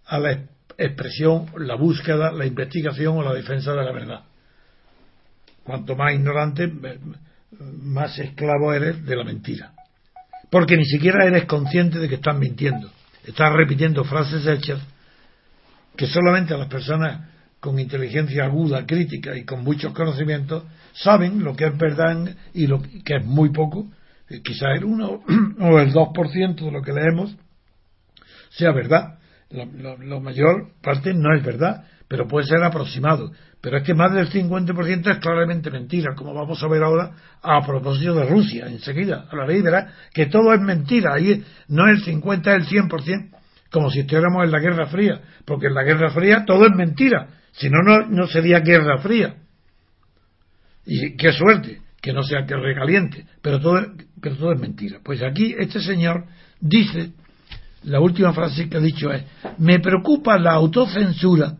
a 0.06 0.18
la 0.18 0.40
expresión, 0.78 1.50
la 1.58 1.74
búsqueda, 1.74 2.32
la 2.32 2.46
investigación 2.46 3.18
o 3.18 3.22
la 3.22 3.34
defensa 3.34 3.72
de 3.72 3.84
la 3.84 3.92
verdad. 3.92 4.20
Cuanto 5.64 5.94
más 5.96 6.14
ignorante, 6.14 6.72
más 7.60 8.18
esclavo 8.18 8.72
eres 8.72 9.04
de 9.04 9.16
la 9.16 9.24
mentira. 9.24 9.72
Porque 10.50 10.78
ni 10.78 10.86
siquiera 10.86 11.26
eres 11.26 11.44
consciente 11.44 11.98
de 11.98 12.08
que 12.08 12.14
estás 12.14 12.38
mintiendo. 12.38 12.90
Estás 13.26 13.52
repitiendo 13.52 14.02
frases 14.04 14.46
hechas 14.46 14.80
que 15.94 16.06
solamente 16.06 16.56
las 16.56 16.68
personas 16.68 17.28
con 17.60 17.78
inteligencia 17.78 18.46
aguda, 18.46 18.86
crítica 18.86 19.36
y 19.36 19.44
con 19.44 19.62
muchos 19.62 19.92
conocimientos 19.92 20.64
saben 20.94 21.44
lo 21.44 21.54
que 21.54 21.66
es 21.66 21.76
verdad 21.76 22.34
y 22.54 22.66
lo 22.66 22.80
que 22.80 23.16
es 23.16 23.26
muy 23.26 23.50
poco 23.50 23.86
eh, 24.28 24.42
quizá 24.42 24.72
el 24.72 24.84
1 24.84 25.04
o 25.60 25.78
el 25.78 25.92
2% 25.92 26.54
de 26.56 26.70
lo 26.70 26.82
que 26.82 26.92
leemos 26.92 27.36
sea 28.50 28.72
verdad. 28.72 29.18
La, 29.50 29.64
mayor 30.18 30.72
parte 30.82 31.14
no 31.14 31.34
es 31.36 31.44
verdad, 31.44 31.84
pero 32.08 32.26
puede 32.26 32.46
ser 32.46 32.62
aproximado. 32.64 33.30
Pero 33.60 33.78
es 33.78 33.84
que 33.84 33.94
más 33.94 34.12
del 34.12 34.30
50% 34.30 35.10
es 35.10 35.18
claramente 35.18 35.70
mentira, 35.70 36.14
como 36.14 36.34
vamos 36.34 36.62
a 36.62 36.68
ver 36.68 36.82
ahora 36.82 37.12
a 37.42 37.64
propósito 37.64 38.14
de 38.14 38.26
Rusia, 38.26 38.66
enseguida. 38.66 39.26
A 39.30 39.36
la 39.36 39.46
ley 39.46 39.62
verá 39.62 39.92
que 40.12 40.26
todo 40.26 40.52
es 40.52 40.60
mentira. 40.60 41.14
Ahí 41.14 41.44
no 41.68 41.86
es 41.88 42.00
el 42.00 42.04
50, 42.04 42.56
es 42.56 42.72
el 42.72 42.88
100%, 42.88 43.30
como 43.70 43.90
si 43.90 44.00
estuviéramos 44.00 44.44
en 44.44 44.50
la 44.50 44.58
Guerra 44.58 44.86
Fría. 44.86 45.20
Porque 45.44 45.66
en 45.66 45.74
la 45.74 45.84
Guerra 45.84 46.10
Fría 46.10 46.44
todo 46.44 46.66
es 46.66 46.74
mentira. 46.74 47.28
Si 47.52 47.70
no, 47.70 47.82
no 47.82 48.26
sería 48.26 48.60
Guerra 48.60 48.98
Fría. 48.98 49.36
Y 50.84 51.16
qué 51.16 51.32
suerte 51.32 51.85
que 52.06 52.12
no 52.12 52.22
sea 52.22 52.46
que 52.46 52.54
recaliente, 52.54 53.26
pero 53.42 53.60
todo, 53.60 53.84
pero 54.20 54.36
todo 54.36 54.52
es 54.52 54.60
mentira. 54.60 55.00
Pues 55.02 55.24
aquí 55.24 55.56
este 55.58 55.80
señor 55.80 56.24
dice, 56.60 57.10
la 57.82 57.98
última 57.98 58.32
frase 58.32 58.68
que 58.68 58.76
ha 58.76 58.80
dicho 58.80 59.10
es, 59.10 59.24
me 59.58 59.80
preocupa 59.80 60.38
la 60.38 60.52
autocensura 60.52 61.56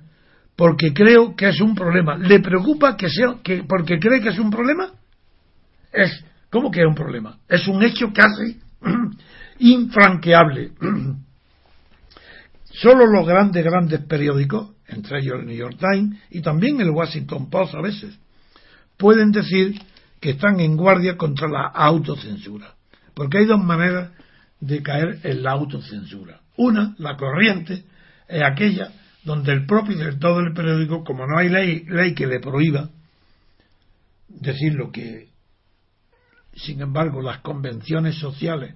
porque 0.54 0.94
creo 0.94 1.34
que 1.34 1.48
es 1.48 1.60
un 1.60 1.74
problema. 1.74 2.16
¿Le 2.16 2.38
preocupa 2.38 2.96
que 2.96 3.10
sea, 3.10 3.38
que, 3.42 3.64
porque 3.64 3.98
cree 3.98 4.20
que 4.20 4.28
es 4.28 4.38
un 4.38 4.50
problema? 4.50 4.92
Es, 5.92 6.24
¿cómo 6.48 6.70
que 6.70 6.78
es 6.78 6.86
un 6.86 6.94
problema? 6.94 7.40
Es 7.48 7.66
un 7.66 7.82
hecho 7.82 8.12
casi 8.12 8.56
infranqueable. 9.58 10.70
Solo 12.70 13.04
los 13.04 13.26
grandes, 13.26 13.64
grandes 13.64 13.98
periódicos, 14.02 14.76
entre 14.86 15.18
ellos 15.18 15.40
el 15.40 15.46
New 15.46 15.56
York 15.56 15.76
Times 15.76 16.20
y 16.30 16.40
también 16.40 16.80
el 16.80 16.90
Washington 16.90 17.50
Post 17.50 17.74
a 17.74 17.82
veces, 17.82 18.16
pueden 18.96 19.32
decir 19.32 19.74
que 20.26 20.32
están 20.32 20.58
en 20.58 20.76
guardia 20.76 21.16
contra 21.16 21.46
la 21.46 21.68
autocensura. 21.68 22.74
Porque 23.14 23.38
hay 23.38 23.44
dos 23.44 23.62
maneras 23.62 24.10
de 24.58 24.82
caer 24.82 25.20
en 25.22 25.44
la 25.44 25.52
autocensura. 25.52 26.40
Una, 26.56 26.96
la 26.98 27.16
corriente, 27.16 27.84
es 28.26 28.42
aquella 28.42 28.90
donde 29.22 29.52
el 29.52 29.66
propio 29.66 29.96
director 29.96 30.42
del 30.42 30.52
periódico, 30.52 31.04
como 31.04 31.28
no 31.28 31.38
hay 31.38 31.48
ley, 31.48 31.84
ley 31.86 32.12
que 32.12 32.26
le 32.26 32.40
prohíba 32.40 32.90
decir 34.26 34.74
lo 34.74 34.90
que, 34.90 35.28
sin 36.56 36.80
embargo, 36.80 37.22
las 37.22 37.38
convenciones 37.42 38.16
sociales 38.16 38.74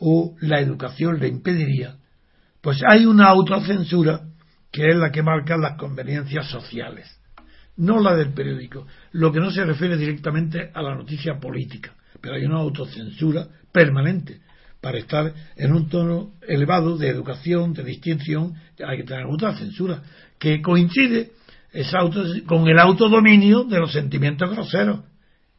o 0.00 0.34
la 0.40 0.58
educación 0.58 1.20
le 1.20 1.28
impediría, 1.28 1.94
pues 2.60 2.82
hay 2.84 3.06
una 3.06 3.28
autocensura 3.28 4.22
que 4.72 4.88
es 4.88 4.96
la 4.96 5.12
que 5.12 5.22
marca 5.22 5.56
las 5.58 5.78
conveniencias 5.78 6.50
sociales, 6.50 7.17
no 7.78 8.00
la 8.00 8.14
del 8.14 8.32
periódico, 8.32 8.86
lo 9.12 9.32
que 9.32 9.40
no 9.40 9.50
se 9.50 9.64
refiere 9.64 9.96
directamente 9.96 10.70
a 10.72 10.82
la 10.82 10.94
noticia 10.94 11.38
política, 11.38 11.94
pero 12.20 12.34
hay 12.34 12.44
una 12.44 12.58
autocensura 12.58 13.48
permanente 13.72 14.40
para 14.80 14.98
estar 14.98 15.32
en 15.56 15.72
un 15.72 15.88
tono 15.88 16.32
elevado 16.46 16.96
de 16.96 17.08
educación, 17.08 17.72
de 17.72 17.84
distinción, 17.84 18.54
hay 18.86 18.98
que 18.98 19.04
tener 19.04 19.26
otra 19.26 19.56
censura, 19.56 20.02
que 20.38 20.62
coincide 20.62 21.32
con 22.46 22.68
el 22.68 22.78
autodominio 22.78 23.64
de 23.64 23.78
los 23.78 23.92
sentimientos 23.92 24.50
groseros 24.50 25.00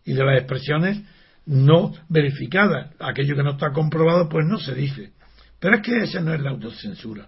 y 0.05 0.13
de 0.13 0.23
las 0.23 0.37
expresiones 0.37 1.01
no 1.45 1.93
verificadas. 2.07 2.93
Aquello 2.99 3.35
que 3.35 3.43
no 3.43 3.51
está 3.51 3.71
comprobado, 3.71 4.29
pues 4.29 4.45
no 4.45 4.57
se 4.57 4.73
dice. 4.73 5.11
Pero 5.59 5.75
es 5.75 5.81
que 5.81 5.97
esa 5.97 6.21
no 6.21 6.33
es 6.33 6.41
la 6.41 6.51
autocensura. 6.51 7.27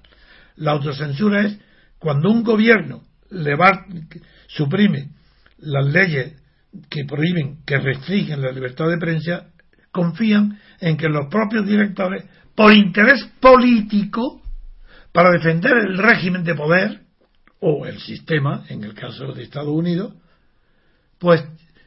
La 0.55 0.71
autocensura 0.71 1.45
es 1.45 1.59
cuando 1.99 2.29
un 2.29 2.43
gobierno 2.43 3.03
le 3.31 3.55
va, 3.55 3.85
suprime 4.47 5.09
las 5.59 5.85
leyes 5.85 6.33
que 6.89 7.05
prohíben, 7.05 7.63
que 7.65 7.77
restringen 7.77 8.41
la 8.41 8.51
libertad 8.51 8.87
de 8.89 8.97
prensa, 8.97 9.47
confían 9.91 10.59
en 10.79 10.97
que 10.97 11.09
los 11.09 11.27
propios 11.27 11.65
directores, 11.65 12.25
por 12.55 12.73
interés 12.73 13.23
político, 13.39 14.41
para 15.11 15.31
defender 15.31 15.73
el 15.77 15.97
régimen 15.97 16.43
de 16.43 16.55
poder, 16.55 17.01
o 17.59 17.85
el 17.85 17.99
sistema, 17.99 18.65
en 18.69 18.83
el 18.83 18.93
caso 18.93 19.33
de 19.33 19.43
Estados 19.43 19.69
Unidos, 19.69 20.13
pues 21.19 21.43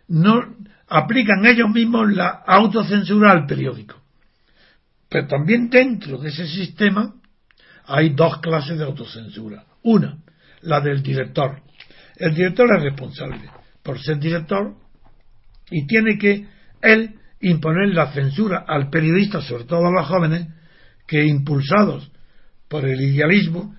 no 0.07 0.41
aplican 0.89 1.45
ellos 1.45 1.69
mismos 1.71 2.13
la 2.13 2.29
autocensura 2.47 3.33
al 3.33 3.47
periódico. 3.47 4.01
Pero 5.09 5.27
también 5.27 5.69
dentro 5.71 6.19
de 6.19 6.29
ese 6.29 6.47
sistema 6.47 7.15
hay 7.87 8.11
dos 8.11 8.39
clases 8.39 8.79
de 8.79 8.85
autocensura. 8.85 9.65
Una, 9.83 10.19
la 10.65 10.81
del 10.81 11.03
director. 11.03 11.61
El 12.17 12.35
director 12.35 12.69
es 12.77 12.83
responsable 12.83 13.51
por 13.83 14.01
ser 14.01 14.19
director 14.19 14.75
y 15.71 15.87
tiene 15.87 16.19
que 16.19 16.47
él 16.83 17.15
imponer 17.41 17.89
la 17.95 18.13
censura 18.13 18.65
al 18.67 18.91
periodista, 18.91 19.41
sobre 19.41 19.65
todo 19.65 19.87
a 19.87 19.93
los 19.93 20.07
jóvenes, 20.07 20.49
que 21.07 21.25
impulsados 21.25 22.11
por 22.69 22.85
el 22.85 23.01
idealismo 23.01 23.75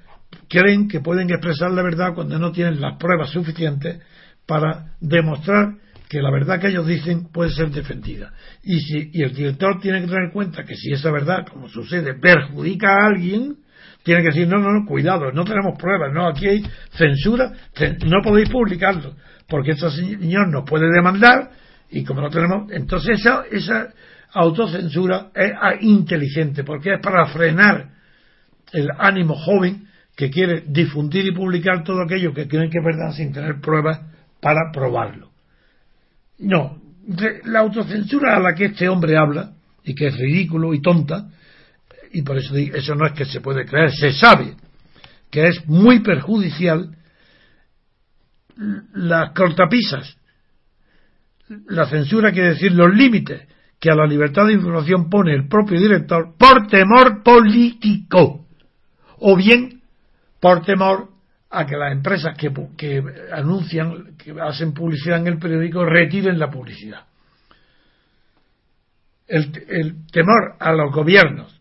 creen 0.50 0.88
que 0.88 1.00
pueden 1.00 1.30
expresar 1.30 1.72
la 1.72 1.82
verdad 1.82 2.14
cuando 2.14 2.38
no 2.38 2.52
tienen 2.52 2.80
las 2.80 2.98
pruebas 2.98 3.32
suficientes 3.32 4.02
para 4.46 4.94
demostrar 5.00 5.76
que 6.08 6.22
la 6.22 6.32
verdad 6.32 6.60
que 6.60 6.68
ellos 6.68 6.86
dicen 6.86 7.30
puede 7.32 7.50
ser 7.50 7.72
defendida. 7.72 8.34
Y, 8.64 8.80
si, 8.80 9.10
y 9.12 9.24
el 9.24 9.34
director 9.34 9.80
tiene 9.80 10.02
que 10.02 10.08
tener 10.08 10.26
en 10.26 10.32
cuenta 10.32 10.64
que 10.64 10.76
si 10.76 10.92
esa 10.92 11.12
verdad, 11.12 11.48
como 11.48 11.68
sucede, 11.68 12.14
perjudica 12.14 12.90
a 12.90 13.08
alguien, 13.08 13.58
tiene 14.06 14.22
que 14.22 14.28
decir, 14.28 14.48
no, 14.48 14.60
no, 14.60 14.72
no, 14.72 14.86
cuidado, 14.86 15.32
no 15.32 15.44
tenemos 15.44 15.80
pruebas, 15.80 16.14
no, 16.14 16.28
aquí 16.28 16.48
hay 16.48 16.64
censura, 16.92 17.52
no 18.06 18.22
podéis 18.22 18.50
publicarlo, 18.50 19.16
porque 19.50 19.72
este 19.72 19.90
señor 19.90 20.48
nos 20.50 20.64
puede 20.64 20.86
demandar 20.94 21.50
y 21.90 22.04
como 22.04 22.22
no 22.22 22.30
tenemos, 22.30 22.72
entonces 22.72 23.20
esa, 23.20 23.46
esa 23.52 23.88
autocensura 24.32 25.32
es 25.34 25.52
inteligente, 25.82 26.64
porque 26.64 26.94
es 26.94 27.00
para 27.02 27.26
frenar 27.26 27.90
el 28.74 28.90
ánimo 29.00 29.34
joven 29.34 29.88
que 30.16 30.30
quiere 30.30 30.64
difundir 30.68 31.26
y 31.26 31.32
publicar 31.32 31.84
todo 31.84 32.04
aquello 32.04 32.32
que 32.32 32.48
creen 32.48 32.70
que 32.70 32.78
es 32.78 32.86
verdad 32.86 33.12
sin 33.12 33.34
tener 33.34 33.60
pruebas 33.60 34.02
para 34.40 34.72
probarlo. 34.72 35.32
No, 36.38 36.80
la 37.46 37.60
autocensura 37.62 38.36
a 38.36 38.40
la 38.40 38.54
que 38.54 38.66
este 38.66 38.88
hombre 38.88 39.18
habla, 39.18 39.54
y 39.84 39.96
que 39.96 40.08
es 40.08 40.16
ridículo 40.16 40.76
y 40.76 40.82
tonta, 40.82 41.28
y 42.16 42.22
por 42.22 42.38
eso 42.38 42.54
digo, 42.54 42.76
eso 42.76 42.96
no 42.96 43.06
es 43.06 43.14
que 43.14 43.26
se 43.26 43.42
puede 43.42 43.66
creer, 43.66 43.92
se 43.92 44.12
sabe 44.12 44.56
que 45.30 45.48
es 45.48 45.68
muy 45.68 46.00
perjudicial 46.00 46.96
las 48.94 49.34
cortapisas 49.34 50.18
la 51.68 51.86
censura 51.88 52.32
quiere 52.32 52.50
decir 52.50 52.72
los 52.72 52.94
límites 52.94 53.48
que 53.80 53.92
a 53.92 53.96
la 53.96 54.08
libertad 54.08 54.48
de 54.48 54.54
información 54.54 55.10
pone 55.10 55.34
el 55.34 55.48
propio 55.48 55.80
director 55.80 56.36
por 56.38 56.68
temor 56.68 57.22
político 57.22 58.48
o 59.20 59.36
bien 59.36 59.82
por 60.40 60.64
temor 60.64 61.10
a 61.50 61.66
que 61.66 61.76
las 61.78 61.92
empresas 61.92 62.36
que, 62.38 62.52
que 62.78 63.04
anuncian, 63.32 64.16
que 64.18 64.34
hacen 64.42 64.74
publicidad 64.74 65.20
en 65.20 65.28
el 65.28 65.38
periódico 65.38 65.86
retiren 65.86 66.40
la 66.40 66.50
publicidad. 66.50 67.06
El, 69.28 69.52
el, 69.68 70.08
temor 70.08 70.56
a 70.60 70.72
los 70.72 70.94
gobiernos 70.94 71.55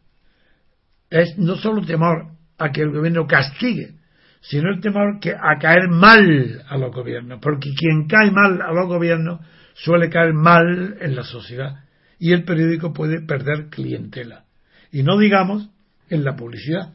es 1.20 1.38
no 1.38 1.56
solo 1.56 1.82
temor 1.82 2.32
a 2.58 2.70
que 2.70 2.82
el 2.82 2.90
gobierno 2.90 3.26
castigue, 3.26 3.94
sino 4.40 4.68
el 4.70 4.80
temor 4.80 5.20
que, 5.20 5.30
a 5.30 5.58
caer 5.60 5.88
mal 5.88 6.64
a 6.68 6.76
los 6.76 6.92
gobiernos, 6.92 7.38
porque 7.40 7.70
quien 7.74 8.08
cae 8.08 8.32
mal 8.32 8.60
a 8.60 8.72
los 8.72 8.88
gobiernos 8.88 9.40
suele 9.74 10.10
caer 10.10 10.34
mal 10.34 10.96
en 11.00 11.14
la 11.14 11.22
sociedad 11.22 11.84
y 12.18 12.32
el 12.32 12.44
periódico 12.44 12.92
puede 12.92 13.24
perder 13.24 13.68
clientela. 13.70 14.44
Y 14.90 15.02
no 15.04 15.16
digamos 15.16 15.70
en 16.10 16.24
la 16.24 16.34
publicidad. 16.34 16.94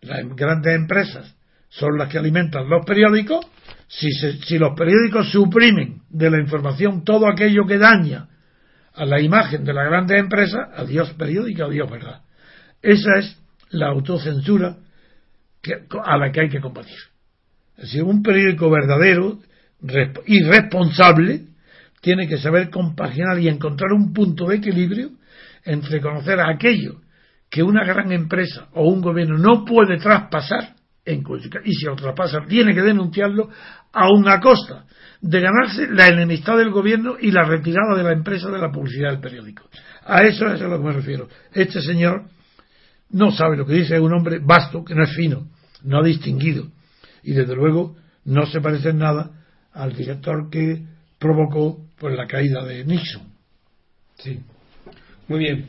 Las 0.00 0.24
grandes 0.34 0.74
empresas 0.74 1.36
son 1.68 1.96
las 1.96 2.08
que 2.08 2.18
alimentan 2.18 2.68
los 2.68 2.84
periódicos. 2.84 3.46
Si, 3.86 4.10
si 4.10 4.58
los 4.58 4.76
periódicos 4.76 5.30
suprimen 5.30 6.02
de 6.10 6.30
la 6.30 6.40
información 6.40 7.04
todo 7.04 7.28
aquello 7.28 7.64
que 7.66 7.78
daña 7.78 8.28
a 8.92 9.04
la 9.04 9.20
imagen 9.20 9.64
de 9.64 9.72
la 9.72 9.84
grandes 9.84 10.18
empresas, 10.18 10.68
adiós 10.76 11.10
periódico, 11.12 11.64
adiós 11.64 11.90
verdad. 11.90 12.23
Esa 12.84 13.18
es 13.18 13.38
la 13.70 13.88
autocensura 13.88 14.76
a 16.04 16.18
la 16.18 16.30
que 16.30 16.40
hay 16.42 16.48
que 16.50 16.60
combatir. 16.60 16.98
Es 17.78 17.84
decir, 17.84 18.02
un 18.02 18.22
periódico 18.22 18.70
verdadero 18.70 19.38
y 20.26 20.42
responsable 20.42 21.46
tiene 22.02 22.28
que 22.28 22.36
saber 22.36 22.68
compaginar 22.68 23.38
y 23.38 23.48
encontrar 23.48 23.92
un 23.92 24.12
punto 24.12 24.46
de 24.48 24.56
equilibrio 24.56 25.12
entre 25.64 26.02
conocer 26.02 26.38
aquello 26.40 27.00
que 27.48 27.62
una 27.62 27.84
gran 27.84 28.12
empresa 28.12 28.68
o 28.74 28.86
un 28.86 29.00
gobierno 29.00 29.38
no 29.38 29.64
puede 29.64 29.96
traspasar 29.96 30.74
y 31.06 31.74
si 31.74 31.86
lo 31.86 31.96
traspasa 31.96 32.40
tiene 32.46 32.74
que 32.74 32.82
denunciarlo 32.82 33.48
a 33.92 34.40
costa 34.40 34.84
de 35.22 35.40
ganarse 35.40 35.88
la 35.90 36.08
enemistad 36.08 36.58
del 36.58 36.70
gobierno 36.70 37.16
y 37.18 37.30
la 37.30 37.44
retirada 37.44 37.96
de 37.96 38.02
la 38.02 38.12
empresa 38.12 38.50
de 38.50 38.58
la 38.58 38.70
publicidad 38.70 39.10
del 39.10 39.20
periódico. 39.20 39.64
A 40.04 40.22
eso 40.22 40.46
es 40.48 40.60
a 40.60 40.68
lo 40.68 40.78
que 40.78 40.84
me 40.84 40.92
refiero. 40.92 41.28
Este 41.52 41.80
señor 41.80 42.24
no 43.14 43.30
sabe 43.30 43.56
lo 43.56 43.64
que 43.64 43.74
dice, 43.74 43.94
es 43.94 44.00
un 44.00 44.12
hombre 44.12 44.40
vasto, 44.40 44.84
que 44.84 44.94
no 44.94 45.04
es 45.04 45.14
fino, 45.14 45.48
no 45.84 46.02
distinguido 46.02 46.66
y 47.22 47.32
desde 47.32 47.54
luego 47.54 47.96
no 48.24 48.44
se 48.46 48.60
parece 48.60 48.90
en 48.90 48.98
nada 48.98 49.30
al 49.72 49.94
director 49.94 50.50
que 50.50 50.84
provocó 51.18 51.78
pues 51.96 52.16
la 52.16 52.26
caída 52.26 52.64
de 52.64 52.84
Nixon. 52.84 53.22
Sí. 54.18 54.40
Muy 55.28 55.38
bien. 55.38 55.66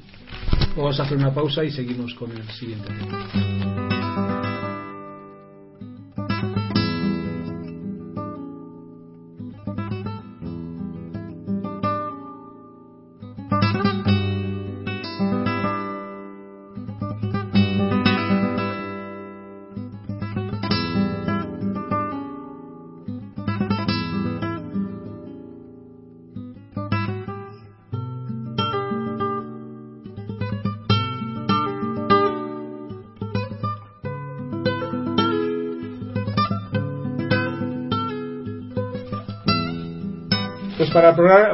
Vamos 0.75 0.99
a 0.99 1.03
hacer 1.03 1.17
una 1.17 1.33
pausa 1.33 1.63
y 1.63 1.71
seguimos 1.71 2.15
con 2.15 2.31
el 2.31 2.47
siguiente 2.49 2.87
tema. 2.87 4.04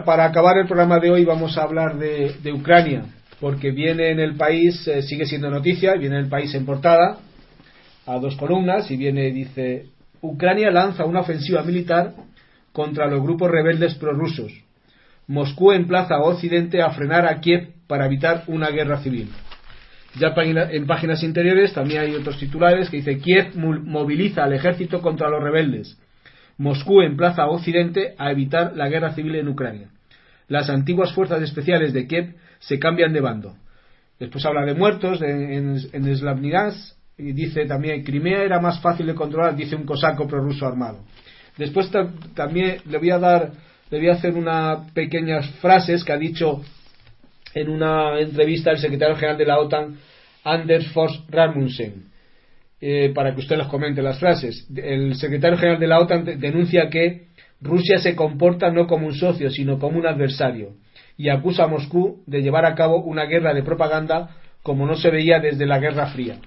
Para, 0.05 0.25
acabar 0.25 0.59
el 0.59 0.67
programa 0.67 0.99
de 0.99 1.09
hoy 1.09 1.25
vamos 1.25 1.57
a 1.57 1.63
hablar 1.63 1.97
de, 1.97 2.53
Ucrania, 2.53 3.05
porque 3.39 3.71
viene 3.71 4.11
en 4.11 4.19
el 4.19 4.35
país, 4.35 4.87
eh, 4.87 5.01
sigue 5.01 5.25
siendo 5.25 5.49
noticia, 5.49 5.95
viene 5.95 6.17
en 6.17 6.25
el 6.25 6.29
país 6.29 6.53
en 6.53 6.63
portada, 6.63 7.17
a 8.05 8.19
dos 8.19 8.35
columnas, 8.35 8.91
y 8.91 8.97
viene, 8.97 9.31
dice, 9.31 9.87
Ucrania 10.21 10.69
lanza 10.69 11.05
una 11.05 11.21
ofensiva 11.21 11.63
militar 11.63 12.13
contra 12.71 13.07
los 13.07 13.23
grupos 13.23 13.49
rebeldes 13.49 13.95
prorrusos. 13.95 14.53
Moscú 15.25 15.71
emplaza 15.71 16.15
a 16.15 16.21
Occidente 16.21 16.83
a 16.83 16.91
frenar 16.91 17.25
a 17.25 17.39
Kiev 17.39 17.69
para 17.87 18.05
evitar 18.05 18.43
una 18.45 18.69
guerra 18.69 18.99
civil. 18.99 19.29
Ya 20.19 20.35
en 20.35 20.85
páginas 20.85 21.23
interiores 21.23 21.73
también 21.73 22.01
hay 22.01 22.13
otros 22.13 22.37
titulares 22.37 22.91
que 22.91 22.97
dice 22.97 23.17
Kiev 23.17 23.55
moviliza 23.55 24.43
al 24.43 24.53
ejército 24.53 25.01
contra 25.01 25.29
los 25.29 25.41
rebeldes. 25.41 25.97
Moscú 26.61 27.01
emplaza 27.01 27.41
a 27.41 27.49
Occidente 27.49 28.13
a 28.19 28.29
evitar 28.29 28.73
la 28.75 28.87
guerra 28.87 29.15
civil 29.15 29.35
en 29.35 29.47
Ucrania. 29.47 29.89
Las 30.47 30.69
antiguas 30.69 31.11
fuerzas 31.11 31.41
especiales 31.41 31.91
de 31.91 32.05
Kiev 32.05 32.35
se 32.59 32.77
cambian 32.77 33.13
de 33.13 33.19
bando. 33.19 33.55
Después 34.19 34.45
habla 34.45 34.63
de 34.63 34.75
muertos 34.75 35.23
en, 35.23 35.75
en 35.91 36.95
y 37.17 37.31
dice 37.33 37.65
también 37.65 38.03
Crimea 38.03 38.43
era 38.43 38.59
más 38.59 38.79
fácil 38.79 39.07
de 39.07 39.15
controlar, 39.15 39.55
dice 39.55 39.75
un 39.75 39.85
cosaco 39.85 40.27
prorruso 40.27 40.67
armado. 40.67 40.99
Después 41.57 41.89
también 42.35 42.77
le 42.85 42.97
voy 42.99 43.09
a 43.09 43.17
dar, 43.17 43.51
le 43.89 43.97
voy 43.97 44.09
a 44.09 44.13
hacer 44.13 44.35
unas 44.35 44.91
pequeñas 44.91 45.49
frases 45.61 46.03
que 46.03 46.13
ha 46.13 46.17
dicho 46.17 46.61
en 47.55 47.69
una 47.69 48.19
entrevista 48.19 48.69
el 48.69 48.77
secretario 48.77 49.15
general 49.15 49.37
de 49.39 49.45
la 49.45 49.57
OTAN, 49.57 49.97
Anders 50.43 50.91
Forss 50.91 51.23
Rasmussen, 51.27 52.10
eh, 52.81 53.11
para 53.13 53.33
que 53.33 53.41
usted 53.41 53.57
los 53.57 53.67
comente 53.67 54.01
las 54.01 54.19
frases. 54.19 54.67
El 54.75 55.15
secretario 55.15 55.57
general 55.57 55.79
de 55.79 55.87
la 55.87 55.99
OTAN 55.99 56.25
denuncia 56.39 56.89
que 56.89 57.27
Rusia 57.61 57.99
se 57.99 58.15
comporta 58.15 58.71
no 58.71 58.87
como 58.87 59.07
un 59.07 59.13
socio, 59.13 59.49
sino 59.51 59.77
como 59.77 59.99
un 59.99 60.07
adversario, 60.07 60.73
y 61.15 61.29
acusa 61.29 61.65
a 61.65 61.67
Moscú 61.67 62.23
de 62.25 62.41
llevar 62.41 62.65
a 62.65 62.75
cabo 62.75 63.03
una 63.03 63.25
guerra 63.25 63.53
de 63.53 63.63
propaganda 63.63 64.29
como 64.63 64.85
no 64.85 64.95
se 64.95 65.11
veía 65.11 65.39
desde 65.39 65.65
la 65.65 65.79
Guerra 65.79 66.07
Fría. 66.07 66.37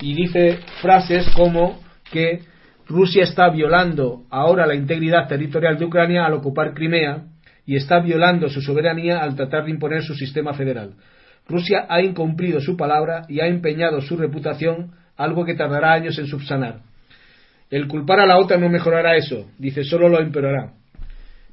Y 0.00 0.14
dice 0.14 0.58
frases 0.80 1.28
como 1.36 1.80
que 2.12 2.40
Rusia 2.86 3.24
está 3.24 3.48
violando 3.50 4.24
ahora 4.30 4.66
la 4.66 4.74
integridad 4.74 5.26
territorial 5.26 5.78
de 5.78 5.86
Ucrania 5.86 6.24
al 6.24 6.34
ocupar 6.34 6.74
Crimea, 6.74 7.24
y 7.66 7.76
está 7.76 8.00
violando 8.00 8.48
su 8.48 8.60
soberanía 8.60 9.18
al 9.22 9.36
tratar 9.36 9.64
de 9.64 9.70
imponer 9.70 10.02
su 10.02 10.14
sistema 10.14 10.52
federal. 10.54 10.94
Rusia 11.48 11.86
ha 11.88 12.00
incumplido 12.02 12.60
su 12.60 12.76
palabra 12.76 13.24
y 13.28 13.40
ha 13.40 13.46
empeñado 13.46 14.00
su 14.00 14.16
reputación, 14.16 14.92
algo 15.16 15.44
que 15.44 15.54
tardará 15.54 15.92
años 15.92 16.18
en 16.18 16.26
subsanar. 16.26 16.80
El 17.70 17.88
culpar 17.88 18.20
a 18.20 18.26
la 18.26 18.38
OTAN 18.38 18.60
no 18.60 18.68
mejorará 18.68 19.16
eso, 19.16 19.50
dice, 19.58 19.84
solo 19.84 20.08
lo 20.08 20.20
empeorará. 20.20 20.72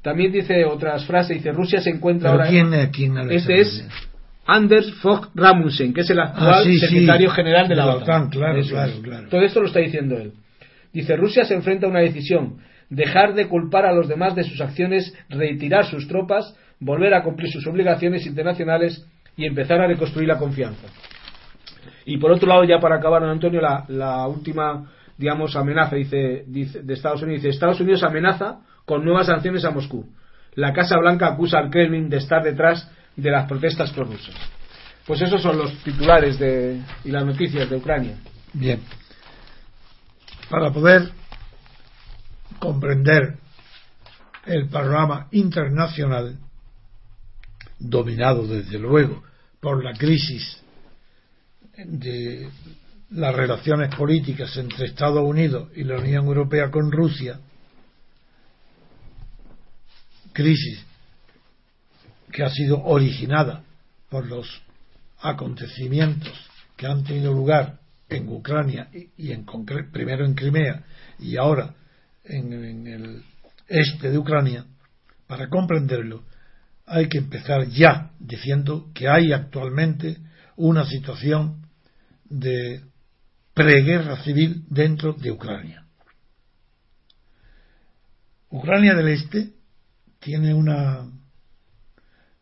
También 0.02 0.32
dice 0.32 0.66
otras 0.66 1.06
frases, 1.06 1.38
dice, 1.38 1.52
Rusia 1.52 1.80
se 1.80 1.92
encuentra 1.92 2.32
ahora... 2.32 2.48
¿quién, 2.48 2.72
quién 2.92 3.18
este 3.30 3.62
es 3.62 3.88
Anders 4.48 4.92
Fogh 4.96 5.30
Rasmussen, 5.36 5.94
que 5.94 6.02
es 6.02 6.10
el 6.10 6.20
ah, 6.20 6.24
actual 6.24 6.80
secretario 6.80 7.30
general 7.30 7.68
de 7.68 7.76
la, 7.76 7.96
OTAN. 7.96 8.30
claro, 8.30 8.62
claro, 8.68 8.94
claro. 9.02 9.30
Todo 9.30 9.42
esto 9.42 9.62
lo 9.62 9.68
está 9.68 9.80
diciendo 9.80 10.18
él. 10.18 10.34
Dice, 10.92 11.16
Rusia 11.16 11.46
se 11.46 11.54
enfrenta 11.54 11.86
a 11.86 11.90
una 11.90 12.00
decisión 12.00 12.58
dejar 12.90 13.34
de 13.34 13.48
culpar 13.48 13.86
a 13.86 13.94
los 13.94 14.08
demás 14.10 14.36
de 14.36 14.44
sus 14.44 14.60
acciones, 14.60 15.16
retirar 15.30 15.86
sus 15.86 16.08
tropas, 16.08 16.54
volver 16.80 17.14
a 17.14 17.24
cumplir 17.24 17.50
sus 17.50 17.66
obligaciones 17.66 18.26
internacionales 18.26 19.06
y 19.38 19.46
empezar 19.46 19.80
a 19.80 19.88
reconstruir 19.88 20.28
la 20.28 20.38
confianza. 20.38 20.88
Y 22.06 22.18
por 22.18 22.32
otro 22.32 22.48
lado, 22.48 22.64
ya 22.64 22.80
para 22.80 22.96
acabar, 22.96 23.24
Antonio, 23.24 23.62
la, 23.62 24.28
última, 24.28 24.90
digamos, 25.18 25.56
amenaza 25.56 25.96
dice, 25.96 26.46
de 26.48 26.94
Estados 26.94 27.22
Unidos. 27.22 27.44
Dice, 27.44 27.50
Estados 27.54 27.80
Unidos 27.80 28.04
amenaza 28.04 28.60
con 28.86 29.04
nuevas 29.04 29.28
sanciones 29.28 29.64
a 29.66 29.72
Moscú. 29.72 30.06
La 30.56 30.74
Casa 30.74 30.98
Blanca 30.98 31.28
acusa 31.28 31.60
al 31.60 31.70
Kremlin 31.70 32.10
de 32.10 32.18
estar 32.18 32.44
detrás 32.44 32.90
de 33.16 33.32
las 33.32 33.48
protestas 33.48 33.92
prorrusas. 33.92 34.36
Pues 35.06 35.22
esos 35.22 35.42
son 35.42 35.58
los 35.58 35.74
titulares 35.84 36.38
de, 36.38 36.82
y 37.04 37.12
las 37.12 37.26
noticias 37.26 37.70
de 37.70 37.76
Ucrania. 37.78 38.18
Bien. 38.54 38.82
Para 40.50 40.72
poder 40.72 41.10
comprender 42.60 43.36
el 44.46 44.68
panorama 44.70 45.28
internacional, 45.32 46.38
dominado 47.80 48.46
desde 48.46 48.78
luego 48.78 49.24
por 49.60 49.84
la 49.84 49.94
crisis 49.94 50.62
de 51.86 52.50
las 53.12 53.36
relaciones 53.36 53.94
políticas 53.96 54.56
entre 54.58 54.88
Estados 54.88 55.24
Unidos 55.24 55.70
y 55.76 55.84
la 55.84 55.98
Unión 55.98 56.26
Europea 56.26 56.72
con 56.72 56.92
Rusia, 56.92 57.40
crisis 60.34 60.86
que 62.32 62.44
ha 62.44 62.50
sido 62.50 62.84
originada 62.84 63.64
por 64.10 64.26
los 64.26 64.48
acontecimientos 65.20 66.34
que 66.78 66.88
han 66.88 67.04
tenido 67.04 67.34
lugar 67.34 67.80
en 68.10 68.28
Ucrania 68.30 68.90
y, 69.18 69.32
en 69.32 69.46
primero 69.92 70.26
en 70.26 70.34
Crimea 70.34 70.84
y 71.20 71.38
ahora 71.38 71.74
en, 72.24 72.88
el 72.88 73.24
este 73.68 74.12
de 74.12 74.18
Ucrania, 74.18 74.66
para 75.28 75.48
comprenderlo, 75.48 76.24
hay 76.86 77.08
que 77.08 77.20
empezar 77.20 77.68
ya 77.70 78.12
diciendo 78.20 78.90
que 78.94 79.08
hay 79.08 79.32
actualmente 79.32 80.18
una 80.58 80.86
situación 80.86 81.66
de 82.32 82.82
preguerra 83.54 84.24
civil 84.24 84.64
dentro 84.70 85.14
de 85.14 85.32
Ucrania. 85.32 85.86
Ucrania 88.50 88.96
del 88.96 89.10
Este 89.10 89.54
tiene 90.20 90.54
una 90.54 91.06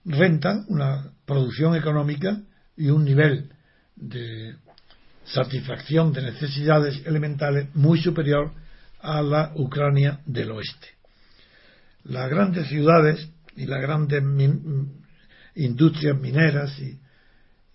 renta, 0.05 0.63
una 0.67 1.11
producción 1.25 1.75
económica 1.75 2.41
y 2.75 2.89
un 2.89 3.03
nivel 3.03 3.51
de 3.95 4.55
satisfacción 5.25 6.11
de 6.13 6.23
necesidades 6.23 7.05
elementales 7.05 7.73
muy 7.75 8.01
superior 8.01 8.51
a 9.01 9.21
la 9.21 9.51
Ucrania 9.55 10.21
del 10.25 10.51
oeste. 10.51 10.87
Las 12.03 12.29
grandes 12.29 12.67
ciudades 12.67 13.29
y 13.55 13.65
las 13.65 13.81
grandes 13.81 14.23
industrias 15.55 16.17
mineras 16.17 16.77
y, 16.79 16.99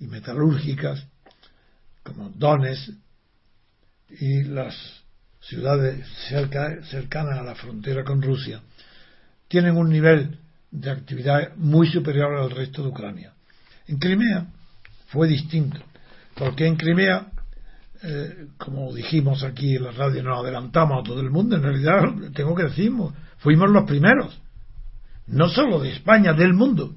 metalúrgicas, 0.07 1.07
como 2.05 2.29
Donetsk 2.31 2.91
y 4.21 4.45
las 4.45 4.75
ciudades 5.41 6.07
cercanas 6.29 7.39
a 7.39 7.43
la 7.43 7.55
frontera 7.57 8.05
con 8.05 8.23
Rusia, 8.23 8.61
tienen 9.49 9.77
un 9.77 9.91
nivel 9.91 10.39
de 10.71 10.91
actividad 10.91 11.57
muy 11.57 11.89
superior 11.91 12.37
al 12.37 12.51
resto 12.51 12.83
de 12.83 12.89
Ucrania. 12.89 13.33
En 13.89 13.99
Crimea 13.99 14.47
fue 15.09 15.27
distinto, 15.27 15.81
porque 16.37 16.67
en 16.67 16.77
Crimea 16.77 17.33
eh, 18.07 18.49
como 18.59 18.93
dijimos 18.93 19.43
aquí 19.45 19.77
en 19.77 19.85
la 19.85 19.93
radio, 19.93 20.23
nos 20.23 20.41
adelantamos 20.41 21.01
a 21.01 21.03
todo 21.03 21.21
el 21.21 21.31
mundo. 21.31 21.57
En 21.57 21.63
realidad, 21.63 22.03
tengo 22.35 22.55
que 22.55 22.65
decir, 22.65 22.93
fuimos 23.39 23.71
los 23.71 23.85
primeros, 23.85 24.39
no 25.27 25.49
solo 25.49 25.81
de 25.81 25.93
España, 25.93 26.35
del 26.35 26.53
mundo. 26.53 26.97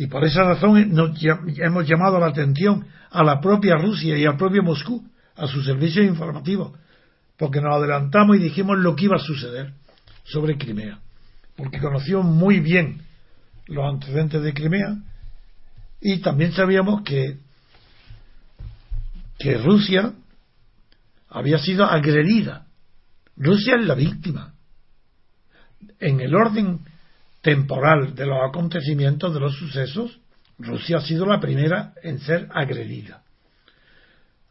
Y 0.00 0.06
por 0.06 0.24
esa 0.24 0.44
razón 0.44 0.94
nos, 0.94 1.10
hemos 1.58 1.86
llamado 1.86 2.18
la 2.18 2.28
atención 2.28 2.86
a 3.10 3.22
la 3.22 3.38
propia 3.38 3.76
Rusia 3.76 4.16
y 4.16 4.24
al 4.24 4.38
propio 4.38 4.62
Moscú, 4.62 5.06
a 5.36 5.46
sus 5.46 5.66
servicios 5.66 6.06
informativos, 6.06 6.72
porque 7.36 7.60
nos 7.60 7.76
adelantamos 7.76 8.38
y 8.38 8.38
dijimos 8.38 8.78
lo 8.78 8.96
que 8.96 9.04
iba 9.04 9.16
a 9.16 9.18
suceder 9.18 9.74
sobre 10.24 10.56
Crimea, 10.56 11.00
porque 11.54 11.80
conoció 11.80 12.22
muy 12.22 12.60
bien 12.60 13.02
los 13.66 13.84
antecedentes 13.92 14.40
de 14.42 14.54
Crimea 14.54 14.96
y 16.00 16.20
también 16.20 16.52
sabíamos 16.52 17.02
que 17.02 17.36
que 19.38 19.58
Rusia 19.58 20.14
había 21.28 21.58
sido 21.58 21.84
agredida. 21.84 22.68
Rusia 23.36 23.76
es 23.78 23.84
la 23.84 23.96
víctima. 23.96 24.54
En 25.98 26.20
el 26.20 26.34
orden 26.34 26.80
temporal 27.40 28.14
de 28.14 28.26
los 28.26 28.38
acontecimientos, 28.46 29.32
de 29.32 29.40
los 29.40 29.56
sucesos, 29.56 30.20
Rusia 30.58 30.98
ha 30.98 31.00
sido 31.00 31.26
la 31.26 31.40
primera 31.40 31.94
en 32.02 32.20
ser 32.20 32.48
agredida. 32.52 33.22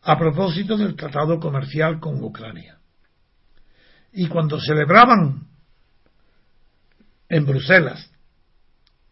A 0.01 0.17
propósito 0.17 0.77
del 0.77 0.95
tratado 0.95 1.39
comercial 1.39 1.99
con 1.99 2.23
Ucrania. 2.23 2.77
Y 4.11 4.27
cuando 4.27 4.59
celebraban 4.59 5.47
en 7.27 7.45
Bruselas 7.45 8.09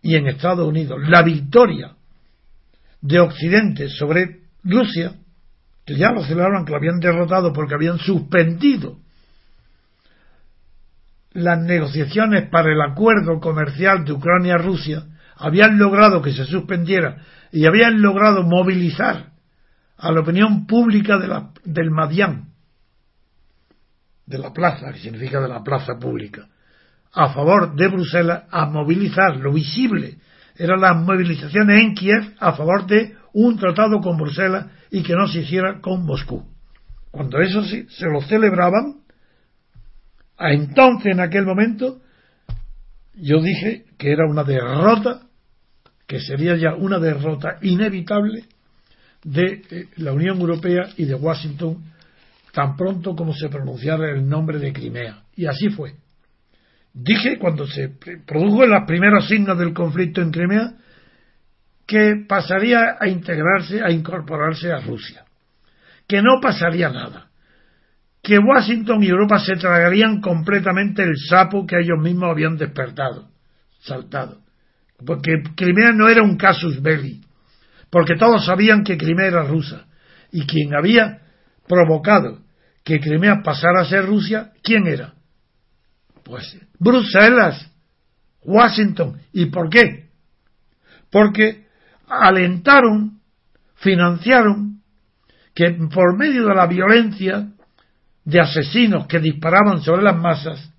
y 0.02 0.16
en 0.16 0.28
Estados 0.28 0.68
Unidos 0.68 0.98
la 1.08 1.22
victoria 1.22 1.96
de 3.02 3.20
Occidente 3.20 3.90
sobre 3.90 4.42
Rusia, 4.64 5.14
que 5.86 5.96
ya 5.96 6.12
lo 6.12 6.24
celebraron 6.24 6.66
que 6.66 6.72
lo 6.72 6.78
habían 6.78 7.00
derrotado 7.00 7.54
porque 7.54 7.76
habían 7.76 8.00
suspendido 8.00 9.00
las 11.38 11.60
negociaciones 11.60 12.50
para 12.50 12.74
el 12.74 12.82
acuerdo 12.82 13.40
comercial 13.40 14.04
de 14.04 14.14
Ucrania-Rusia, 14.14 15.04
habían 15.36 15.78
logrado 15.78 16.20
que 16.24 16.32
se 16.32 16.46
suspendiera 16.46 17.18
y 17.52 17.68
habían 17.68 18.02
logrado 18.02 18.42
movilizar 18.42 19.34
a 19.98 20.12
la 20.12 20.22
opinión 20.22 20.66
pública 20.66 21.20
de 21.20 21.28
la, 21.28 21.52
del 21.64 21.92
Madián, 21.92 22.54
de 24.26 24.40
la 24.40 24.52
plaza, 24.52 24.92
que 24.92 24.98
significa 24.98 25.40
de 25.40 25.48
la 25.48 25.64
plaza 25.64 26.00
pública, 26.00 26.48
a 27.14 27.30
favor 27.30 27.76
de 27.76 27.88
Bruselas, 27.88 28.46
a 28.50 28.66
movilizar 28.66 29.38
lo 29.38 29.54
visible. 29.54 30.18
Eran 30.56 30.82
las 30.82 30.98
movilizaciones 30.98 31.84
en 31.84 31.94
Kiev 31.94 32.34
a 32.40 32.54
favor 32.54 32.88
de 32.88 33.16
un 33.34 33.60
tratado 33.60 34.00
con 34.00 34.18
Bruselas 34.18 34.66
y 34.90 35.04
que 35.04 35.14
no 35.14 35.28
se 35.28 35.42
hiciera 35.42 35.82
con 35.82 36.04
Moscú. 36.04 36.44
Cuando 37.12 37.40
eso 37.40 37.64
sí, 37.64 37.86
se 37.92 38.08
lo 38.08 38.22
celebraban, 38.22 39.02
a 40.38 40.52
entonces 40.52 41.14
en 41.14 41.20
aquel 41.20 41.46
momento 41.46 42.00
yo 43.16 43.42
dije 43.42 43.86
que 43.98 44.12
era 44.12 44.28
una 44.28 44.44
derrota, 44.44 45.22
que 46.06 46.20
sería 46.20 46.56
ya 46.56 46.76
una 46.76 47.00
derrota 47.00 47.58
inevitable 47.62 48.46
de 49.24 49.62
eh, 49.70 49.88
la 49.98 50.14
Unión 50.14 50.40
Europea 50.40 50.90
y 50.96 51.06
de 51.06 51.16
Washington 51.16 51.84
tan 52.54 52.76
pronto 52.76 53.16
como 53.16 53.34
se 53.34 53.50
pronunciara 53.50 54.12
el 54.12 54.28
nombre 54.28 54.60
de 54.60 54.72
Crimea. 54.72 55.24
Y 55.36 55.46
así 55.46 55.70
fue. 55.70 55.94
Dije 56.94 57.38
cuando 57.38 57.68
se 57.68 57.90
produjo 58.26 58.66
los 58.66 58.84
primeros 58.88 59.28
signos 59.28 59.58
del 59.60 59.74
conflicto 59.74 60.22
en 60.22 60.32
Crimea 60.32 60.74
que 61.86 62.26
pasaría 62.28 62.98
a 63.00 63.08
integrarse, 63.08 63.82
a 63.84 63.92
incorporarse 63.92 64.72
a 64.72 64.80
Rusia, 64.80 65.24
que 66.08 66.22
no 66.22 66.40
pasaría 66.42 66.90
nada, 66.90 67.27
que 68.28 68.38
Washington 68.40 69.02
y 69.02 69.08
Europa 69.08 69.40
se 69.40 69.56
tragarían 69.56 70.20
completamente 70.20 71.02
el 71.02 71.16
sapo 71.16 71.66
que 71.66 71.78
ellos 71.80 71.98
mismos 71.98 72.30
habían 72.30 72.58
despertado, 72.58 73.30
saltado, 73.80 74.42
porque 75.06 75.32
Crimea 75.56 75.94
no 75.94 76.10
era 76.10 76.24
un 76.24 76.36
casus 76.36 76.82
belli, 76.82 77.22
porque 77.90 78.18
todos 78.18 78.46
sabían 78.46 78.84
que 78.84 78.98
Crimea 78.98 79.28
era 79.28 79.44
rusa, 79.44 79.86
y 80.30 80.46
quien 80.46 80.76
había 80.76 81.22
provocado 81.70 82.42
que 82.84 83.00
Crimea 83.00 83.44
pasara 83.46 83.84
a 83.84 83.86
ser 83.86 84.06
Rusia, 84.06 84.52
¿quién 84.62 84.88
era? 84.88 85.14
Pues 86.26 86.58
Bruselas, 86.78 87.72
Washington. 88.42 89.22
¿Y 89.32 89.46
por 89.46 89.70
qué? 89.70 90.10
Porque 91.10 91.66
alentaron, 92.10 93.22
financiaron 93.76 94.82
que 95.56 95.72
por 95.94 96.18
medio 96.18 96.48
de 96.48 96.56
la 96.56 96.68
violencia 96.68 97.54
de 98.28 98.42
asesinos 98.42 99.08
que 99.08 99.22
disparaban 99.22 99.82
sobre 99.82 100.04
las 100.04 100.18
masas, 100.18 100.70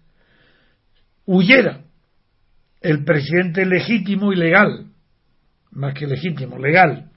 huyera 1.24 1.80
el 2.82 3.04
presidente 3.04 3.64
legítimo 3.64 4.34
y 4.34 4.36
legal, 4.36 4.88
más 5.70 5.94
que 5.94 6.06
legítimo, 6.06 6.58
legal, 6.58 7.10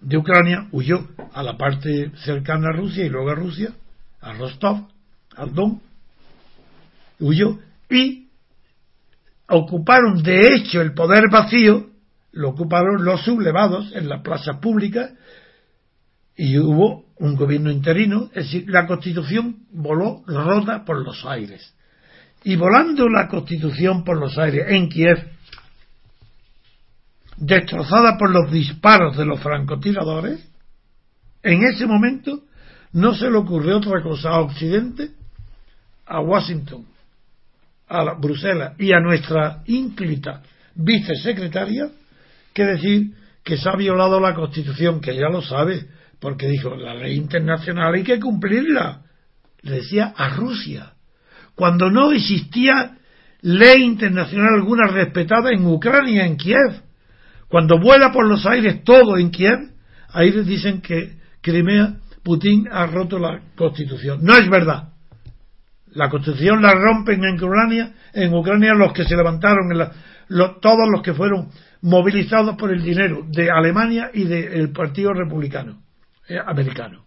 de 0.00 0.16
Ucrania, 0.16 0.68
huyó 0.70 1.08
a 1.34 1.42
la 1.42 1.56
parte 1.56 2.12
cercana 2.22 2.68
a 2.68 2.76
Rusia 2.76 3.04
y 3.04 3.08
luego 3.08 3.30
a 3.30 3.34
Rusia, 3.34 3.72
a 4.20 4.32
Rostov, 4.34 4.86
al 5.34 5.54
Don, 5.54 5.82
huyó 7.18 7.58
y 7.90 8.28
ocuparon 9.48 10.22
de 10.22 10.54
hecho 10.54 10.80
el 10.80 10.94
poder 10.94 11.24
vacío 11.32 11.90
lo 12.30 12.50
ocuparon 12.50 13.04
los 13.04 13.24
sublevados 13.24 13.92
en 13.92 14.08
las 14.08 14.22
plazas 14.22 14.58
públicas 14.58 15.10
y 16.36 16.56
hubo 16.58 17.09
un 17.20 17.36
gobierno 17.36 17.70
interino, 17.70 18.30
es 18.34 18.44
decir, 18.44 18.64
la 18.68 18.86
constitución 18.86 19.66
voló 19.72 20.22
rota 20.26 20.84
por 20.84 21.04
los 21.04 21.24
aires. 21.26 21.74
Y 22.42 22.56
volando 22.56 23.08
la 23.08 23.28
constitución 23.28 24.04
por 24.04 24.18
los 24.18 24.38
aires 24.38 24.66
en 24.68 24.88
Kiev, 24.88 25.30
destrozada 27.36 28.16
por 28.16 28.30
los 28.30 28.50
disparos 28.50 29.18
de 29.18 29.26
los 29.26 29.38
francotiradores, 29.40 30.48
en 31.42 31.62
ese 31.64 31.86
momento 31.86 32.40
no 32.92 33.14
se 33.14 33.30
le 33.30 33.36
ocurrió 33.36 33.76
otra 33.76 34.02
cosa 34.02 34.30
a 34.30 34.40
Occidente, 34.40 35.10
a 36.06 36.20
Washington, 36.20 36.86
a 37.86 38.14
Bruselas 38.14 38.74
y 38.78 38.92
a 38.92 39.00
nuestra 39.00 39.62
ínclita 39.66 40.42
vicesecretaria 40.74 41.90
que 42.54 42.64
decir 42.64 43.14
que 43.44 43.58
se 43.58 43.68
ha 43.68 43.76
violado 43.76 44.20
la 44.20 44.34
Constitución, 44.34 45.00
que 45.00 45.14
ya 45.14 45.28
lo 45.28 45.42
sabe, 45.42 45.86
porque 46.20 46.48
dijo, 46.48 46.76
la 46.76 46.94
ley 46.94 47.16
internacional 47.16 47.94
hay 47.94 48.02
que 48.04 48.20
cumplirla. 48.20 49.02
Le 49.62 49.76
decía 49.76 50.12
a 50.16 50.28
Rusia, 50.28 50.92
cuando 51.54 51.90
no 51.90 52.12
existía 52.12 52.98
ley 53.40 53.82
internacional 53.82 54.54
alguna 54.54 54.86
respetada 54.86 55.50
en 55.50 55.66
Ucrania, 55.66 56.26
en 56.26 56.36
Kiev. 56.36 56.82
Cuando 57.48 57.80
vuela 57.80 58.12
por 58.12 58.26
los 58.26 58.46
aires 58.46 58.84
todo 58.84 59.16
en 59.16 59.30
Kiev, 59.30 59.58
ahí 60.12 60.30
dicen 60.42 60.82
que 60.82 61.18
Crimea, 61.40 61.96
Putin 62.22 62.68
ha 62.70 62.86
roto 62.86 63.18
la 63.18 63.40
Constitución. 63.56 64.20
No 64.22 64.36
es 64.36 64.48
verdad. 64.48 64.90
La 65.92 66.10
Constitución 66.10 66.62
la 66.62 66.74
rompen 66.74 67.24
en 67.24 67.42
Ucrania, 67.42 67.94
en 68.12 68.32
Ucrania 68.32 68.74
los 68.74 68.92
que 68.92 69.04
se 69.04 69.16
levantaron, 69.16 69.72
en 69.72 69.88
todos 70.60 70.88
los 70.92 71.02
que 71.02 71.14
fueron 71.14 71.48
movilizados 71.80 72.56
por 72.56 72.72
el 72.72 72.82
dinero 72.82 73.24
de 73.26 73.50
Alemania 73.50 74.10
y 74.12 74.24
del 74.24 74.70
Partido 74.70 75.12
Republicano 75.14 75.78
americano. 76.38 77.04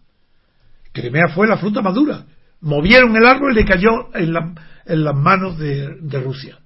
Crimea 0.92 1.28
fue 1.28 1.46
la 1.46 1.58
fruta 1.58 1.82
madura. 1.82 2.24
Movieron 2.60 3.14
el 3.16 3.26
árbol 3.26 3.52
y 3.52 3.56
le 3.56 3.64
cayó 3.64 4.14
en, 4.14 4.32
las 4.32 5.14
manos 5.14 5.58
de, 5.58 6.20
Rusia. 6.22 6.58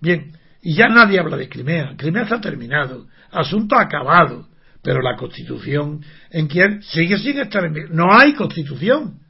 Bien, 0.00 0.32
y 0.62 0.74
ya 0.74 0.88
nadie 0.88 1.18
habla 1.18 1.36
de 1.36 1.48
Crimea. 1.48 1.94
Crimea 1.96 2.22
está 2.22 2.40
terminado. 2.40 3.06
Asunto 3.30 3.76
acabado. 3.76 4.48
Pero 4.82 5.00
la 5.00 5.16
constitución 5.16 6.00
en 6.30 6.48
Kiev 6.48 6.82
sigue 6.82 7.18
sin 7.18 7.38
estar 7.38 7.64
en. 7.64 7.94
No 7.94 8.12
hay 8.12 8.34
constitución. 8.34 9.20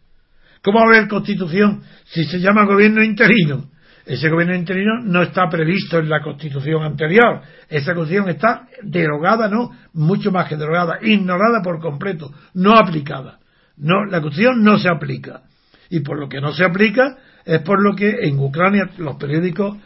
¿Cómo 0.63 0.79
va 0.79 0.85
a 0.85 0.89
haber 0.97 1.09
constitución 1.09 1.83
si 2.05 2.25
se 2.25 2.39
llama 2.39 2.65
gobierno 2.65 3.03
interino? 3.03 3.72
Ese 4.05 4.29
gobierno 4.29 4.55
interino 4.55 5.01
no 5.03 5.23
está 5.23 5.49
previsto 5.49 5.99
en 5.99 6.09
la 6.09 6.21
constitución 6.21 6.83
anterior. 6.83 7.41
Esa 7.69 7.95
constitución 7.95 8.31
está 8.31 8.67
derogada, 8.83 9.49
no, 9.49 9.71
mucho 9.93 10.33
más 10.33 10.49
que 10.49 10.57
derogada, 10.57 10.99
ignorada 11.03 11.63
por 11.63 11.81
completo, 11.81 12.33
no 12.55 12.77
aplicada. 12.77 13.39
No, 13.77 14.05
la 14.05 14.21
constitución 14.21 14.63
no 14.63 14.79
se 14.79 14.89
aplica. 14.89 15.43
Y 15.89 16.01
por 16.01 16.19
lo 16.19 16.29
que 16.29 16.41
no 16.41 16.53
se 16.53 16.65
aplica 16.65 17.17
es 17.45 17.61
por 17.61 17.83
lo 17.83 17.95
que 17.95 18.11
en 18.23 18.39
Ucrania 18.39 18.91
los 18.99 19.17
periódicos 19.17 19.77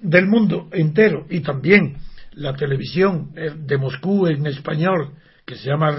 del 0.00 0.26
mundo 0.26 0.68
entero 0.72 1.26
y 1.30 1.40
también 1.40 1.96
la 2.32 2.54
televisión 2.54 3.30
eh, 3.36 3.52
de 3.56 3.78
Moscú 3.78 4.26
en 4.26 4.46
español 4.46 5.12
que 5.46 5.56
se 5.56 5.68
llama 5.68 5.96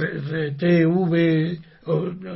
TV, 0.57 1.59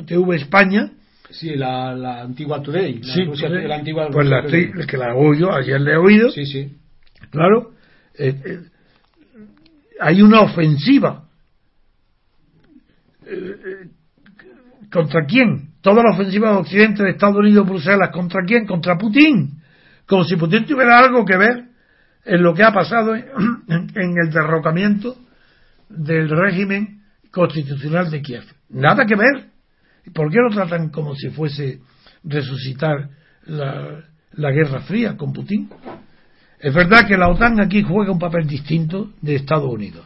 TV 0.06 0.36
España 0.36 0.92
Sí, 1.32 1.56
la, 1.56 1.94
la 1.96 2.22
antigua 2.22 2.62
Today. 2.62 3.02
La 3.04 3.14
sí, 3.14 3.24
Rusia, 3.26 3.50
la 3.50 3.76
antigua 3.76 4.10
pues 4.12 4.28
la 4.28 4.40
estoy, 4.40 4.72
que 4.88 4.98
la 4.98 5.14
oigo, 5.14 5.54
ayer 5.54 5.80
le 5.80 5.94
he 5.94 5.98
oído. 5.98 6.32
Sí, 6.32 6.46
sí. 6.46 6.76
Claro. 7.30 7.72
Eh, 8.18 8.36
eh, 8.44 8.60
hay 10.00 10.22
una 10.22 10.42
ofensiva. 10.42 11.26
Eh, 13.26 13.90
¿Contra 14.92 15.26
quién? 15.26 15.70
Toda 15.82 16.04
la 16.04 16.12
ofensiva 16.12 16.52
de 16.52 16.58
Occidente, 16.58 17.04
de 17.04 17.12
Estados 17.12 17.38
Unidos, 17.38 17.68
Bruselas, 17.68 18.10
¿contra 18.12 18.42
quién? 18.46 18.66
Contra 18.66 18.98
Putin. 18.98 19.62
Como 20.08 20.24
si 20.24 20.36
Putin 20.36 20.66
tuviera 20.66 20.98
algo 20.98 21.24
que 21.24 21.38
ver 21.38 21.66
en 22.26 22.44
lo 22.44 22.56
que 22.56 22.64
ha 22.64 22.74
pasado 22.74 23.16
en, 23.16 23.26
en 23.68 24.16
el 24.18 24.32
derrocamiento 24.32 25.16
del 25.90 26.30
régimen 26.30 27.04
constitucional 27.32 28.10
de 28.10 28.22
Kiev. 28.22 28.44
Nada 28.70 29.06
que 29.06 29.16
ver. 29.16 29.59
¿Por 30.14 30.32
qué 30.32 30.38
lo 30.40 30.50
tratan 30.50 30.90
como 30.90 31.16
si 31.16 31.30
fuese 31.30 31.82
resucitar 32.24 33.10
la, 33.46 34.04
Guerra 34.52 34.82
Fría 34.82 35.18
con 35.18 35.34
Putin? 35.34 35.70
Es 36.60 36.74
verdad 36.74 37.08
que 37.08 37.18
la 37.18 37.30
OTAN 37.30 37.60
aquí 37.62 37.84
juega 37.84 38.12
un 38.12 38.20
papel 38.20 38.48
distinto 38.48 39.12
de 39.22 39.36
Estados 39.36 39.72
Unidos. 39.72 40.06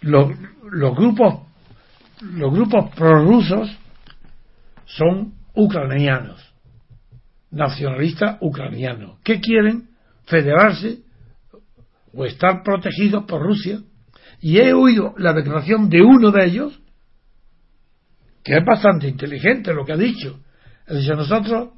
Los, 0.00 0.30
los 0.70 0.96
grupos 0.96 1.52
los 2.22 2.52
grupos 2.52 2.90
prorrusos 2.94 3.70
son 4.84 5.34
ucranianos, 5.54 6.40
nacionalistas 7.50 8.38
ucranianos, 8.40 9.18
que 9.24 9.40
quieren 9.40 9.88
federarse 10.26 11.00
o 12.14 12.24
estar 12.24 12.62
protegidos 12.62 13.24
por 13.24 13.42
Rusia. 13.42 13.80
Y 14.40 14.58
he 14.58 14.72
oído 14.72 15.14
la 15.18 15.32
declaración 15.32 15.88
de 15.88 16.02
uno 16.02 16.30
de 16.30 16.44
ellos, 16.46 16.80
que 18.42 18.56
es 18.56 18.64
bastante 18.64 19.08
inteligente 19.08 19.72
lo 19.72 19.84
que 19.84 19.92
ha 19.92 19.96
dicho. 19.96 20.40
Dice, 20.88 21.14
nosotros, 21.14 21.70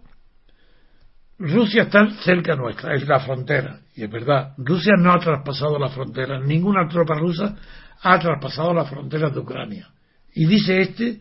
Rusia 1.38 1.82
está 1.82 2.10
cerca 2.22 2.56
nuestra, 2.56 2.94
es 2.94 3.06
la 3.06 3.20
frontera. 3.20 3.80
Y 3.94 4.04
es 4.04 4.10
verdad, 4.10 4.54
Rusia 4.56 4.94
no 4.98 5.12
ha 5.12 5.18
traspasado 5.18 5.78
la 5.78 5.88
frontera, 5.88 6.40
ninguna 6.40 6.88
tropa 6.88 7.14
rusa 7.14 7.56
ha 8.02 8.18
traspasado 8.18 8.72
la 8.72 8.84
frontera 8.84 9.30
de 9.30 9.38
Ucrania. 9.38 9.88
Y 10.34 10.46
dice 10.46 10.80
este, 10.80 11.20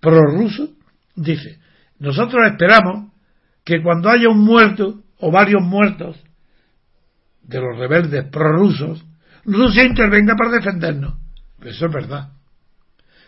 prorruso, 0.00 0.70
dice, 1.14 1.58
nosotros 1.98 2.42
esperamos 2.46 3.12
que 3.64 3.82
cuando 3.82 4.10
haya 4.10 4.28
un 4.28 4.40
muerto 4.40 5.02
o 5.18 5.30
varios 5.30 5.62
muertos 5.62 6.22
de 7.42 7.60
los 7.60 7.78
rebeldes 7.78 8.24
prorrusos, 8.30 9.04
Rusia 9.44 9.84
intervenga 9.84 10.34
para 10.36 10.52
defendernos. 10.52 11.14
Eso 11.62 11.86
es 11.86 11.92
verdad. 11.92 12.30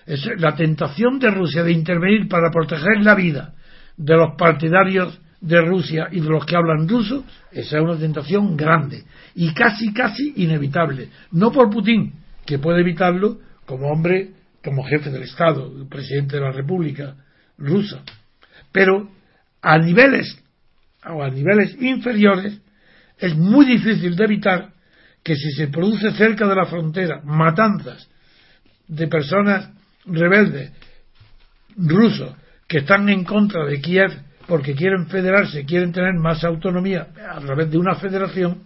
Es 0.07 0.25
la 0.39 0.55
tentación 0.55 1.19
de 1.19 1.31
Rusia 1.31 1.63
de 1.63 1.73
intervenir 1.73 2.29
para 2.29 2.51
proteger 2.51 3.03
la 3.03 3.15
vida 3.15 3.55
de 3.97 4.17
los 4.17 4.37
partidarios 4.37 5.21
de 5.41 5.61
Rusia 5.61 6.09
y 6.11 6.21
de 6.21 6.29
los 6.29 6.45
que 6.45 6.57
hablan 6.57 6.89
ruso, 6.89 7.25
esa 7.53 7.77
es 7.77 7.83
una 7.83 7.99
tentación 7.99 8.57
grande 8.57 9.05
y 9.35 9.53
casi, 9.53 9.93
casi 9.93 10.33
inevitable. 10.37 11.09
No 11.33 11.53
por 11.53 11.71
Putin, 11.71 12.13
que 12.45 12.59
puede 12.59 12.81
evitarlo 12.81 13.39
como 13.65 13.89
hombre, 13.89 14.31
como 14.65 14.85
jefe 14.85 15.11
del 15.11 15.23
Estado, 15.23 15.73
presidente 15.89 16.37
de 16.37 16.43
la 16.43 16.53
República 16.53 17.17
rusa, 17.59 18.03
pero 18.73 19.11
a 19.63 19.79
niveles 19.79 20.39
o 21.05 21.23
a 21.23 21.31
niveles 21.31 21.77
inferiores 21.81 22.61
es 23.19 23.37
muy 23.37 23.67
difícil 23.67 24.15
de 24.17 24.25
evitar 24.25 24.71
que 25.23 25.35
si 25.35 25.53
se 25.53 25.69
produce 25.69 26.13
cerca 26.13 26.47
de 26.47 26.55
la 26.55 26.67
frontera 26.67 27.21
matanzas 27.25 28.09
de 28.87 29.09
personas 29.09 29.71
rebeldes 30.07 30.73
rusos 31.77 32.35
que 32.67 32.79
están 32.79 33.09
en 33.09 33.25
contra 33.25 33.65
de 33.65 33.81
Kiev 33.81 34.11
porque 34.47 34.75
quieren 34.75 35.07
federarse, 35.09 35.65
quieren 35.65 35.93
tener 35.93 36.15
más 36.15 36.45
autonomía 36.45 37.09
a 37.31 37.41
través 37.41 37.71
de 37.71 37.79
una 37.79 37.97
federación, 37.97 38.63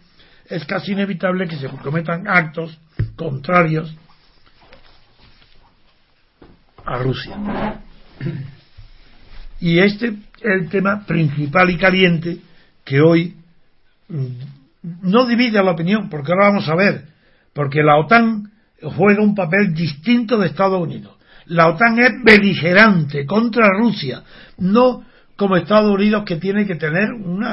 es 0.47 0.64
casi 0.64 0.93
inevitable 0.93 1.49
que 1.49 1.57
se 1.57 1.68
cometan 1.68 2.28
actos 2.28 2.78
contrarios 3.16 3.95
a 6.84 6.99
Rusia. 6.99 7.36
Y 9.61 9.78
este 9.78 10.09
es 10.09 10.14
el 10.43 10.68
tema 10.68 11.05
principal 11.07 11.70
y 11.70 11.76
caliente 11.76 12.38
que 12.84 13.01
hoy 13.01 13.36
mm, 14.09 14.26
no 15.03 15.26
divide 15.26 15.59
a 15.59 15.62
la 15.62 15.72
opinión, 15.72 16.09
porque 16.09 16.32
ahora 16.32 16.49
vamos 16.49 16.68
a 16.68 16.74
ver, 16.74 17.05
porque 17.53 17.82
la 17.82 17.99
OTAN 17.99 18.51
juega 18.97 19.22
un 19.22 19.34
papel 19.34 19.74
distinto 19.74 20.38
de 20.38 20.49
Estados 20.49 20.80
Unidos. 20.80 21.14
La 21.51 21.68
OTAN 21.68 21.98
es 21.98 22.12
beligerante 22.22 23.26
contra 23.26 23.66
Rusia, 23.76 24.22
no 24.59 25.05
como 25.34 25.57
Estados 25.57 25.92
Unidos 25.92 26.22
que 26.24 26.36
tiene 26.36 26.64
que 26.64 26.76
tener 26.76 27.11
un 27.12 27.44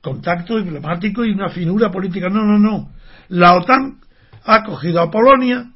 contacto 0.00 0.56
diplomático 0.56 1.26
y 1.26 1.32
una 1.32 1.50
finura 1.50 1.90
política. 1.90 2.30
No, 2.30 2.42
no, 2.42 2.58
no. 2.58 2.90
La 3.28 3.54
OTAN 3.54 4.00
ha 4.44 4.64
cogido 4.64 5.02
a 5.02 5.10
Polonia, 5.10 5.72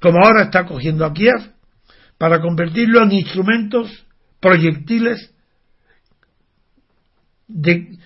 como 0.00 0.18
ahora 0.18 0.44
está 0.44 0.66
cogiendo 0.66 1.04
a 1.04 1.12
Kiev, 1.12 1.52
para 2.18 2.40
convertirlo 2.40 3.04
en 3.04 3.12
instrumentos 3.12 4.04
proyectiles 4.40 5.32
de 7.46 7.96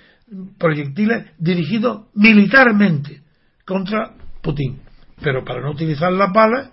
proyectiles 0.58 1.30
dirigidos 1.38 2.08
militarmente 2.14 3.22
contra 3.64 4.12
Putin. 4.42 4.82
Pero 5.22 5.44
para 5.46 5.62
no 5.62 5.70
utilizar 5.70 6.12
las 6.12 6.30
balas, 6.30 6.72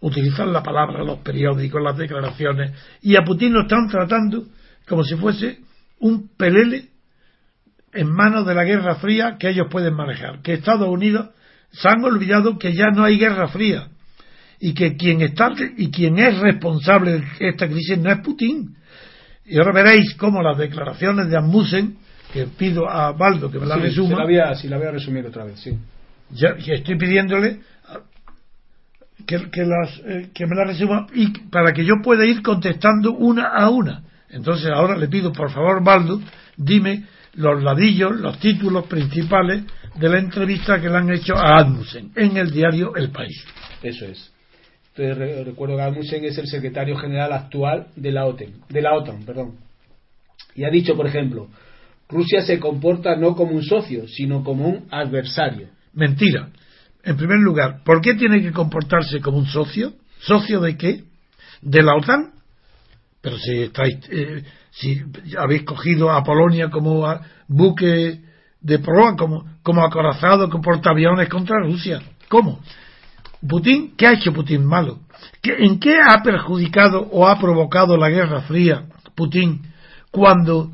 utilizan 0.00 0.52
la 0.52 0.62
palabra, 0.62 1.04
los 1.04 1.18
periódicos, 1.18 1.82
las 1.82 1.96
declaraciones, 1.96 2.72
y 3.02 3.16
a 3.16 3.22
Putin 3.22 3.52
lo 3.52 3.62
están 3.62 3.88
tratando 3.88 4.44
como 4.88 5.04
si 5.04 5.16
fuese 5.16 5.58
un 6.00 6.28
pelele 6.36 6.88
en 7.92 8.12
manos 8.12 8.46
de 8.46 8.54
la 8.54 8.64
Guerra 8.64 8.96
Fría 8.96 9.36
que 9.38 9.48
ellos 9.48 9.66
pueden 9.70 9.94
manejar. 9.94 10.40
Que 10.42 10.54
Estados 10.54 10.88
Unidos 10.88 11.30
se 11.70 11.88
han 11.88 12.02
olvidado 12.04 12.58
que 12.58 12.72
ya 12.72 12.90
no 12.90 13.04
hay 13.04 13.18
Guerra 13.18 13.48
Fría 13.48 13.88
y 14.60 14.74
que 14.74 14.96
quien 14.96 15.22
está 15.22 15.52
y 15.76 15.90
quien 15.90 16.18
es 16.18 16.38
responsable 16.38 17.20
de 17.20 17.48
esta 17.48 17.68
crisis 17.68 17.98
no 17.98 18.10
es 18.10 18.18
Putin. 18.20 18.76
Y 19.46 19.58
ahora 19.58 19.72
veréis 19.72 20.14
cómo 20.14 20.42
las 20.42 20.58
declaraciones 20.58 21.28
de 21.28 21.36
Amundsen, 21.36 21.96
que 22.32 22.46
pido 22.46 22.88
a 22.88 23.12
Baldo 23.12 23.50
que 23.50 23.58
me 23.58 23.66
la 23.66 23.76
resuma. 23.76 24.08
Si 24.08 24.68
la, 24.68 24.76
voy 24.76 24.86
a, 24.86 24.90
resumir 24.90 25.26
otra 25.26 25.44
vez, 25.44 25.58
sí. 25.60 25.76
Ya, 26.30 26.50
estoy 26.50 26.98
pidiéndole 26.98 27.60
que, 29.28 29.50
que, 29.50 29.66
las, 29.66 30.00
eh, 30.06 30.30
que 30.32 30.46
me 30.46 30.56
la 30.56 30.64
resuma 30.64 31.06
y 31.12 31.28
para 31.50 31.74
que 31.74 31.84
yo 31.84 31.96
pueda 32.02 32.24
ir 32.24 32.40
contestando 32.40 33.12
una 33.12 33.48
a 33.48 33.68
una. 33.68 34.02
Entonces 34.30 34.70
ahora 34.74 34.96
le 34.96 35.06
pido, 35.06 35.32
por 35.32 35.50
favor, 35.50 35.84
Baldo, 35.84 36.18
dime 36.56 37.04
los 37.34 37.62
ladillos, 37.62 38.18
los 38.18 38.40
títulos 38.40 38.86
principales 38.86 39.64
de 39.96 40.08
la 40.08 40.18
entrevista 40.18 40.80
que 40.80 40.88
le 40.88 40.96
han 40.96 41.12
hecho 41.12 41.36
a 41.36 41.58
Admussen 41.58 42.10
en 42.16 42.38
el 42.38 42.50
diario 42.50 42.96
El 42.96 43.10
País. 43.10 43.44
Eso 43.82 44.06
es. 44.06 44.32
Entonces, 44.96 45.46
recuerdo 45.46 45.76
que 45.76 45.82
Admussen 45.82 46.24
es 46.24 46.38
el 46.38 46.46
secretario 46.46 46.96
general 46.96 47.32
actual 47.34 47.88
de 47.96 48.10
la 48.10 48.24
OTAN, 48.24 48.62
de 48.70 48.82
la 48.82 48.94
OTAN, 48.94 49.24
perdón. 49.24 49.56
Y 50.54 50.64
ha 50.64 50.70
dicho, 50.70 50.96
por 50.96 51.06
ejemplo, 51.06 51.48
Rusia 52.08 52.40
se 52.40 52.58
comporta 52.58 53.14
no 53.14 53.36
como 53.36 53.52
un 53.52 53.62
socio, 53.62 54.08
sino 54.08 54.42
como 54.42 54.66
un 54.66 54.86
adversario. 54.90 55.68
Mentira. 55.92 56.48
En 57.08 57.16
primer 57.16 57.38
lugar, 57.38 57.80
¿por 57.84 58.02
qué 58.02 58.12
tiene 58.12 58.42
que 58.42 58.52
comportarse 58.52 59.22
como 59.22 59.38
un 59.38 59.46
socio? 59.46 59.94
¿Socio 60.20 60.60
de 60.60 60.76
qué? 60.76 61.04
¿De 61.62 61.82
la 61.82 61.94
OTAN? 61.94 62.32
Pero 63.22 63.38
si 63.38 63.62
estáis, 63.62 63.96
eh, 64.10 64.44
si 64.70 65.04
habéis 65.38 65.62
cogido 65.62 66.10
a 66.10 66.22
Polonia 66.22 66.68
como 66.68 67.06
buque 67.46 68.20
de 68.60 68.78
proa, 68.80 69.16
como, 69.16 69.46
como 69.62 69.86
acorazado 69.86 70.50
con 70.50 70.60
portaaviones 70.60 71.30
contra 71.30 71.56
Rusia. 71.60 72.02
¿Cómo? 72.28 72.60
Putin, 73.40 73.94
¿qué 73.96 74.06
ha 74.06 74.12
hecho 74.12 74.34
Putin 74.34 74.66
malo? 74.66 74.98
¿En 75.42 75.80
qué 75.80 75.96
ha 76.06 76.22
perjudicado 76.22 77.08
o 77.10 77.26
ha 77.26 77.38
provocado 77.38 77.96
la 77.96 78.10
Guerra 78.10 78.42
Fría 78.42 78.84
Putin 79.14 79.62
cuando 80.10 80.72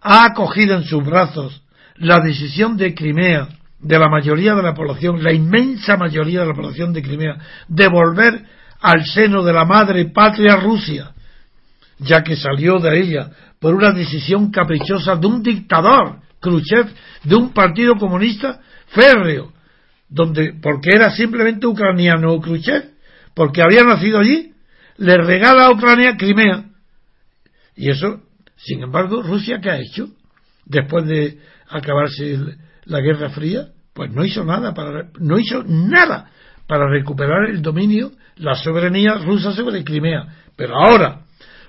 ha 0.00 0.24
acogido 0.24 0.74
en 0.74 0.82
sus 0.82 1.04
brazos 1.04 1.62
la 1.94 2.18
decisión 2.18 2.76
de 2.76 2.92
Crimea, 2.92 3.61
de 3.82 3.98
la 3.98 4.08
mayoría 4.08 4.54
de 4.54 4.62
la 4.62 4.74
población, 4.74 5.22
la 5.22 5.32
inmensa 5.32 5.96
mayoría 5.96 6.40
de 6.40 6.46
la 6.46 6.54
población 6.54 6.92
de 6.92 7.02
Crimea, 7.02 7.36
de 7.68 7.88
volver 7.88 8.44
al 8.80 9.04
seno 9.04 9.42
de 9.42 9.52
la 9.52 9.64
madre 9.64 10.06
patria 10.06 10.56
Rusia, 10.56 11.12
ya 11.98 12.22
que 12.22 12.36
salió 12.36 12.78
de 12.78 13.00
ella 13.00 13.30
por 13.60 13.74
una 13.74 13.92
decisión 13.92 14.50
caprichosa 14.50 15.16
de 15.16 15.26
un 15.26 15.42
dictador, 15.42 16.20
Khrushchev, 16.40 16.86
de 17.24 17.34
un 17.34 17.52
partido 17.52 17.96
comunista 17.96 18.60
férreo, 18.88 19.52
donde, 20.08 20.54
porque 20.60 20.90
era 20.94 21.10
simplemente 21.10 21.66
ucraniano 21.66 22.40
Khrushchev, 22.40 22.90
porque 23.34 23.62
había 23.62 23.82
nacido 23.82 24.18
allí, 24.18 24.52
le 24.98 25.16
regala 25.18 25.66
a 25.66 25.72
Ucrania 25.72 26.16
Crimea. 26.16 26.66
Y 27.76 27.90
eso, 27.90 28.20
sin 28.56 28.82
embargo, 28.82 29.22
Rusia, 29.22 29.60
¿qué 29.60 29.70
ha 29.70 29.80
hecho? 29.80 30.08
Después 30.66 31.06
de 31.06 31.38
acabarse 31.68 32.38
la 32.84 33.00
Guerra 33.00 33.30
Fría, 33.30 33.68
pues 33.94 34.10
no 34.12 34.24
hizo 34.24 34.44
nada 34.44 34.74
para, 34.74 35.08
no 35.18 35.38
hizo 35.38 35.62
nada 35.64 36.30
para 36.66 36.88
recuperar 36.88 37.50
el 37.50 37.62
dominio, 37.62 38.12
la 38.36 38.54
soberanía 38.54 39.14
rusa 39.16 39.52
sobre 39.52 39.84
Crimea. 39.84 40.26
Pero 40.56 40.74
ahora, 40.76 41.22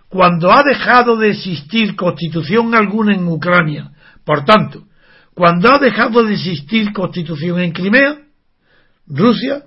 cuando 0.09 0.51
ha 0.51 0.63
dejado 0.63 1.17
de 1.17 1.31
existir 1.31 1.95
constitución 1.95 2.73
alguna 2.75 3.15
en 3.15 3.27
Ucrania, 3.27 3.91
por 4.23 4.45
tanto, 4.45 4.83
cuando 5.33 5.73
ha 5.73 5.79
dejado 5.79 6.23
de 6.23 6.33
existir 6.33 6.93
constitución 6.93 7.59
en 7.59 7.71
Crimea, 7.71 8.19
Rusia 9.07 9.63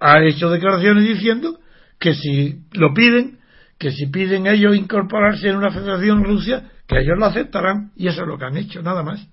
ha 0.00 0.22
hecho 0.24 0.50
declaraciones 0.50 1.04
diciendo 1.04 1.58
que 1.98 2.14
si 2.14 2.60
lo 2.72 2.92
piden, 2.94 3.38
que 3.78 3.92
si 3.92 4.06
piden 4.06 4.46
ellos 4.46 4.76
incorporarse 4.76 5.48
en 5.48 5.56
una 5.56 5.70
federación 5.70 6.24
Rusia, 6.24 6.70
que 6.86 6.98
ellos 6.98 7.18
lo 7.18 7.26
aceptarán, 7.26 7.92
y 7.96 8.08
eso 8.08 8.22
es 8.22 8.28
lo 8.28 8.38
que 8.38 8.44
han 8.44 8.56
hecho, 8.56 8.82
nada 8.82 9.02
más. 9.02 9.26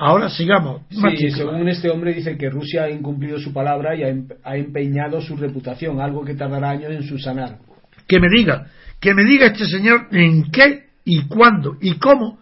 Ahora 0.00 0.30
sigamos. 0.30 0.82
Sí, 0.90 1.30
según 1.32 1.68
este 1.68 1.90
hombre 1.90 2.14
dice 2.14 2.38
que 2.38 2.48
Rusia 2.48 2.84
ha 2.84 2.90
incumplido 2.90 3.40
su 3.40 3.52
palabra 3.52 3.96
y 3.96 4.04
ha 4.04 4.56
empeñado 4.56 5.20
su 5.20 5.36
reputación, 5.36 6.00
algo 6.00 6.24
que 6.24 6.34
tardará 6.34 6.70
años 6.70 6.92
en 6.92 7.02
subsanar. 7.02 7.58
Que 8.06 8.20
me 8.20 8.28
diga, 8.28 8.68
que 9.00 9.12
me 9.12 9.24
diga 9.24 9.46
este 9.46 9.66
señor 9.66 10.06
en 10.12 10.52
qué 10.52 10.84
y 11.04 11.22
cuándo 11.22 11.76
y 11.80 11.94
cómo 11.94 12.38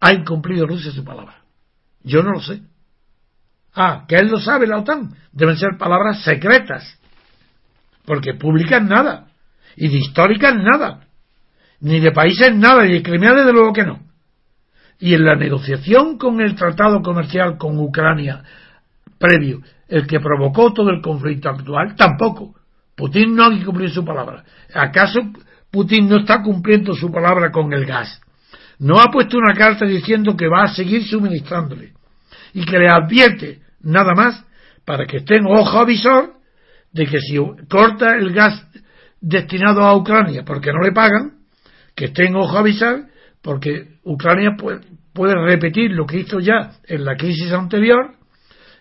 ha 0.00 0.14
incumplido 0.14 0.66
Rusia 0.66 0.92
su 0.92 1.04
palabra. 1.04 1.42
Yo 2.02 2.22
no 2.22 2.32
lo 2.32 2.40
sé. 2.40 2.62
Ah, 3.74 4.06
que 4.08 4.14
él 4.16 4.28
lo 4.28 4.40
sabe, 4.40 4.66
la 4.66 4.78
OTAN. 4.78 5.14
Deben 5.32 5.58
ser 5.58 5.76
palabras 5.76 6.22
secretas. 6.22 6.98
Porque 8.06 8.32
públicas 8.32 8.82
nada. 8.82 9.26
Y 9.76 9.88
de 9.88 9.98
históricas 9.98 10.54
nada. 10.56 11.06
Ni 11.80 12.00
de 12.00 12.12
países 12.12 12.54
nada. 12.56 12.86
Y 12.86 12.92
de 12.92 13.02
Crimea 13.02 13.34
desde 13.34 13.52
luego 13.52 13.74
que 13.74 13.84
no. 13.84 14.00
Y 14.98 15.14
en 15.14 15.24
la 15.24 15.36
negociación 15.36 16.18
con 16.18 16.40
el 16.40 16.54
tratado 16.54 17.02
comercial 17.02 17.58
con 17.58 17.78
Ucrania 17.78 18.42
previo, 19.18 19.60
el 19.88 20.06
que 20.06 20.20
provocó 20.20 20.72
todo 20.72 20.90
el 20.90 21.00
conflicto 21.00 21.48
actual, 21.48 21.94
tampoco. 21.96 22.54
Putin 22.94 23.34
no 23.34 23.44
ha 23.44 23.64
cumplido 23.64 23.92
su 23.92 24.04
palabra. 24.04 24.42
¿Acaso 24.74 25.20
Putin 25.70 26.08
no 26.08 26.20
está 26.20 26.42
cumpliendo 26.42 26.94
su 26.94 27.10
palabra 27.10 27.50
con 27.50 27.72
el 27.72 27.84
gas. 27.84 28.20
No 28.78 28.98
ha 28.98 29.10
puesto 29.10 29.36
una 29.36 29.54
carta 29.54 29.84
diciendo 29.84 30.36
que 30.36 30.48
va 30.48 30.64
a 30.64 30.74
seguir 30.74 31.04
suministrándole 31.04 31.92
y 32.54 32.64
que 32.64 32.78
le 32.78 32.88
advierte 32.88 33.60
nada 33.80 34.14
más 34.14 34.44
para 34.84 35.06
que 35.06 35.18
esté 35.18 35.36
en 35.36 35.46
ojo 35.46 35.78
avisor 35.78 36.34
de 36.92 37.06
que 37.06 37.20
si 37.20 37.36
corta 37.68 38.16
el 38.16 38.32
gas 38.32 38.66
destinado 39.20 39.82
a 39.82 39.96
Ucrania 39.96 40.44
porque 40.46 40.72
no 40.72 40.80
le 40.80 40.92
pagan, 40.92 41.32
que 41.94 42.06
esté 42.06 42.26
en 42.26 42.36
ojo 42.36 42.56
avisar 42.56 43.08
porque 43.46 44.00
Ucrania 44.02 44.56
puede, 44.58 45.34
repetir 45.46 45.92
lo 45.92 46.04
que 46.04 46.18
hizo 46.18 46.40
ya 46.40 46.72
en 46.82 47.04
la 47.04 47.14
crisis 47.14 47.52
anterior 47.52 48.16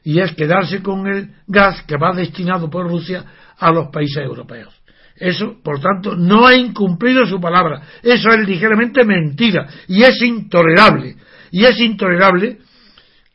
y 0.03 0.19
es 0.19 0.33
quedarse 0.33 0.81
con 0.81 1.05
el 1.05 1.35
gas 1.45 1.83
que 1.83 1.97
va 1.97 2.15
destinado 2.15 2.67
por 2.67 2.89
Rusia 2.89 3.23
a 3.59 3.71
los 3.71 3.89
países 3.89 4.23
europeos. 4.23 4.73
Eso, 5.17 5.57
por 5.63 5.79
tanto, 5.79 6.15
no 6.15 6.47
ha 6.47 6.55
incumplido 6.55 7.27
su 7.27 7.39
palabra. 7.39 7.83
Eso 8.01 8.29
es 8.29 8.47
ligeramente 8.47 9.05
mentira. 9.05 9.67
Y 9.87 10.01
es 10.01 10.19
intolerable. 10.23 11.15
Y 11.51 11.63
es 11.63 11.79
intolerable 11.79 12.57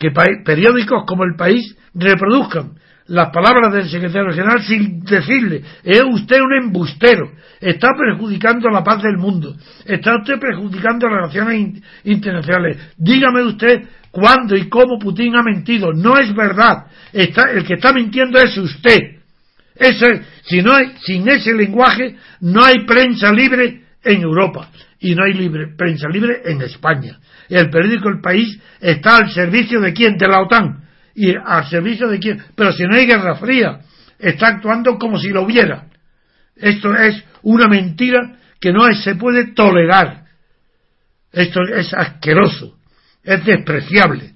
que 0.00 0.10
periódicos 0.44 1.04
como 1.06 1.22
El 1.22 1.36
País 1.36 1.76
reproduzcan 1.94 2.72
las 3.10 3.30
palabras 3.30 3.72
del 3.72 3.88
secretario 3.88 4.32
general 4.32 4.62
sin 4.62 5.02
decirle, 5.04 5.62
es 5.82 6.02
usted 6.12 6.40
un 6.40 6.64
embustero, 6.64 7.32
está 7.60 7.88
perjudicando 7.98 8.68
la 8.70 8.84
paz 8.84 9.02
del 9.02 9.16
mundo, 9.18 9.56
está 9.84 10.16
usted 10.16 10.38
perjudicando 10.38 11.08
relaciones 11.08 11.82
internacionales. 12.04 12.94
Dígame 12.96 13.42
usted 13.42 13.82
cuándo 14.12 14.56
y 14.56 14.68
cómo 14.68 14.98
Putin 14.98 15.34
ha 15.34 15.42
mentido. 15.42 15.92
No 15.92 16.18
es 16.18 16.32
verdad. 16.34 16.86
Está, 17.12 17.50
el 17.50 17.64
que 17.64 17.74
está 17.74 17.92
mintiendo 17.92 18.38
es 18.38 18.56
usted. 18.56 18.98
Ese, 19.74 20.22
si 20.44 20.62
no 20.62 20.72
hay, 20.72 20.92
sin 21.02 21.28
ese 21.28 21.52
lenguaje 21.52 22.16
no 22.40 22.62
hay 22.62 22.84
prensa 22.86 23.32
libre 23.32 23.82
en 24.04 24.22
Europa 24.22 24.70
y 25.00 25.16
no 25.16 25.24
hay 25.24 25.32
libre, 25.32 25.74
prensa 25.76 26.08
libre 26.08 26.42
en 26.44 26.62
España. 26.62 27.18
El 27.48 27.70
periódico 27.70 28.08
El 28.08 28.20
País 28.20 28.56
está 28.80 29.16
al 29.16 29.30
servicio 29.32 29.80
de 29.80 29.92
quién? 29.92 30.16
De 30.16 30.28
la 30.28 30.42
OTAN. 30.42 30.89
¿Y 31.20 31.34
al 31.36 31.68
servicio 31.68 32.08
de 32.08 32.18
quién? 32.18 32.42
Pero 32.54 32.72
si 32.72 32.82
no 32.84 32.96
hay 32.96 33.04
guerra 33.04 33.34
fría, 33.34 33.80
está 34.18 34.46
actuando 34.48 34.98
como 34.98 35.18
si 35.18 35.28
lo 35.28 35.42
hubiera. 35.42 35.84
Esto 36.56 36.94
es 36.94 37.22
una 37.42 37.66
mentira 37.68 38.38
que 38.58 38.72
no 38.72 38.90
se 38.94 39.16
puede 39.16 39.52
tolerar. 39.52 40.24
Esto 41.30 41.60
es 41.76 41.92
asqueroso, 41.92 42.74
es 43.22 43.44
despreciable 43.44 44.32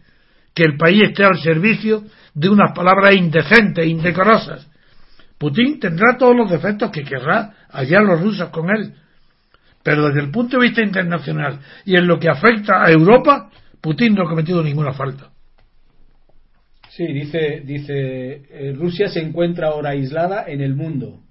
que 0.55 0.65
el 0.65 0.77
país 0.77 1.05
esté 1.05 1.25
al 1.25 1.39
servicio 1.39 2.05
de 2.35 2.51
unas 2.51 2.73
palabras 2.75 3.17
indecentes, 3.17 3.87
indecorosas. 3.87 4.69
Putin 5.39 5.81
tendrá 5.81 6.19
todos 6.19 6.37
los 6.37 6.51
defectos 6.51 6.91
que 6.91 7.03
querrá 7.03 7.55
allá 7.71 8.03
los 8.03 8.21
rusos 8.21 8.51
con 8.51 8.69
él, 8.69 8.93
pero 9.83 10.09
desde 10.09 10.21
el 10.21 10.31
punto 10.31 10.59
de 10.59 10.67
vista 10.67 10.83
internacional 10.83 11.61
y 11.87 11.97
en 11.97 12.07
lo 12.07 12.19
que 12.19 12.29
afecta 12.29 12.85
a 12.85 12.91
Europa, 12.91 13.49
Putin 13.81 14.15
no 14.15 14.25
ha 14.25 14.29
cometido 14.29 14.63
ninguna 14.63 14.93
falta. 14.93 15.31
Sí, 16.97 17.07
dice, 17.09 17.63
dice 17.65 18.43
eh, 18.51 18.73
Rusia 18.77 19.09
se 19.09 19.21
encuentra 19.21 19.69
ahora 19.69 19.91
aislada 19.91 20.45
en 20.47 20.61
el 20.61 20.77
mundo 20.77 21.23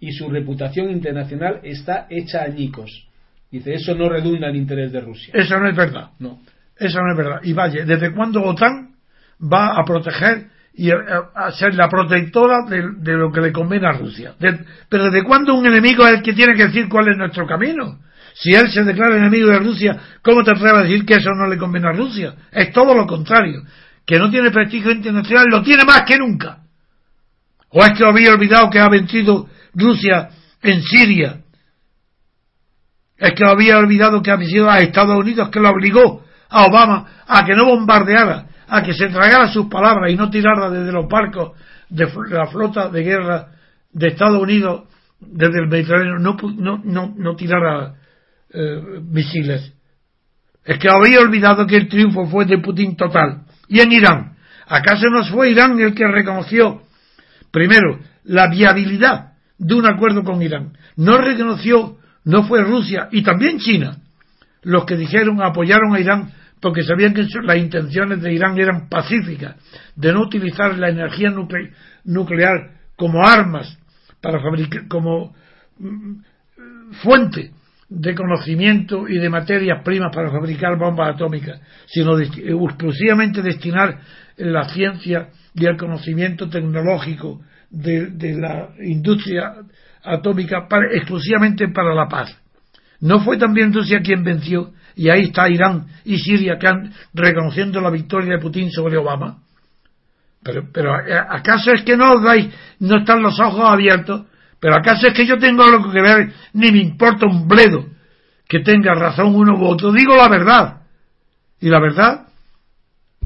y 0.00 0.10
su 0.12 0.28
reputación 0.28 0.90
internacional 0.90 1.60
está 1.62 2.08
hecha 2.10 2.42
añicos. 2.42 3.06
Dice, 3.48 3.74
eso 3.74 3.94
no 3.94 4.08
redunda 4.08 4.48
en 4.48 4.56
interés 4.56 4.90
de 4.90 5.00
Rusia. 5.00 5.32
Eso 5.32 5.60
no 5.60 5.68
es 5.68 5.76
verdad. 5.76 6.10
No. 6.18 6.40
Eso 6.76 6.98
no 7.00 7.12
es 7.12 7.16
verdad. 7.16 7.40
Y 7.44 7.52
vaya, 7.52 7.84
¿desde 7.84 8.12
cuándo 8.12 8.42
OTAN 8.42 8.96
va 9.40 9.78
a 9.78 9.84
proteger 9.84 10.48
y 10.74 10.90
a, 10.90 11.50
ser 11.52 11.74
la 11.74 11.88
protectora 11.88 12.64
de, 12.68 13.12
lo 13.12 13.30
que 13.30 13.42
le 13.42 13.52
conviene 13.52 13.86
a 13.86 13.92
Rusia? 13.92 14.34
pero 14.88 15.04
¿desde 15.04 15.22
cuándo 15.22 15.54
un 15.54 15.66
enemigo 15.66 16.04
es 16.04 16.14
el 16.14 16.22
que 16.22 16.32
tiene 16.32 16.56
que 16.56 16.66
decir 16.66 16.88
cuál 16.88 17.08
es 17.08 17.16
nuestro 17.16 17.46
camino? 17.46 18.00
Si 18.34 18.52
él 18.54 18.70
se 18.70 18.82
declara 18.82 19.18
enemigo 19.18 19.50
de 19.50 19.58
Rusia, 19.58 19.96
¿cómo 20.22 20.42
te 20.42 20.50
atreves 20.50 20.72
a 20.72 20.82
decir 20.82 21.04
que 21.04 21.14
eso 21.14 21.30
no 21.36 21.46
le 21.46 21.58
conviene 21.58 21.88
a 21.88 21.92
Rusia? 21.92 22.34
Es 22.50 22.72
todo 22.72 22.92
lo 22.94 23.06
contrario. 23.06 23.62
Que 24.06 24.18
no 24.18 24.30
tiene 24.30 24.50
prestigio 24.50 24.90
internacional, 24.90 25.46
lo 25.50 25.62
tiene 25.62 25.84
más 25.84 26.02
que 26.02 26.18
nunca. 26.18 26.58
¿O 27.70 27.82
es 27.82 27.96
que 27.96 28.04
había 28.04 28.32
olvidado 28.32 28.68
que 28.68 28.78
ha 28.78 28.88
vencido 28.88 29.48
Rusia 29.74 30.30
en 30.62 30.82
Siria. 30.82 31.40
Es 33.16 33.32
que 33.34 33.44
había 33.44 33.78
olvidado 33.78 34.22
que 34.22 34.30
ha 34.30 34.38
sido 34.38 34.70
a 34.70 34.80
Estados 34.80 35.16
Unidos 35.16 35.48
que 35.50 35.60
lo 35.60 35.70
obligó 35.70 36.24
a 36.48 36.66
Obama 36.66 37.24
a 37.26 37.44
que 37.44 37.54
no 37.54 37.64
bombardeara, 37.64 38.46
a 38.68 38.82
que 38.82 38.92
se 38.92 39.08
tragara 39.08 39.48
sus 39.48 39.66
palabras 39.66 40.12
y 40.12 40.16
no 40.16 40.28
tirara 40.28 40.70
desde 40.70 40.92
los 40.92 41.08
barcos 41.08 41.52
de 41.88 42.06
la 42.30 42.46
flota 42.46 42.88
de 42.88 43.02
guerra 43.02 43.48
de 43.92 44.08
Estados 44.08 44.40
Unidos 44.40 44.88
desde 45.20 45.60
el 45.60 45.68
Mediterráneo, 45.68 46.18
no, 46.18 46.36
no, 46.56 46.80
no, 46.82 47.14
no 47.16 47.36
tirara 47.36 47.94
eh, 48.52 49.00
misiles. 49.02 49.72
Es 50.64 50.78
que 50.78 50.88
había 50.90 51.20
olvidado 51.20 51.66
que 51.66 51.76
el 51.76 51.88
triunfo 51.88 52.26
fue 52.26 52.44
de 52.44 52.58
Putin 52.58 52.96
total. 52.96 53.42
Y 53.72 53.80
en 53.80 53.90
Irán, 53.90 54.36
¿acaso 54.66 55.06
no 55.08 55.24
fue 55.24 55.50
Irán 55.50 55.80
el 55.80 55.94
que 55.94 56.06
reconoció, 56.06 56.82
primero, 57.50 58.00
la 58.24 58.50
viabilidad 58.50 59.32
de 59.56 59.74
un 59.74 59.86
acuerdo 59.86 60.22
con 60.24 60.42
Irán. 60.42 60.76
No 60.96 61.16
reconoció, 61.16 61.96
no 62.24 62.44
fue 62.44 62.62
Rusia 62.64 63.08
y 63.10 63.22
también 63.22 63.60
China 63.60 63.96
los 64.60 64.84
que 64.84 64.98
dijeron, 64.98 65.42
apoyaron 65.42 65.94
a 65.94 66.00
Irán 66.00 66.32
porque 66.60 66.82
sabían 66.82 67.14
que 67.14 67.26
las 67.44 67.56
intenciones 67.56 68.20
de 68.20 68.34
Irán 68.34 68.58
eran 68.58 68.90
pacíficas, 68.90 69.56
de 69.96 70.12
no 70.12 70.20
utilizar 70.20 70.76
la 70.76 70.90
energía 70.90 71.32
nuclear 72.04 72.72
como 72.94 73.26
armas 73.26 73.78
para 74.20 74.38
fabricar, 74.42 74.86
como 74.86 75.34
mm, 75.78 76.20
fuente 77.02 77.52
de 77.94 78.14
conocimiento 78.14 79.06
y 79.06 79.18
de 79.18 79.28
materias 79.28 79.82
primas 79.84 80.14
para 80.14 80.30
fabricar 80.30 80.78
bombas 80.78 81.14
atómicas, 81.14 81.60
sino 81.86 82.18
exclusivamente 82.18 83.42
destinar 83.42 83.98
la 84.38 84.68
ciencia 84.68 85.28
y 85.54 85.66
el 85.66 85.76
conocimiento 85.76 86.48
tecnológico 86.48 87.42
de, 87.70 88.10
la 88.38 88.70
industria 88.82 89.54
atómica 90.02 90.66
exclusivamente 90.92 91.68
para 91.68 91.94
la 91.94 92.08
paz. 92.08 92.34
No 93.00 93.20
fue 93.20 93.36
también 93.36 93.72
Rusia 93.72 94.00
quien 94.00 94.24
venció, 94.24 94.72
y 94.94 95.10
ahí 95.10 95.24
está 95.24 95.48
Irán 95.48 95.86
y 96.04 96.18
Siria 96.18 96.58
que 96.58 96.68
han 96.68 96.92
reconociendo 97.12 97.80
la 97.80 97.90
victoria 97.90 98.36
de 98.36 98.40
Putin 98.40 98.70
sobre 98.70 98.96
Obama. 98.96 99.38
Pero, 100.42 100.68
pero 100.72 100.98
eh, 101.06 101.14
¿acaso 101.14 101.72
es 101.72 101.82
que 101.82 101.96
no 101.96 102.14
os 102.14 102.22
dais, 102.22 102.48
no 102.80 102.98
están 102.98 103.22
los 103.22 103.38
ojos 103.38 103.64
abiertos? 103.64 104.26
¿Pero 104.62 104.76
acaso 104.76 105.08
es 105.08 105.14
que 105.14 105.26
yo 105.26 105.40
tengo 105.40 105.64
algo 105.64 105.90
que 105.90 106.00
ver, 106.00 106.32
ni 106.52 106.70
me 106.70 106.78
importa 106.78 107.26
un 107.26 107.48
bledo 107.48 107.84
que 108.48 108.60
tenga 108.60 108.94
razón 108.94 109.34
uno 109.34 109.58
u 109.58 109.64
otro? 109.64 109.90
Digo 109.90 110.14
la 110.14 110.28
verdad. 110.28 110.82
Y 111.58 111.68
la 111.68 111.80
verdad, 111.80 112.28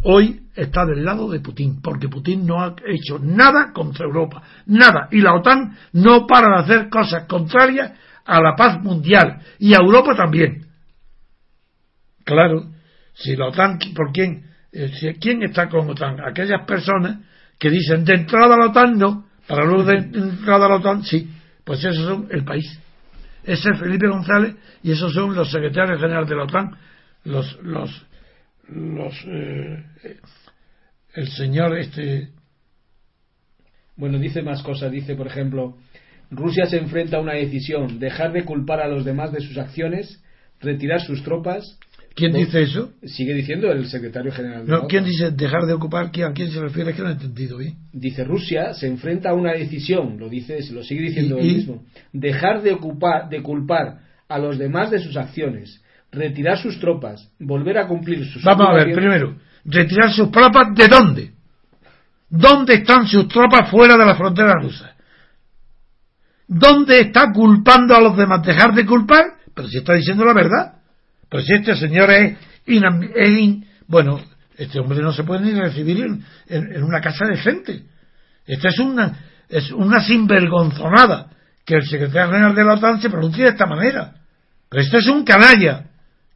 hoy 0.02 0.46
está 0.54 0.86
del 0.86 1.04
lado 1.04 1.30
de 1.30 1.40
Putin, 1.40 1.82
porque 1.82 2.08
Putin 2.08 2.46
no 2.46 2.62
ha 2.62 2.74
hecho 2.86 3.18
nada 3.18 3.70
contra 3.74 4.06
Europa, 4.06 4.42
nada. 4.64 5.08
Y 5.10 5.20
la 5.20 5.34
OTAN 5.34 5.76
no 5.92 6.26
para 6.26 6.56
de 6.56 6.62
hacer 6.62 6.88
cosas 6.88 7.26
contrarias 7.26 7.92
a 8.24 8.40
la 8.40 8.56
paz 8.56 8.82
mundial 8.82 9.42
y 9.58 9.74
a 9.74 9.80
Europa 9.84 10.16
también. 10.16 10.68
Claro, 12.24 12.70
si 13.12 13.36
la 13.36 13.48
OTAN, 13.48 13.78
¿por 13.94 14.10
quién? 14.10 14.46
Eh, 14.72 15.18
¿Quién 15.20 15.42
está 15.42 15.68
con 15.68 15.90
OTAN? 15.90 16.16
Aquellas 16.26 16.64
personas 16.66 17.18
que 17.58 17.68
dicen 17.68 18.06
de 18.06 18.14
entrada 18.14 18.54
a 18.54 18.58
la 18.58 18.66
OTAN 18.68 18.96
no, 18.96 19.25
para 19.46 19.64
luego 19.64 19.84
de 19.84 19.96
entrada 19.96 20.66
a 20.66 20.68
la 20.68 20.76
OTAN 20.76 21.02
sí. 21.02 21.28
Pues 21.64 21.84
esos 21.84 22.04
son 22.04 22.28
el 22.30 22.44
país. 22.44 22.78
Ese 23.42 23.70
es 23.70 23.78
Felipe 23.78 24.08
González 24.08 24.54
y 24.82 24.92
esos 24.92 25.12
son 25.12 25.34
los 25.34 25.50
secretarios 25.50 26.00
generales 26.00 26.28
de 26.28 26.36
la 26.36 26.44
OTAN, 26.44 26.76
los, 27.24 27.58
los, 27.62 28.06
los 28.68 29.14
eh, 29.26 29.84
el 31.14 31.28
señor 31.28 31.76
este 31.78 32.30
bueno 33.96 34.18
dice 34.18 34.42
más 34.42 34.62
cosas 34.62 34.92
dice 34.92 35.14
por 35.14 35.26
ejemplo 35.26 35.76
Rusia 36.30 36.66
se 36.66 36.78
enfrenta 36.78 37.16
a 37.16 37.20
una 37.20 37.34
decisión 37.34 37.98
dejar 37.98 38.32
de 38.32 38.44
culpar 38.44 38.80
a 38.80 38.88
los 38.88 39.04
demás 39.04 39.32
de 39.32 39.40
sus 39.40 39.56
acciones 39.58 40.22
retirar 40.60 41.00
sus 41.00 41.22
tropas 41.22 41.78
¿Quién 42.16 42.32
dice 42.32 42.62
eso? 42.62 42.92
Sigue 43.04 43.34
diciendo 43.34 43.70
el 43.70 43.86
secretario 43.88 44.32
general. 44.32 44.64
De 44.64 44.72
no, 44.72 44.86
¿quién 44.86 45.04
dice 45.04 45.30
dejar 45.32 45.66
de 45.66 45.74
ocupar? 45.74 46.06
¿A 46.06 46.32
quién 46.32 46.50
se 46.50 46.60
refiere? 46.60 46.90
Es 46.90 46.96
que 46.96 47.02
no 47.02 47.10
he 47.10 47.12
entendido 47.12 47.58
bien. 47.58 47.76
Dice 47.92 48.24
Rusia 48.24 48.72
se 48.72 48.86
enfrenta 48.86 49.30
a 49.30 49.34
una 49.34 49.52
decisión, 49.52 50.18
lo 50.18 50.30
dice, 50.30 50.58
lo 50.72 50.82
sigue 50.82 51.02
diciendo 51.02 51.36
él 51.36 51.44
mismo. 51.44 51.84
Dejar 52.14 52.62
de 52.62 52.72
ocupar, 52.72 53.28
de 53.28 53.42
culpar 53.42 53.98
a 54.28 54.38
los 54.38 54.56
demás 54.56 54.90
de 54.90 54.98
sus 54.98 55.14
acciones, 55.18 55.82
retirar 56.10 56.56
sus 56.56 56.80
tropas, 56.80 57.30
volver 57.38 57.76
a 57.76 57.86
cumplir 57.86 58.24
sus. 58.24 58.42
Vamos 58.42 58.66
a 58.66 58.72
ver, 58.72 58.94
primero, 58.94 59.36
retirar 59.66 60.10
sus 60.10 60.30
tropas 60.30 60.74
de 60.74 60.88
dónde? 60.88 61.32
¿Dónde 62.30 62.74
están 62.76 63.06
sus 63.06 63.28
tropas 63.28 63.70
fuera 63.70 63.98
de 63.98 64.06
la 64.06 64.16
frontera 64.16 64.54
rusa? 64.54 64.96
¿Dónde 66.48 67.00
está 67.00 67.30
culpando 67.30 67.94
a 67.94 68.00
los 68.00 68.16
demás? 68.16 68.42
¿Dejar 68.42 68.72
de 68.72 68.86
culpar? 68.86 69.34
Pero 69.54 69.68
si 69.68 69.76
está 69.76 69.92
diciendo 69.92 70.24
la 70.24 70.32
verdad. 70.32 70.75
Si 71.30 71.52
este 71.52 71.74
señor 71.76 72.10
es, 72.10 72.36
bueno, 73.88 74.20
este 74.56 74.78
hombre 74.78 75.00
no 75.00 75.12
se 75.12 75.24
puede 75.24 75.44
ni 75.44 75.52
recibir 75.52 76.06
en, 76.48 76.82
una 76.82 77.00
casa 77.00 77.26
decente. 77.26 77.82
Esta 78.46 78.68
es 78.68 78.78
una, 78.78 79.18
es 79.48 79.70
una 79.72 80.02
sinvergonzonada 80.02 81.30
que 81.64 81.74
el 81.74 81.86
secretario 81.86 82.32
general 82.32 82.54
de 82.54 82.64
la 82.64 82.74
OTAN 82.74 83.00
se 83.00 83.10
pronuncie 83.10 83.44
de 83.44 83.50
esta 83.50 83.66
manera. 83.66 84.14
Pero 84.68 84.82
este 84.82 84.98
es 84.98 85.08
un 85.08 85.24
canalla 85.24 85.86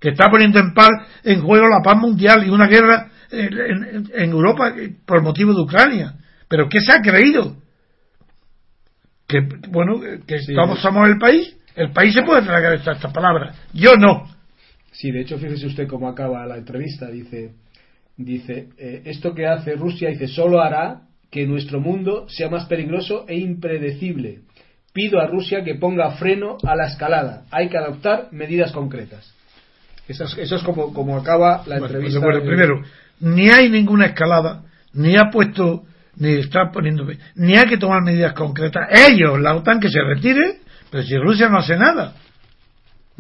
que 0.00 0.10
está 0.10 0.28
poniendo 0.28 0.58
en, 0.58 0.74
par, 0.74 0.90
en 1.22 1.40
juego 1.40 1.66
la 1.68 1.82
paz 1.82 1.96
mundial 1.96 2.46
y 2.46 2.50
una 2.50 2.66
guerra 2.66 3.10
en, 3.30 4.30
Europa 4.30 4.72
por 5.06 5.22
motivo 5.22 5.54
de 5.54 5.60
Ucrania. 5.60 6.14
¿Pero 6.48 6.68
qué 6.68 6.80
se 6.80 6.92
ha 6.92 7.00
creído? 7.00 7.56
Que, 9.28 9.38
bueno, 9.68 10.00
que 10.26 10.40
todos 10.54 10.80
somos 10.80 11.08
el 11.08 11.18
país. 11.18 11.56
El 11.76 11.92
país 11.92 12.12
se 12.12 12.22
puede 12.22 12.42
tragar 12.42 12.74
estas, 12.74 12.96
estas 12.96 13.12
palabras. 13.12 13.56
Yo 13.72 13.94
no. 13.94 14.28
Sí, 14.92 15.10
de 15.10 15.20
hecho, 15.20 15.38
fíjese 15.38 15.66
usted 15.66 15.86
cómo 15.86 16.08
acaba 16.08 16.46
la 16.46 16.56
entrevista. 16.56 17.10
Dice, 17.10 17.52
dice 18.16 18.68
eh, 18.78 19.02
esto 19.04 19.34
que 19.34 19.46
hace 19.46 19.74
Rusia, 19.74 20.08
dice, 20.08 20.28
solo 20.28 20.60
hará 20.60 21.02
que 21.30 21.46
nuestro 21.46 21.80
mundo 21.80 22.26
sea 22.28 22.48
más 22.50 22.66
peligroso 22.66 23.24
e 23.28 23.38
impredecible. 23.38 24.40
Pido 24.92 25.20
a 25.20 25.26
Rusia 25.26 25.62
que 25.62 25.76
ponga 25.76 26.10
freno 26.12 26.56
a 26.64 26.74
la 26.74 26.86
escalada. 26.86 27.44
Hay 27.52 27.68
que 27.68 27.78
adoptar 27.78 28.28
medidas 28.32 28.72
concretas. 28.72 29.32
Eso 30.08 30.24
es, 30.24 30.62
como, 30.64 30.92
como 30.92 31.16
acaba 31.16 31.62
la 31.66 31.76
entrevista. 31.76 32.18
Bueno, 32.18 32.40
primero, 32.40 32.82
ni 33.20 33.48
hay 33.48 33.68
ninguna 33.68 34.06
escalada, 34.06 34.64
ni 34.92 35.16
ha 35.16 35.30
puesto, 35.30 35.84
ni 36.16 36.32
está 36.32 36.72
poniendo, 36.72 37.06
ni 37.36 37.56
hay 37.56 37.66
que 37.66 37.76
tomar 37.76 38.02
medidas 38.02 38.32
concretas. 38.32 38.88
Ellos, 38.90 39.40
la 39.40 39.54
OTAN, 39.54 39.78
que 39.78 39.88
se 39.88 40.02
retire, 40.02 40.58
pero 40.90 41.04
si 41.04 41.16
Rusia 41.16 41.48
no 41.48 41.58
hace 41.58 41.76
nada. 41.76 42.14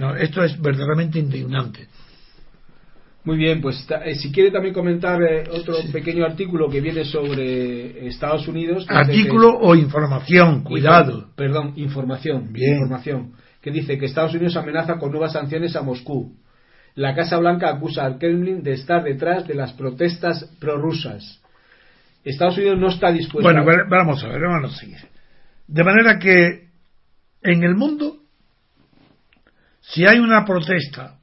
No, 0.00 0.16
esto 0.16 0.42
es 0.42 0.58
verdaderamente 0.58 1.18
indignante. 1.18 1.86
Muy 3.22 3.36
bien, 3.36 3.60
pues 3.60 3.86
eh, 4.02 4.14
si 4.14 4.32
quiere 4.32 4.50
también 4.50 4.72
comentar 4.72 5.22
eh, 5.22 5.44
otro 5.50 5.74
pequeño 5.92 6.24
artículo 6.24 6.70
que 6.70 6.80
viene 6.80 7.04
sobre 7.04 8.08
Estados 8.08 8.48
Unidos. 8.48 8.86
Artículo 8.88 9.58
o 9.58 9.74
información, 9.74 10.64
cuidado. 10.64 11.28
perdón, 11.36 11.74
información. 11.76 12.50
Bien. 12.50 12.76
Información. 12.76 13.34
Que 13.60 13.70
dice 13.70 13.98
que 13.98 14.06
Estados 14.06 14.32
Unidos 14.32 14.56
amenaza 14.56 14.96
con 14.96 15.10
nuevas 15.10 15.34
sanciones 15.34 15.76
a 15.76 15.82
Moscú. 15.82 16.34
La 16.94 17.14
Casa 17.14 17.36
Blanca 17.36 17.68
acusa 17.68 18.06
al 18.06 18.16
Kremlin 18.16 18.62
de 18.62 18.72
estar 18.72 19.04
detrás 19.04 19.46
de 19.46 19.54
las 19.54 19.74
protestas 19.74 20.50
prorrusas. 20.58 21.42
Estados 22.24 22.56
Unidos 22.56 22.78
no 22.78 22.88
está 22.88 23.12
dispuesto. 23.12 23.42
Bueno, 23.42 23.66
vamos 23.90 24.24
a 24.24 24.28
ver, 24.28 24.40
vamos 24.40 24.72
a 24.72 24.76
seguir. 24.78 24.96
De 25.68 25.84
manera 25.84 26.18
que 26.18 26.70
en 27.42 27.64
el 27.64 27.74
mundo, 27.74 28.19
si 29.80 30.06
hay 30.06 30.18
una 30.18 30.44
protesta 30.44 31.16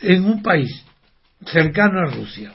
en 0.00 0.24
un 0.24 0.42
país 0.42 0.84
cercano 1.46 2.00
a 2.00 2.10
Rusia, 2.10 2.52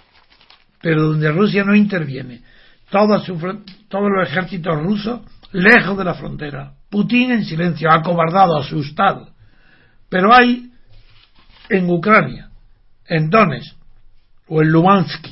pero 0.82 1.10
donde 1.10 1.32
Rusia 1.32 1.64
no 1.64 1.76
interviene, 1.76 2.43
todos 2.89 3.28
los 3.28 4.28
ejércitos 4.30 4.82
rusos 4.84 5.22
lejos 5.51 5.97
de 5.97 6.04
la 6.04 6.14
frontera, 6.14 6.74
Putin 6.89 7.32
en 7.32 7.45
silencio, 7.45 7.89
acobardado, 7.89 8.58
asustado. 8.58 9.32
Pero 10.10 10.34
hay 10.34 10.72
en 11.70 11.89
Ucrania, 11.89 12.49
en 13.08 13.30
Donetsk 13.30 13.76
o 14.47 14.62
en 14.62 14.70
Luhansk, 14.70 15.28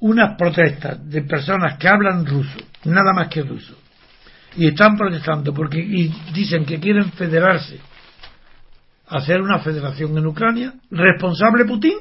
unas 0.00 0.36
protestas 0.36 1.08
de 1.08 1.22
personas 1.22 1.78
que 1.78 1.88
hablan 1.88 2.26
ruso, 2.26 2.58
nada 2.84 3.12
más 3.14 3.28
que 3.28 3.42
ruso, 3.42 3.78
y 4.56 4.68
están 4.68 4.96
protestando 4.96 5.52
porque 5.52 5.78
y 5.78 6.08
dicen 6.32 6.64
que 6.64 6.80
quieren 6.80 7.12
federarse 7.12 7.80
hacer 9.08 9.40
una 9.40 9.60
federación 9.60 10.16
en 10.18 10.26
Ucrania, 10.26 10.74
responsable 10.90 11.64
Putin. 11.64 11.98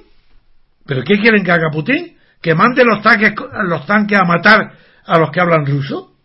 ¿Pero 0.85 1.03
qué 1.03 1.19
quieren 1.19 1.43
que 1.43 1.51
haga 1.51 1.69
Putin? 1.71 2.17
¿Que 2.41 2.53
mande 2.53 2.83
los 2.83 3.01
tanques, 3.01 3.33
los 3.67 3.85
tanques 3.85 4.17
a 4.17 4.23
matar 4.23 4.73
a 5.05 5.19
los 5.19 5.31
que 5.31 5.39
hablan 5.39 5.65
ruso? 5.65 6.15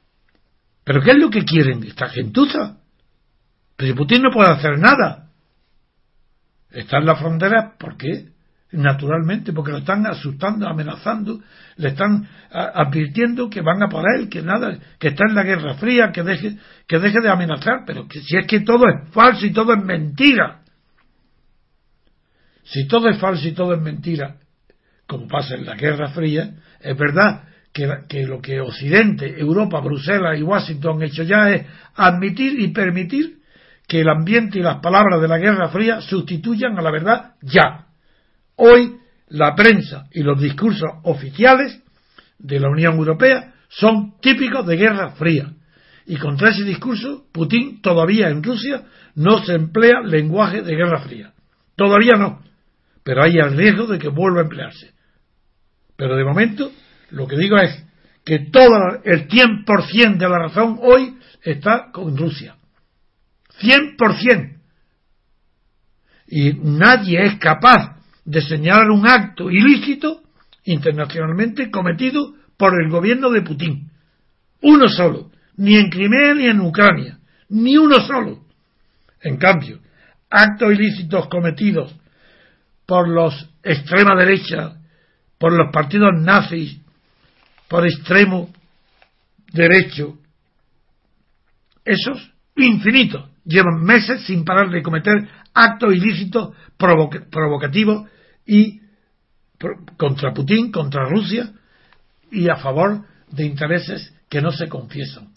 ¿Pero 0.85 1.03
qué 1.03 1.13
es 1.13 1.19
lo 1.19 1.31
que 1.31 1.45
quieren 1.45 1.83
esta 1.85 2.09
gentuza? 2.09 2.79
Pero 3.77 3.95
Putin 3.95 4.23
no 4.23 4.31
puede 4.31 4.51
hacer 4.51 4.79
nada. 4.79 5.31
Está 6.71 6.99
en 6.99 7.07
la 7.07 7.17
frontera, 7.17 7.75
¿por 7.79 7.97
qué? 7.97 8.29
Naturalmente, 8.73 9.53
porque 9.53 9.73
lo 9.73 9.79
están 9.79 10.07
asustando, 10.07 10.69
amenazando, 10.69 11.41
le 11.77 11.89
están 11.89 12.29
advirtiendo 12.53 13.51
que 13.51 13.63
van 13.63 13.83
a 13.83 13.89
por 13.89 14.05
él, 14.17 14.29
que 14.29 14.43
nada, 14.43 14.79
que 14.99 15.09
está 15.09 15.25
en 15.29 15.35
la 15.35 15.43
Guerra 15.43 15.75
Fría, 15.75 16.13
que 16.13 16.23
deje, 16.23 16.57
que 16.87 16.99
deje 17.01 17.21
de 17.21 17.29
amenazar, 17.29 17.83
pero 17.85 18.07
que 18.07 18.21
si 18.21 18.37
es 18.37 18.47
que 18.47 18.61
todo 18.61 18.85
es 18.89 19.11
falso 19.13 19.45
y 19.45 19.53
todo 19.53 19.75
es 19.75 19.83
mentira. 19.83 20.61
Si 22.63 22.87
todo 22.87 23.09
es 23.09 23.19
falso 23.19 23.49
y 23.49 23.53
todo 23.53 23.75
es 23.75 23.81
mentira, 23.81 24.37
como 25.07 25.27
pasa 25.27 25.57
en 25.57 25.67
la 25.67 25.75
Guerra 25.75 26.11
Fría, 26.11 26.55
es 26.81 26.97
verdad 26.97 27.43
que, 27.73 28.27
lo 28.27 28.41
que 28.41 28.61
Occidente, 28.61 29.41
Europa, 29.41 29.81
Bruselas 29.81 30.39
y 30.39 30.43
Washington 30.43 30.97
han 30.97 31.03
hecho 31.03 31.23
ya 31.23 31.51
es 31.51 31.67
admitir 31.95 32.59
y 32.61 32.69
permitir 32.69 33.41
que 33.87 34.01
el 34.01 34.09
ambiente 34.09 34.59
y 34.59 34.63
las 34.63 34.79
palabras 34.81 35.21
de 35.21 35.29
la 35.29 35.39
Guerra 35.39 35.69
Fría 35.69 36.01
sustituyan 36.01 36.79
a 36.79 36.83
la 36.83 36.91
verdad 36.93 37.35
ya. 37.43 37.87
Hoy 38.63 38.97
la 39.29 39.55
prensa 39.55 40.07
y 40.13 40.23
los 40.23 40.41
discursos 40.41 40.89
oficiales 41.05 41.81
de 42.39 42.61
la 42.61 42.69
Unión 42.69 42.97
Europea 42.97 43.55
son 43.69 44.21
típicos 44.21 44.67
de 44.67 44.77
Guerra 44.77 45.11
Fría. 45.11 45.53
Y 46.07 46.17
contra 46.17 46.51
ese 46.51 46.65
discurso, 46.65 47.27
Putin 47.33 47.81
todavía 47.81 48.29
en 48.29 48.43
Rusia 48.43 48.83
no 49.15 49.45
se 49.45 49.55
emplea 49.55 50.01
lenguaje 50.05 50.63
de 50.63 50.75
Guerra 50.75 51.01
Fría. 51.01 51.33
Todavía 51.77 52.15
no 52.17 52.43
pero 53.03 53.23
hay 53.23 53.39
el 53.39 53.57
riesgo 53.57 53.87
de 53.87 53.99
que 53.99 54.09
vuelva 54.09 54.41
a 54.41 54.45
emplearse. 54.45 54.93
Pero 55.97 56.17
de 56.17 56.25
momento, 56.25 56.71
lo 57.11 57.27
que 57.27 57.37
digo 57.37 57.59
es 57.59 57.85
que 58.25 58.51
todo 58.51 59.01
el 59.05 59.29
100% 59.29 60.19
de 60.19 60.29
la 60.29 60.39
razón 60.39 60.79
hoy 60.83 61.17
está 61.43 61.91
con 61.93 62.17
Rusia. 62.17 62.57
100%. 63.61 64.59
Y 66.29 66.53
nadie 66.55 67.25
es 67.27 67.39
capaz 67.39 68.00
de 68.25 68.43
señalar 68.43 68.91
un 68.91 69.07
acto 69.07 69.51
ilícito 69.51 70.23
internacionalmente 70.65 71.71
cometido 71.71 72.35
por 72.57 72.81
el 72.81 72.91
gobierno 72.91 73.31
de 73.31 73.43
Putin. 73.43 73.91
Uno 74.63 74.89
solo. 74.89 75.31
Ni 75.57 75.77
en 75.77 75.91
Crimea 75.91 76.35
ni 76.35 76.47
en 76.47 76.61
Ucrania. 76.61 77.19
Ni 77.49 77.77
uno 77.77 78.01
solo. 78.01 78.45
En 79.23 79.37
cambio, 79.37 79.81
actos 80.31 80.73
ilícitos 80.73 81.29
cometidos 81.29 81.95
por 82.87 83.09
los 83.09 83.51
extrema 83.63 84.17
derecha, 84.17 84.77
por 85.39 85.53
los 85.53 85.71
partidos 85.73 86.11
nazis, 86.21 86.81
por 87.69 87.87
extremo 87.87 88.51
derecho, 89.53 90.19
esos 91.85 92.33
infinitos 92.57 93.29
llevan 93.45 93.83
meses 93.83 94.23
sin 94.25 94.45
parar 94.45 94.71
de 94.71 94.83
cometer 94.83 95.29
actos 95.55 95.95
ilícitos 95.95 96.55
provocativos 96.77 98.09
y 98.47 98.81
contra 99.97 100.33
Putin, 100.33 100.73
contra 100.73 101.09
Rusia 101.09 101.53
y 102.31 102.49
a 102.49 102.57
favor 102.57 103.05
de 103.31 103.45
intereses 103.45 104.15
que 104.29 104.41
no 104.41 104.53
se 104.53 104.69
confiesan. 104.69 105.33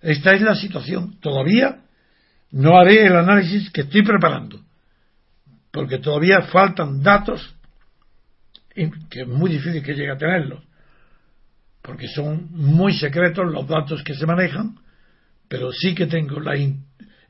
Esta 0.00 0.32
es 0.32 0.42
la 0.42 0.54
situación. 0.54 1.18
Todavía 1.20 1.82
no 2.50 2.78
haré 2.78 3.06
el 3.06 3.16
análisis 3.16 3.70
que 3.70 3.82
estoy 3.82 4.02
preparando 4.02 4.60
porque 5.70 5.98
todavía 5.98 6.42
faltan 6.42 7.02
datos 7.02 7.54
que 9.10 9.22
es 9.22 9.26
muy 9.26 9.50
difícil 9.50 9.82
que 9.82 9.94
llegue 9.94 10.12
a 10.12 10.16
tenerlos, 10.16 10.62
porque 11.82 12.08
son 12.08 12.48
muy 12.52 12.94
secretos 12.94 13.44
los 13.50 13.66
datos 13.66 14.02
que 14.02 14.14
se 14.14 14.26
manejan, 14.26 14.76
pero 15.48 15.70
sí 15.72 15.94
que 15.94 16.06
tengo 16.06 16.40
las 16.40 16.58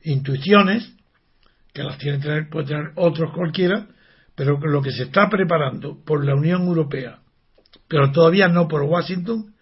intuiciones, 0.03 0.93
que 1.73 1.83
las 1.83 1.97
tiene 1.97 2.19
tener, 2.19 2.49
puede 2.49 2.67
tener 2.67 2.91
otros 2.95 3.33
cualquiera, 3.33 3.87
pero 4.35 4.59
lo 4.59 4.81
que 4.81 4.91
se 4.91 5.03
está 5.03 5.29
preparando 5.29 6.03
por 6.03 6.25
la 6.25 6.35
Unión 6.35 6.63
Europea, 6.63 7.19
pero 7.87 8.11
todavía 8.11 8.47
no 8.47 8.67
por 8.67 8.83
Washington, 8.83 9.53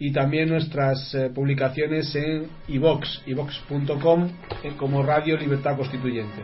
y 0.00 0.12
también 0.12 0.48
nuestras 0.48 1.14
eh, 1.14 1.30
publicaciones 1.32 2.12
en 2.16 2.48
ivox, 2.68 3.22
ivox.com 3.26 4.28
eh, 4.64 4.72
como 4.78 5.02
Radio 5.02 5.36
Libertad 5.36 5.76
Constituyente. 5.76 6.42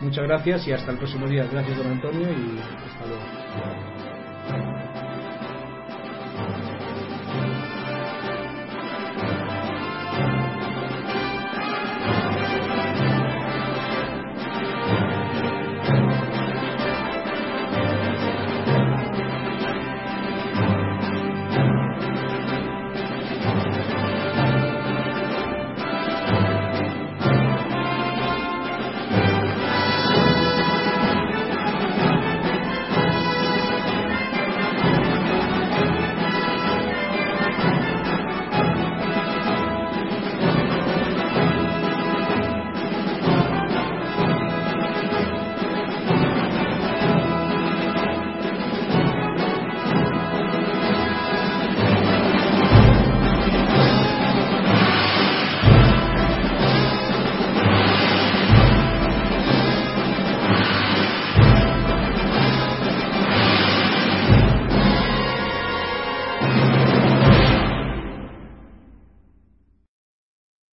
Muchas 0.00 0.24
gracias 0.24 0.66
y 0.68 0.72
hasta 0.72 0.92
el 0.92 0.98
próximo 0.98 1.26
día. 1.26 1.46
Gracias, 1.50 1.76
don 1.76 1.88
Antonio, 1.88 2.28
y 2.28 2.58
hasta 2.60 3.06
luego. 3.06 5.03